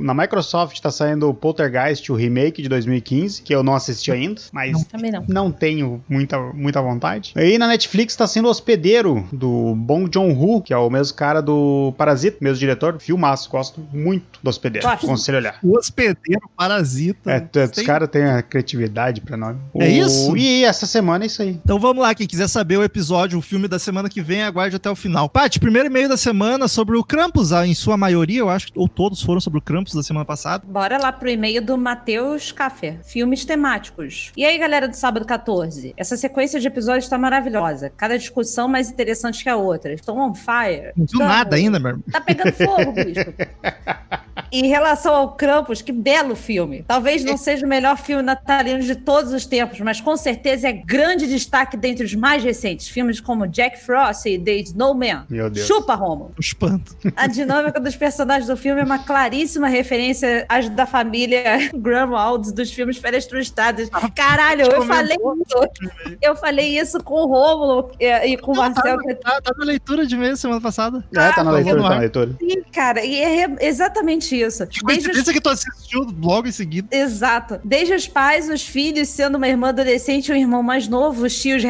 [0.00, 4.40] Na Microsoft tá saindo o Poltergeist, o remake de 2015, que eu não assisti ainda,
[4.52, 5.24] mas não, também não.
[5.28, 7.32] não tenho muita, muita vontade.
[7.36, 11.40] E na Netflix tá sendo o Hospedeiro, do Bong Joon-ho, que é o mesmo cara
[11.40, 15.58] do Parasita, mesmo diretor, filmaço, gosto muito do Hospedeiro, aconselho olhar.
[15.62, 17.30] O Hospedeiro, Parasita.
[17.30, 19.58] É, os caras têm a criatividade pra nome.
[19.74, 20.06] É o...
[20.06, 20.36] isso?
[20.36, 21.60] E essa semana é isso aí.
[21.64, 24.76] Então vamos lá, quem quiser saber o episódio, o filme da semana que vem, aguarde
[24.76, 25.28] até o final.
[25.28, 28.88] Paty, primeiro e-mail da semana sobre o Krampus, ah, em sua maioria, eu acho, ou
[28.88, 30.64] todos foram sobre o Krampus da semana passada.
[30.66, 32.98] Bora lá pro e-mail do Matheus Café.
[33.04, 34.32] Filmes temáticos.
[34.36, 35.94] E aí, galera do sábado 14?
[35.96, 37.90] Essa sequência de episódios tá maravilhosa.
[37.90, 39.92] Cada discussão mais interessante que a outra.
[39.92, 40.92] Estão on fire.
[40.96, 42.04] Não viu nada ainda, meu irmão.
[42.10, 43.32] Tá pegando fogo, bicho.
[44.52, 46.84] em relação ao Krampus, que belo filme.
[46.86, 50.72] Talvez não seja o melhor filme natalino de todos os tempos, mas com certeza é
[50.72, 52.86] grande destaque dentre os mais recentes.
[52.86, 55.24] Filmes como Jack Frost e The Snowman.
[55.28, 55.66] Meu Deus.
[55.66, 56.30] Chupa, Romo.
[56.38, 56.96] Espanto.
[57.16, 61.42] A dinâmica dos personagens do filme é uma claríssima referência às da família
[61.74, 63.90] Grumwald dos filmes Férias Trustadas.
[64.14, 66.16] Caralho, eu falei isso.
[66.22, 68.98] Eu falei isso com o Rômulo e, com o Marcel.
[68.98, 71.04] Tá, tá, tá, na leitura de mês semana passada.
[71.12, 72.36] É, tá na leitura, tá na leitura.
[72.38, 74.64] Sim, cara, e é exatamente isso.
[74.68, 75.32] Que coincidência os...
[75.32, 76.86] que tu assistiu logo em seguida.
[76.96, 77.58] Exato.
[77.64, 81.42] Desde os pais, os filhos, sendo uma irmã adolescente e um irmão mais novo, os
[81.42, 81.64] tios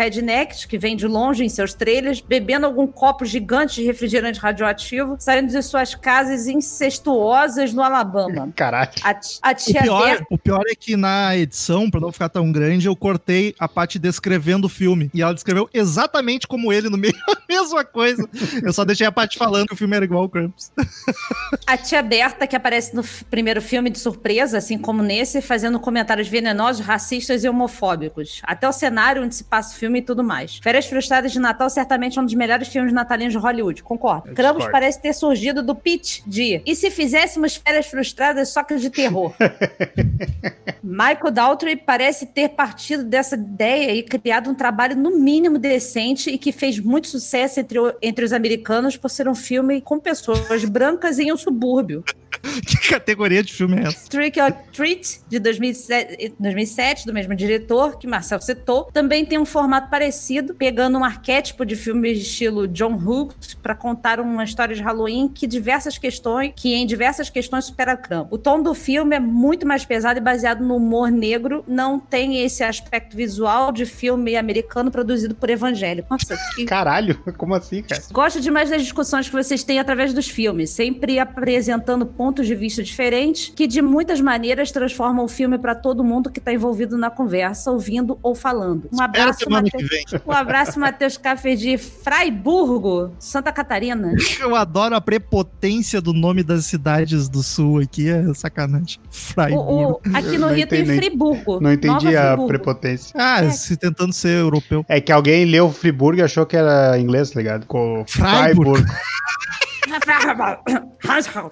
[0.47, 5.51] que vêm de longe em seus trailers, bebendo algum copo gigante de refrigerante radioativo, saindo
[5.51, 8.53] de suas casas incestuosas no Alabama.
[8.57, 8.91] Caralho.
[9.03, 9.11] A,
[9.43, 12.87] a tia o pior, o pior é que na edição, pra não ficar tão grande,
[12.87, 15.11] eu cortei a parte descrevendo o filme.
[15.15, 18.29] E ela descreveu exatamente como ele no meio, a mesma coisa.
[18.63, 20.71] Eu só deixei a parte falando que o filme era igual ao Krampus.
[21.67, 26.29] A tia Berta, que aparece no primeiro filme de surpresa, assim como nesse, fazendo comentários
[26.29, 28.41] venenosos, racistas e homofóbicos.
[28.43, 30.32] Até o cenário onde se passa o filme e tudo mais.
[30.63, 34.33] Férias Frustradas de Natal certamente é um dos melhores filmes natalinos de Hollywood, concordo.
[34.35, 34.73] Discordo.
[34.73, 39.33] parece ter surgido do pitch de e se fizéssemos Férias Frustradas só que de terror?
[40.83, 46.39] Michael Daltrey parece ter partido dessa ideia e criado um trabalho no mínimo decente e
[46.39, 50.65] que fez muito sucesso entre, o- entre os americanos por ser um filme com pessoas
[50.65, 52.05] brancas em um subúrbio.
[52.43, 54.09] Que categoria de filme é essa?
[54.11, 59.45] Trick or Treat, de 2007, 2007, do mesmo diretor, que Marcel citou, também tem um
[59.45, 60.22] formato parecido,
[60.59, 65.29] pegando um arquétipo de filmes de estilo John Hughes para contar uma história de Halloween
[65.29, 68.33] que diversas questões, que em diversas questões supera Krampus.
[68.33, 72.45] O tom do filme é muito mais pesado e baseado no humor negro, não tem
[72.45, 76.09] esse aspecto visual de filme americano produzido por evangélico.
[76.11, 78.03] Nossa, que Caralho, como assim, cara?
[78.11, 82.83] Gosto demais das discussões que vocês têm através dos filmes, sempre apresentando pontos de vista
[82.83, 87.11] diferentes que de muitas maneiras transformam o filme para todo mundo que está envolvido na
[87.11, 88.89] conversa, ouvindo ou falando.
[88.93, 89.91] Um Espera a abraço, semana que Matheus.
[89.91, 90.12] vem.
[90.27, 94.13] Um abraço, Matheus Café de Fraiburgo, Santa Catarina.
[94.41, 98.99] Eu adoro a prepotência do nome das cidades do sul aqui, é sacanagem.
[98.99, 100.09] O- Freiburg.
[100.09, 100.85] o- aqui no Não Rio tem.
[100.87, 101.61] Friburgo.
[101.61, 102.47] Não entendi Nova a Friburgo.
[102.49, 103.13] prepotência.
[103.17, 103.51] Ah, É.
[103.51, 104.85] se tentando ser europeu.
[104.89, 107.67] É que alguém leu Friburgo e achou que era inglês, tá ligado?
[107.67, 108.85] Com Freiburg.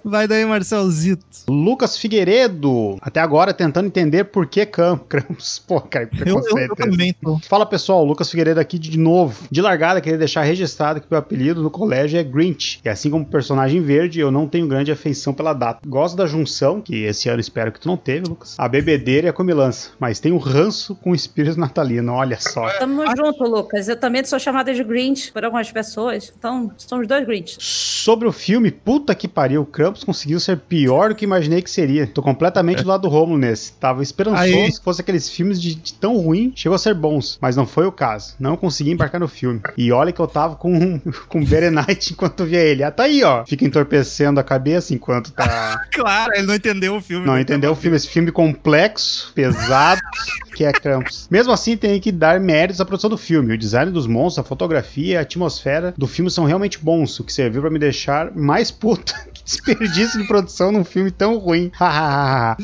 [0.05, 1.27] Vai daí, Marcelzito.
[1.49, 5.59] Lucas Figueiredo, até agora tentando entender por que Cam- Krampus.
[5.67, 7.17] Pô, cara, que Eu, eu, preconceito.
[7.23, 7.39] eu tô.
[7.49, 9.47] Fala pessoal, Lucas Figueiredo aqui de novo.
[9.51, 12.81] De largada, queria deixar registrado que meu apelido no colégio é Grinch.
[12.85, 15.81] E assim como personagem verde, eu não tenho grande afeição pela data.
[15.87, 18.55] Gosto da junção, que esse ano espero que tu não teve, Lucas.
[18.59, 19.91] A bebedeira e a comilança.
[19.99, 22.69] Mas tenho ranço com o espírito natalino, olha só.
[22.79, 23.89] Tamo junto, Lucas.
[23.89, 26.33] Eu também sou chamada de Grinch por algumas pessoas.
[26.39, 27.57] Então, somos dois Grinch.
[27.59, 32.07] Sobre o filme, puta que pariu, Krampus conseguiu ser pior do que imaginei que seria.
[32.07, 33.73] Tô completamente do lado do Romulo nesse.
[33.73, 34.73] Tava esperançoso Aí.
[34.73, 37.87] que fosse aqueles filmes de, de tão ruim, chegou a ser bons, mas não foi
[37.87, 38.35] o caso.
[38.39, 39.61] Não consegui embarcar no filme.
[39.77, 42.83] E olha que eu tava com, com Berenite enquanto via ele.
[42.83, 43.45] Ah, tá aí, ó.
[43.47, 45.81] Fica entorpecendo a cabeça enquanto tá.
[45.93, 47.27] Claro, ele não entendeu o filme.
[47.27, 47.43] Não né?
[47.43, 50.01] entendeu o filme, esse filme complexo, pesado,
[50.55, 51.29] que é Krampus.
[51.31, 53.55] Mesmo assim, tem que dar méritos à produção do filme.
[53.55, 57.33] O design dos monstros, a fotografia a atmosfera do filme são realmente bons, o que
[57.33, 59.15] serviu pra me deixar mais puto.
[59.41, 61.73] Que desperdício de produção num filme tão ruim.
[61.81, 62.57] Ah,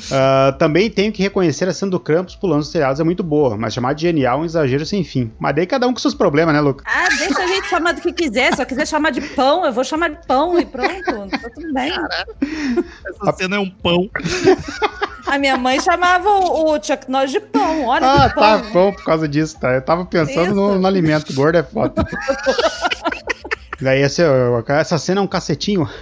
[0.57, 3.75] também tenho que reconhecer a cena do Krampus pulando os telhados é muito boa, mas
[3.75, 5.33] chamar de genial é um exagero sem fim.
[5.41, 6.85] Mas daí cada um com seus problemas, né, Luca?
[6.87, 8.55] Ah, deixa a gente chamar do que quiser.
[8.55, 11.03] Se eu quiser chamar de pão, eu vou chamar de pão e pronto.
[11.31, 11.93] Tá tudo bem.
[13.09, 14.09] Essa cena é um pão.
[15.27, 17.87] A minha mãe chamava o, o Chuck Norris de pão.
[17.87, 18.43] Olha Ah, pão.
[18.43, 19.73] tá bom por causa disso, tá?
[19.73, 21.33] Eu tava pensando no, no alimento.
[21.35, 22.07] Gordo é foda.
[23.81, 24.23] Daí esse,
[24.69, 25.89] essa cena é um cacetinho.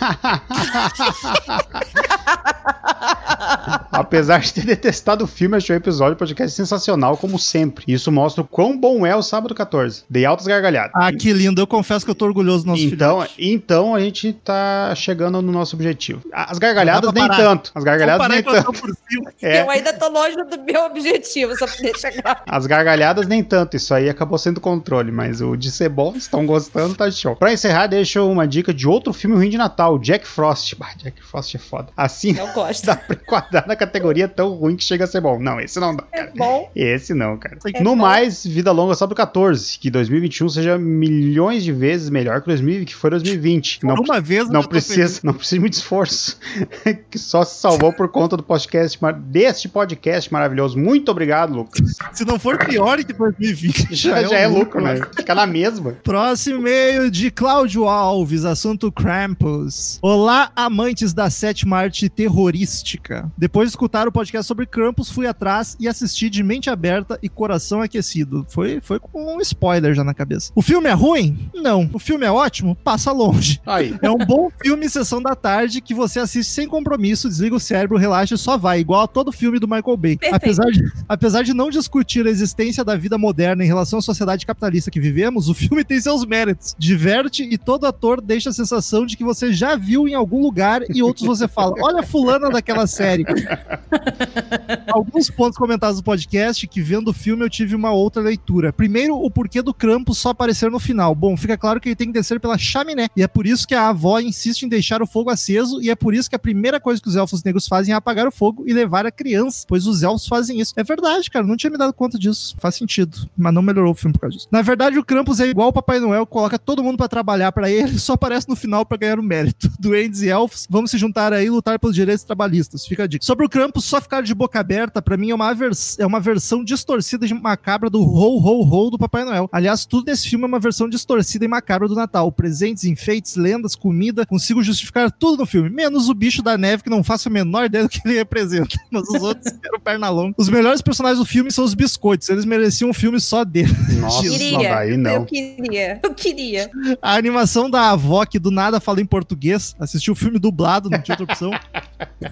[3.90, 7.84] Apesar de ter detestado o filme, achei o episódio do podcast sensacional, como sempre.
[7.86, 10.04] Isso mostra o quão bom é o Sábado 14.
[10.08, 10.92] Dei altas gargalhadas.
[10.94, 11.60] Ah, que lindo.
[11.60, 13.34] Eu confesso que eu tô orgulhoso do nosso Então, filhote.
[13.38, 16.22] então a gente tá chegando no nosso objetivo.
[16.32, 17.42] As gargalhadas pra nem parar.
[17.42, 17.70] tanto.
[17.74, 18.56] As gargalhadas nem tanto.
[18.56, 19.32] eu tô por cima.
[19.40, 19.60] É.
[19.62, 22.42] Eu ainda tô longe do meu objetivo, só poder chegar.
[22.46, 26.44] As gargalhadas nem tanto, isso aí acabou sendo controle, mas o de ser bom, estão
[26.46, 27.36] gostando, tá show.
[27.36, 30.74] Pra encerrar, deixo uma dica de outro filme ruim de Natal, Jack Frost.
[30.76, 31.88] Bah, Jack Frost é foda.
[31.96, 32.84] Assim, Não gosto.
[32.86, 35.38] dá pra enquadrar na categoria tão ruim que chega a ser bom.
[35.38, 36.32] Não, esse não dá, É cara.
[36.36, 36.70] bom.
[36.74, 37.58] Esse não, cara.
[37.74, 37.96] É no bom.
[37.96, 42.88] mais, vida longa só pro 14, que 2021 seja milhões de vezes melhor que 2020,
[42.88, 43.84] que foi 2020.
[43.84, 46.38] Não, Por uma vez, não precisa, não precisa de muito esforço.
[47.10, 50.78] que só se salvou por conta do podcast, deste podcast maravilhoso.
[50.78, 51.96] Muito obrigado, Lucas.
[52.12, 55.00] Se não for pior que 2020, Já, já é lucro, né?
[55.16, 55.92] Fica na mesma.
[56.02, 59.98] Próximo e-mail de Cláudio Alves, assunto Krampus.
[60.02, 63.13] Olá, amantes da sétima arte terrorística.
[63.36, 67.28] Depois de escutar o podcast sobre Krampus, fui atrás e assisti de mente aberta e
[67.28, 68.46] coração aquecido.
[68.48, 70.52] Foi, foi com um spoiler já na cabeça.
[70.54, 71.50] O filme é ruim?
[71.54, 71.88] Não.
[71.92, 72.74] O filme é ótimo?
[72.76, 73.60] Passa longe.
[73.64, 73.94] Aí.
[74.02, 77.96] É um bom filme sessão da tarde que você assiste sem compromisso, desliga o cérebro,
[77.96, 80.16] relaxa e só vai, igual a todo filme do Michael Bay.
[80.16, 80.36] Perfeito.
[80.36, 84.46] Apesar de, apesar de não discutir a existência da vida moderna em relação à sociedade
[84.46, 86.74] capitalista que vivemos, o filme tem seus méritos.
[86.78, 90.82] Diverte e todo ator deixa a sensação de que você já viu em algum lugar
[90.88, 93.24] e outros você fala: olha a fulana daquela série série.
[94.88, 98.72] Alguns pontos comentados no podcast que vendo o filme eu tive uma outra leitura.
[98.72, 101.14] Primeiro, o porquê do Krampus só aparecer no final.
[101.14, 103.08] Bom, fica claro que ele tem que descer pela chaminé.
[103.16, 105.82] E é por isso que a avó insiste em deixar o fogo aceso.
[105.82, 108.26] E é por isso que a primeira coisa que os elfos negros fazem é apagar
[108.26, 109.64] o fogo e levar a criança.
[109.68, 110.72] Pois os elfos fazem isso.
[110.76, 111.46] É verdade, cara.
[111.46, 112.56] Não tinha me dado conta disso.
[112.58, 113.28] Faz sentido.
[113.36, 114.48] Mas não melhorou o filme por causa disso.
[114.50, 117.70] Na verdade, o Krampus é igual o Papai Noel, coloca todo mundo para trabalhar para
[117.70, 119.70] ele, só aparece no final para ganhar o mérito.
[119.78, 122.86] Duendes e elfos, vamos se juntar aí e lutar pelos direitos trabalhistas.
[122.94, 123.24] Fica a dica.
[123.24, 125.52] Sobre o Krampus, só ficar de boca aberta, para mim é uma,
[125.98, 129.48] é uma versão distorcida e macabra do ho, ho, ho do Papai Noel.
[129.50, 132.30] Aliás, tudo nesse filme é uma versão distorcida e macabra do Natal.
[132.30, 136.90] Presentes, enfeites, lendas, comida, consigo justificar tudo no filme, menos o bicho da neve, que
[136.90, 138.76] não faço a menor ideia do que ele representa.
[138.92, 140.34] Mas os outros eram perna longa.
[140.38, 142.28] Os melhores personagens do filme são os biscoitos.
[142.28, 143.74] Eles mereciam um filme só deles.
[143.98, 144.52] Nossa, Queria.
[144.52, 145.10] não, daí não.
[145.10, 146.00] Eu queria.
[146.02, 146.70] Eu queria.
[147.02, 151.00] A animação da avó, que do nada fala em português, assistiu o filme dublado, não
[151.00, 151.50] tinha outra opção.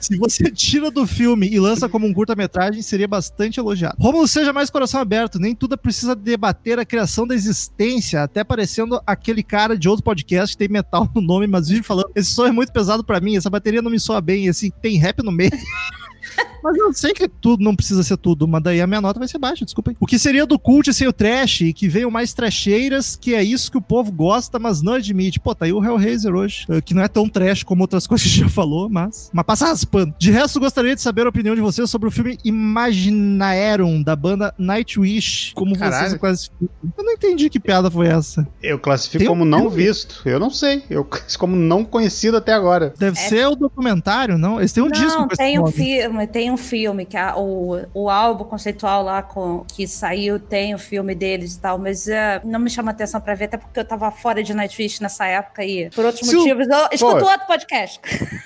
[0.01, 3.97] Se você tira do filme e lança como um curta-metragem, seria bastante elogiado.
[3.98, 9.01] Romulo, seja mais coração aberto, nem tudo precisa debater a criação da existência, até parecendo
[9.06, 12.47] aquele cara de outro podcast que tem metal no nome, mas vive falando, esse som
[12.47, 15.32] é muito pesado pra mim, essa bateria não me soa bem, assim, tem rap no
[15.32, 15.52] meio.
[16.62, 19.28] Mas eu sei que tudo não precisa ser tudo, mas daí a minha nota vai
[19.28, 19.97] ser baixa, desculpa aí.
[20.01, 23.43] O que seria do cult sem o trash e que venham mais trasheiras, que é
[23.43, 25.40] isso que o povo gosta, mas não admite.
[25.40, 28.26] Pô, tá aí o Hellraiser hoje, eh, que não é tão trash como outras coisas
[28.26, 29.30] que a gente já falou, mas.
[29.32, 30.14] Mas passa raspando.
[30.18, 34.55] De resto, gostaria de saber a opinião de vocês sobre o filme Imaginaerum, da banda
[34.59, 35.52] Nightwish.
[35.55, 36.09] Como Caralho.
[36.09, 36.68] vocês classificam.
[36.97, 38.47] Eu não entendi que piada foi essa.
[38.62, 39.76] Eu classifico Tem um como não filme?
[39.76, 40.22] visto.
[40.24, 40.82] Eu não sei.
[40.89, 42.93] Eu classifico como não conhecido até agora.
[42.98, 43.28] Deve É.
[43.28, 44.59] ser o documentário, não?
[44.60, 47.37] Eles têm um disco Não, com esse tem um filme, tem um filme que a-
[47.37, 52.07] o, o álbum conceitual lá com, que saiu tem o filme deles e tal, mas
[52.09, 55.27] é, não me chama atenção pra ver, até porque eu tava fora de Nightwish nessa
[55.27, 56.66] época e por outros Se o- motivos.
[56.69, 57.31] Eu escuto Pô.
[57.31, 58.01] outro podcast.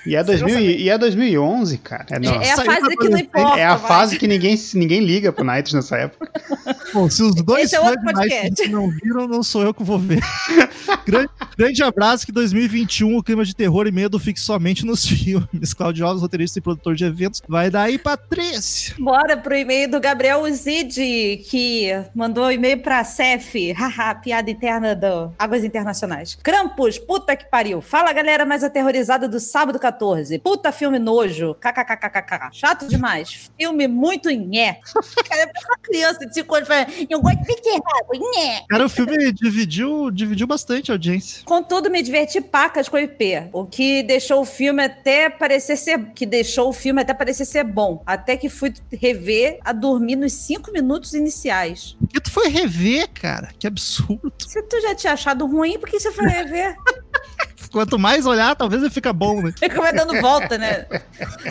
[0.05, 2.05] E é, 2000, e e é 2011, cara.
[2.11, 2.41] É, não.
[2.41, 3.59] É a Saiu fase que não importa.
[3.59, 3.87] É a vai.
[3.87, 6.31] fase que ninguém, ninguém liga pro Night nessa época.
[6.93, 8.41] Bom, se os dois Esse é outro podcast.
[8.41, 10.19] Nightwish não viram, não sou eu que vou ver.
[11.05, 15.73] grande, grande abraço que 2021 o clima de terror e medo fique somente nos filmes.
[15.73, 17.41] Cláudio Alves, roteirista e produtor de eventos.
[17.47, 18.95] Vai Patrícia.
[18.99, 23.71] Bora pro e-mail do Gabriel Uzidi, que mandou e-mail pra CEF.
[23.73, 26.35] Haha, piada interna do Águas Internacionais.
[26.35, 27.81] Krampus, puta que pariu.
[27.81, 30.39] Fala, galera mais aterrorizada do sábado 14.
[30.39, 31.55] Puta filme nojo.
[31.55, 32.49] KKKKK.
[32.51, 33.49] Chato demais.
[33.57, 34.79] Filme muito nhé.
[35.27, 38.63] Cara, é uma criança de 5 anos falando, eu gosto de errado, nhé.
[38.69, 41.43] Cara, o filme dividiu, dividiu bastante a audiência.
[41.45, 46.11] Contudo, me diverti pacas com o IP, o que deixou o filme até parecer ser,
[46.13, 50.33] que deixou o filme até parecer ser bom, até que fui rever a dormir nos
[50.33, 51.95] cinco minutos iniciais.
[51.99, 53.49] Por que tu foi rever, cara?
[53.59, 54.31] Que absurdo.
[54.39, 56.75] Se tu já tinha achado ruim, por que você foi rever?
[57.71, 59.53] Quanto mais olhar, talvez ele fica bom, né?
[59.57, 60.85] Fica vai dando volta, né?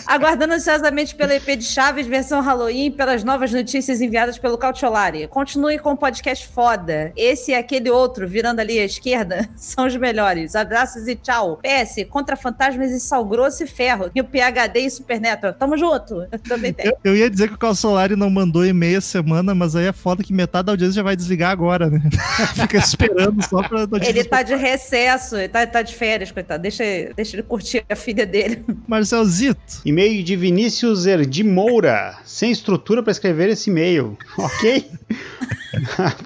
[0.07, 5.27] Aguardando ansiosamente pela EP de Chaves versão Halloween, pelas novas notícias enviadas pelo Cautiolari.
[5.29, 7.13] Continue com o podcast foda.
[7.17, 10.55] Esse e aquele outro, virando ali à esquerda, são os melhores.
[10.55, 11.59] Abraços e tchau.
[11.63, 14.11] PS, contra fantasmas e sal grosso e ferro.
[14.15, 15.53] E o PHD e Superneto.
[15.53, 16.27] Tamo junto.
[16.31, 16.75] Eu também.
[16.79, 19.93] Eu, eu ia dizer que o Calçolari não mandou e-mail essa semana, mas aí é
[19.93, 22.01] foda que metade da audiência já vai desligar agora, né?
[22.55, 23.87] Fica esperando só pra.
[24.03, 26.63] Ele tá de recesso, ele tá, tá de férias, coitado.
[26.63, 26.85] Deixa,
[27.15, 28.65] deixa ele curtir a filha dele.
[28.87, 29.81] Marcelzito.
[29.85, 32.17] E-mail de Vinícius Erdi Moura.
[32.25, 34.17] Sem estrutura pra escrever esse e-mail.
[34.39, 34.91] Ok?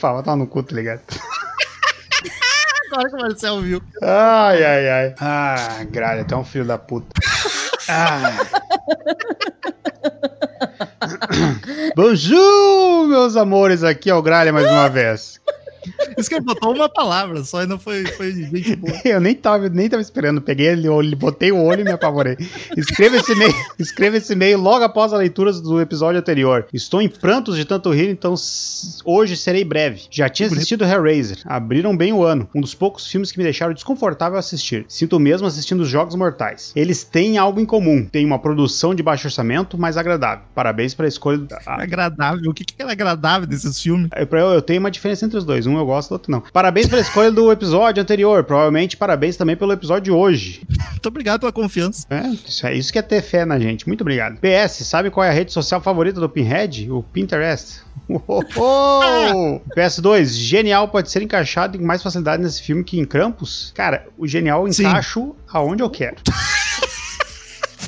[0.00, 1.02] Pá, vai tomar no cu, tá ligado?
[2.92, 3.82] Agora que o Marcel viu.
[4.02, 5.14] Ai, ai, ai.
[5.20, 7.08] Ah, gralha, tu é um filho da puta.
[7.88, 8.36] Ah.
[11.96, 15.40] Bonjour, meus amores, aqui é o Gralha mais uma vez.
[16.18, 18.92] Isso que ele botou uma palavra só e não foi, foi gente boa.
[19.04, 20.40] Eu nem tava, nem tava esperando.
[20.40, 22.36] Peguei ele, olho, botei o olho e me apavorei.
[22.76, 26.66] Escreva esse e-mail, escreva esse e-mail logo após a leitura do episódio anterior.
[26.72, 28.34] Estou em prantos de tanto rir, então
[29.04, 30.02] hoje serei breve.
[30.10, 31.38] Já tinha assistido Hellraiser.
[31.44, 32.48] Abriram bem o ano.
[32.54, 34.84] Um dos poucos filmes que me deixaram desconfortável assistir.
[34.88, 36.72] Sinto mesmo assistindo os Jogos Mortais.
[36.74, 38.06] Eles têm algo em comum.
[38.10, 40.44] Tem uma produção de baixo orçamento, mas agradável.
[40.54, 41.40] Parabéns pela escolha.
[41.66, 42.50] Agradável.
[42.50, 44.10] O que, que é agradável desses filmes?
[44.16, 45.66] eu, eu- eu tenho uma diferença entre os dois.
[45.70, 46.40] Um eu gosto, o outro não.
[46.52, 48.42] Parabéns pela escolha do episódio anterior.
[48.44, 50.62] Provavelmente parabéns também pelo episódio de hoje.
[50.90, 52.06] Muito obrigado pela confiança.
[52.10, 53.86] É, isso, é isso que é ter fé na gente.
[53.86, 54.38] Muito obrigado.
[54.38, 56.90] PS, sabe qual é a rede social favorita do Pinhead?
[56.90, 57.82] O Pinterest.
[58.56, 59.60] Oh!
[59.76, 63.72] PS2, genial pode ser encaixado com mais facilidade nesse filme que em Krampus?
[63.74, 64.84] Cara, o genial eu Sim.
[64.84, 66.16] encaixo aonde eu quero.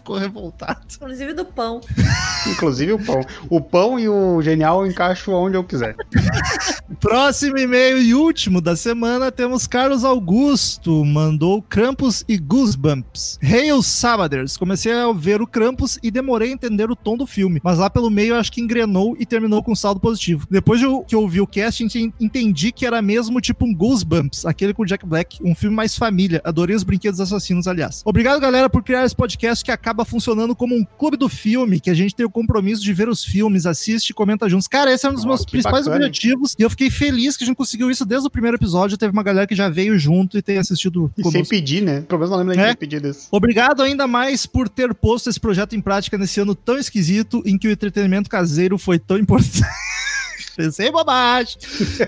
[0.03, 0.81] ficou revoltado.
[0.97, 1.81] Inclusive do pão.
[2.51, 3.21] Inclusive o pão.
[3.49, 5.95] O pão e o genial eu encaixo onde eu quiser.
[7.01, 13.39] Próximo e-mail e último da semana temos Carlos Augusto, mandou Krampus e Goosebumps.
[13.43, 17.61] Hail Sabaders, comecei a ver o Krampus e demorei a entender o tom do filme,
[17.63, 20.47] mas lá pelo meio eu acho que engrenou e terminou com um saldo positivo.
[20.51, 23.75] Depois de eu- que eu ouvi o cast, ent- entendi que era mesmo tipo um
[23.75, 26.41] Goosebumps, aquele com o Jack Black, um filme mais família.
[26.45, 28.03] Adorei os brinquedos assassinos, aliás.
[28.05, 31.91] Obrigado, galera, por criar esse podcast que acaba funcionando como um clube do filme, que
[31.91, 34.67] a gente tem o compromisso de ver os filmes, assiste e comenta juntos.
[34.67, 36.07] Cara, esse é um dos Ó, meus principais bacana.
[36.07, 38.97] objetivos e eu fiquei feliz que a gente conseguiu isso desde o primeiro episódio.
[38.97, 42.01] Teve uma galera que já veio junto e tem assistido E sem pedir, né?
[42.03, 42.71] Pelo menos não lembro É?
[42.71, 43.29] de pedir desse.
[43.31, 47.59] Obrigado ainda mais por ter posto esse projeto em prática nesse ano tão esquisito em
[47.59, 49.63] que o entretenimento caseiro foi tão importante.
[50.57, 51.57] Pensei em bobagem.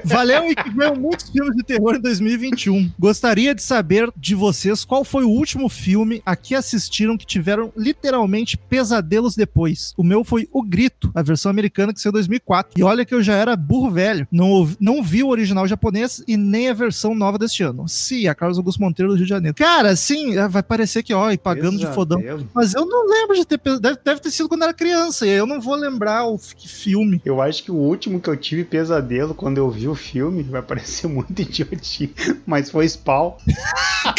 [0.05, 2.91] Valeu e que venham muitos filmes de terror em 2021.
[2.99, 7.73] Gostaria de saber de vocês qual foi o último filme a que assistiram que tiveram
[7.77, 9.93] literalmente pesadelos depois.
[9.97, 12.73] O meu foi O Grito, a versão americana que saiu em 2004.
[12.79, 14.27] E olha que eu já era burro velho.
[14.31, 17.89] Não, ouvi- não vi o original japonês e nem a versão nova deste ano.
[17.89, 19.57] Sim, a Carlos Augusto Monteiro do Rio de Janeiro.
[19.57, 22.21] Cara, sim, vai parecer que, ó, e pagando de fodão.
[22.55, 23.59] Mas eu não lembro de ter.
[23.81, 25.27] Deve, deve ter sido quando era criança.
[25.27, 27.21] E eu não vou lembrar o que filme.
[27.25, 30.63] Eu acho que o último que eu tive pesadelo quando eu vi o filme vai
[30.63, 32.15] parecer muito idiotinho,
[32.47, 33.37] mas foi Spawn.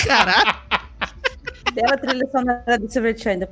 [0.05, 0.84] Caralho.
[1.75, 3.49] Bela trilha sonora do Silverchair ainda.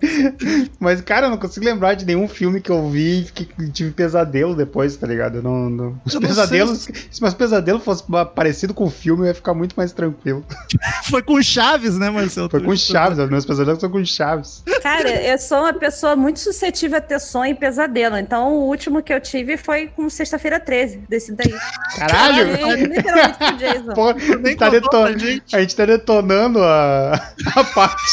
[0.79, 4.55] Mas, cara, eu não consigo lembrar de nenhum filme que eu vi que tive pesadelo
[4.55, 5.37] depois, tá ligado?
[5.37, 6.87] Eu não, não- Os Eu não pesadelos.
[7.11, 8.05] Se meus pesadelos fossem
[8.35, 10.45] parecido com o filme, eu ia ficar muito mais tranquilo.
[11.09, 12.49] Foi com Chaves, né, Marcelo?
[12.49, 14.63] Foi com Chaves, os meus pesadelos são com Chaves.
[14.81, 18.17] Cara, eu sou uma pessoa muito suscetível a ter sonho e pesadelo.
[18.17, 21.53] Então, o último que eu tive foi com Sexta-feira 13, desse daí.
[21.97, 22.47] Caralho!
[22.55, 23.93] E, Literalmente com o Jason.
[23.93, 25.05] Pô, nem tá deton-.
[25.53, 27.13] A gente tá detonando a,
[27.55, 28.12] a parte.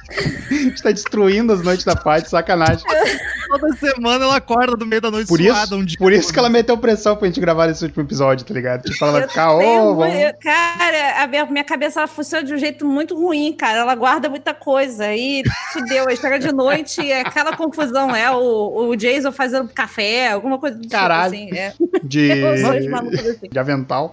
[0.51, 2.83] A gente tá destruindo as noites da parte, sacanagem.
[3.49, 5.97] Toda semana ela acorda do meio da noite Por suada isso, um dia.
[5.97, 8.83] por isso que ela meteu pressão pra gente gravar esse último episódio, tá ligado?
[8.83, 10.15] Tipo, ela vai ficar, ô, vamos.
[10.15, 13.79] eu- Cara, a minha, minha cabeça ela funciona de um jeito muito ruim, cara.
[13.79, 15.05] Ela guarda muita coisa.
[15.05, 15.43] Aí
[15.73, 18.15] fudeu, aí chega de noite e é aquela confusão.
[18.15, 21.33] É o, o Jason fazendo café, alguma coisa do Caralho.
[21.33, 21.57] tipo assim.
[21.57, 21.73] É.
[22.03, 23.39] De, de assim.
[23.51, 24.11] de avental.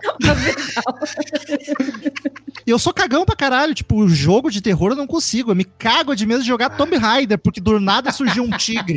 [2.66, 3.74] E eu sou cagão pra caralho.
[3.74, 5.50] Tipo, o jogo de terror eu não consigo.
[5.50, 8.96] Eu me cago de medo de jogar Tomb Raider, porque do nada surgiu um tigre.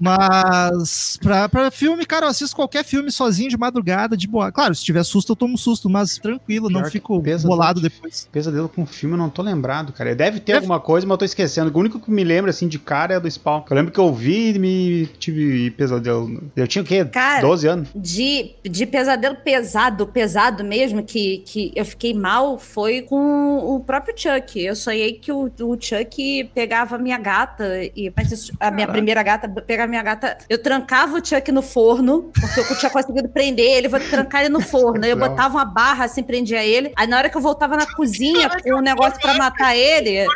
[0.00, 4.50] Mas pra, pra filme, cara, eu assisto qualquer filme sozinho de madrugada, de boa.
[4.50, 7.48] Claro, se tiver susto, eu tomo susto, mas tranquilo, não Pior que fico pesadelo.
[7.56, 8.28] bolado depois.
[8.32, 10.14] Pesadelo com filme, eu não tô lembrado, cara.
[10.14, 11.70] Deve ter Deve- alguma coisa, mas eu tô esquecendo.
[11.74, 13.62] O único que me lembra, assim, de cara é do Spawn.
[13.70, 16.42] Eu lembro que eu vi e me tive pesadelo.
[16.56, 17.04] Eu tinha o quê?
[17.04, 17.88] Cara, 12 anos?
[17.94, 24.14] De, de pesadelo pesado, pesado mesmo, que, que eu fiquei mal, foi com o próprio
[24.16, 24.58] Chuck.
[24.60, 27.64] Eu sonhei que o, o Chuck pegava a minha gata,
[27.96, 28.12] e
[28.60, 28.92] a minha Caraca.
[28.92, 32.90] primeira gata, pegava a minha gata, eu trancava o Chuck no forno, porque eu tinha
[32.90, 35.04] conseguido prender ele, vou trancar ele no forno.
[35.04, 36.92] Aí eu botava uma barra assim, prendia ele.
[36.96, 40.26] Aí na hora que eu voltava na cozinha com um negócio pra matar ele,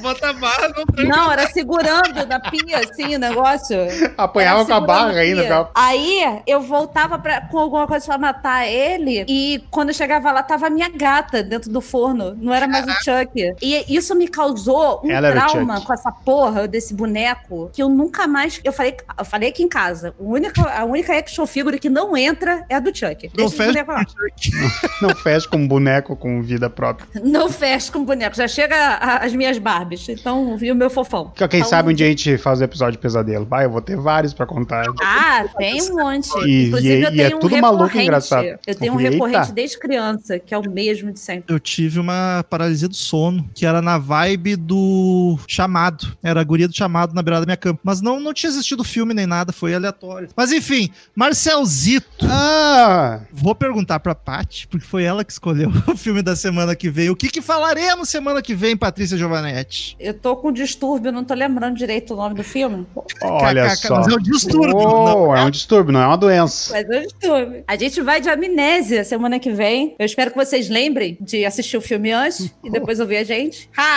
[0.00, 0.68] bota a barra,
[1.06, 3.76] não era segurando na pia, assim, o negócio.
[4.16, 5.68] Apanhava com a barra ainda.
[5.74, 9.24] Aí eu voltava pra, com alguma coisa pra matar ele.
[9.28, 12.36] E quando eu chegava lá, tava a minha gata dentro do forno.
[12.40, 13.54] Não era mais o Chuck.
[13.62, 17.70] E isso me causou um Ela trauma com essa porra desse boneco.
[17.72, 18.60] Que eu nunca mais.
[18.62, 20.14] Eu falei, eu falei aqui em casa.
[20.18, 23.30] A única, a única action figure que não entra é a do Chuck.
[23.36, 24.04] Não fecha lá.
[25.00, 27.08] Não fecha com um boneco com vida própria.
[27.22, 28.36] Não fecha com boneco.
[28.36, 30.06] Já chega a- as minhas Barbies.
[30.08, 31.32] Então, viu o meu fofão.
[31.34, 33.46] Quem Então, sabe um dia a gente faz o episódio de pesadelo.
[33.46, 34.84] Vai, eu vou ter vários pra contar.
[35.02, 36.28] Ah, tem um monte.
[36.46, 38.46] E- Inclusive, e- eu e é tenho um tudo maluco e engraçado.
[38.66, 39.12] Eu tenho um Eita.
[39.12, 41.52] recorrente desde criança, que é o mesmo de sempre.
[41.52, 46.16] Eu tive uma paralisia do sono, que era na vibe do chamado.
[46.20, 47.78] Era a guria do chamado na beirada da minha cama.
[47.84, 50.28] Mas não, não tinha assistido o filme nem nada, foi aleatório.
[50.36, 52.26] Mas enfim, Marcelzito.
[52.28, 53.20] Ah!
[53.32, 57.08] Vou perguntar pra Paty, porque foi ela que escolheu o filme da semana que vem.
[57.08, 59.96] O que, que falaremos semana que vem, Patrícia Giovanetti?
[60.00, 62.84] Eu tô com distúrbio, não tô lembrando direito o nome do filme.
[63.22, 63.94] Olha só.
[63.94, 64.76] Mas é um distúrbio.
[64.76, 65.36] Oh, não.
[65.36, 66.72] é um distúrbio, não é uma doença.
[66.72, 67.64] Mas é um distúrbio.
[67.68, 69.94] A gente vai de amnésia semana que vem.
[70.00, 73.70] Eu espero que vocês lembrem de assistir o filme antes e depois ouvir a gente.
[73.76, 73.89] Ha.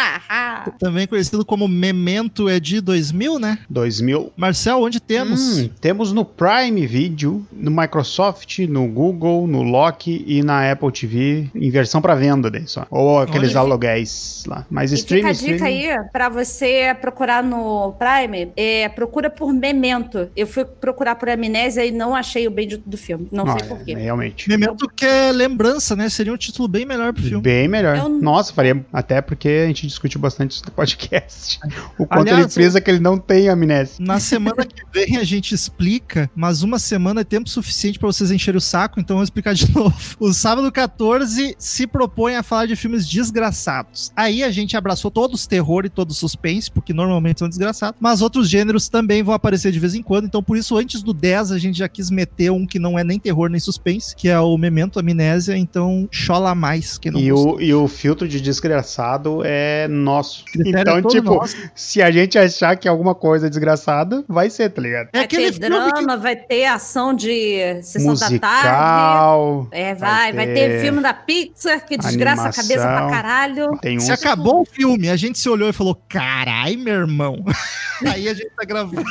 [0.80, 3.60] Também conhecido como Memento é de 2000, né?
[3.70, 4.32] 2000.
[4.36, 5.58] Marcel, onde temos?
[5.60, 11.50] Hum, temos no Prime Video, no Microsoft, no Google, no Loki e na Apple TV
[11.54, 12.86] em versão pra venda daí só.
[12.90, 13.60] Ou aqueles Olha.
[13.60, 14.66] aluguéis lá.
[14.70, 19.30] Mas E streaming, fica a dica streaming- aí pra você procurar no Prime, é, procura
[19.30, 20.30] por Memento.
[20.36, 23.28] Eu fui procurar por amnésia e não achei o bendito do filme.
[23.32, 23.92] Não, Não, sei porquê.
[23.92, 24.48] é, realmente.
[24.50, 26.10] Memento que é lembrança, né?
[26.10, 27.42] Seria um título título bem melhor pro filme.
[27.42, 27.98] Bem melhor.
[27.98, 28.86] Eu- Nossa, faria.
[28.94, 31.60] Até porque a gente discutiu bastante isso no podcast.
[31.98, 33.98] O quanto Aliás, ele frisa que ele não tem amnésia.
[34.00, 38.32] Na semana que vem a gente explica, mas uma semana é tempo suficiente pra vocês
[38.32, 39.96] encherem o saco, então eu vou explicar de novo.
[40.20, 44.12] O sábado 14 se propõe a falar de filmes desgraçados.
[44.16, 48.50] Aí a gente abraçou todos terror e todo suspense, porque normalmente são desgraçados, mas outros
[48.50, 51.58] gêneros também vão aparecer de vez em quando, então por isso antes do 10 a
[51.60, 54.58] gente já quis meter um que não é nem terror nem suspense, que é o
[54.58, 57.56] Memento Amnésia, então chola mais quem não E gostou.
[57.58, 60.46] o, e o filtro de desgraçado é nosso.
[60.58, 61.56] é Então, todo tipo, nosso.
[61.76, 65.10] se a gente achar que alguma coisa é desgraçada, vai ser, tá ligado?
[65.14, 68.34] É vai aquele ter filme que drama, vai ter ação de sessão da tarde.
[68.34, 69.68] Musical.
[69.72, 70.82] É, vai, vai ter...
[70.82, 73.10] filme da Pixar que desgraça a cabeça pra animação.
[73.10, 73.78] caralho.
[73.82, 77.44] Tem uns Se acabou o filme, a gente se olhou e falou: carai, meu irmão.
[78.06, 79.04] Aí a gente tá gravando.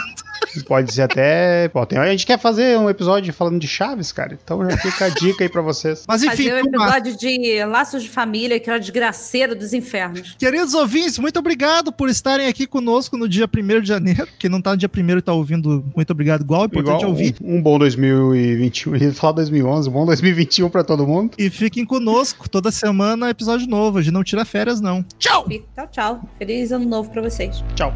[0.66, 1.68] Pode ser até.
[1.68, 4.38] Pô, tem- a gente quer fazer um episódio falando de Chaves, cara.
[4.42, 6.04] Então já fica a dica aí pra vocês.
[6.06, 10.36] Mas enfim, Fazer um episódio de Laços de Família, que é o desgraceiro dos infernos.
[10.38, 14.26] queridos ouvintes, muito obrigado por estarem aqui conosco no dia 1 de janeiro.
[14.38, 16.62] Quem não tá no dia 1 e tá ouvindo, muito obrigado igual.
[16.62, 17.34] É importante Igual ouvir.
[17.42, 18.94] um, um bom 2021.
[18.96, 21.32] Eu ia falar 2011, um bom 2021 pra todo mundo.
[21.38, 22.48] E fiquem conosco.
[22.48, 23.98] Toda semana episódio novo.
[23.98, 25.04] A gente não tira férias, não.
[25.18, 25.46] Tchau!
[25.74, 26.20] Tchau, tchau.
[26.38, 27.62] Feliz ano novo pra vocês.
[27.74, 27.92] Tchau.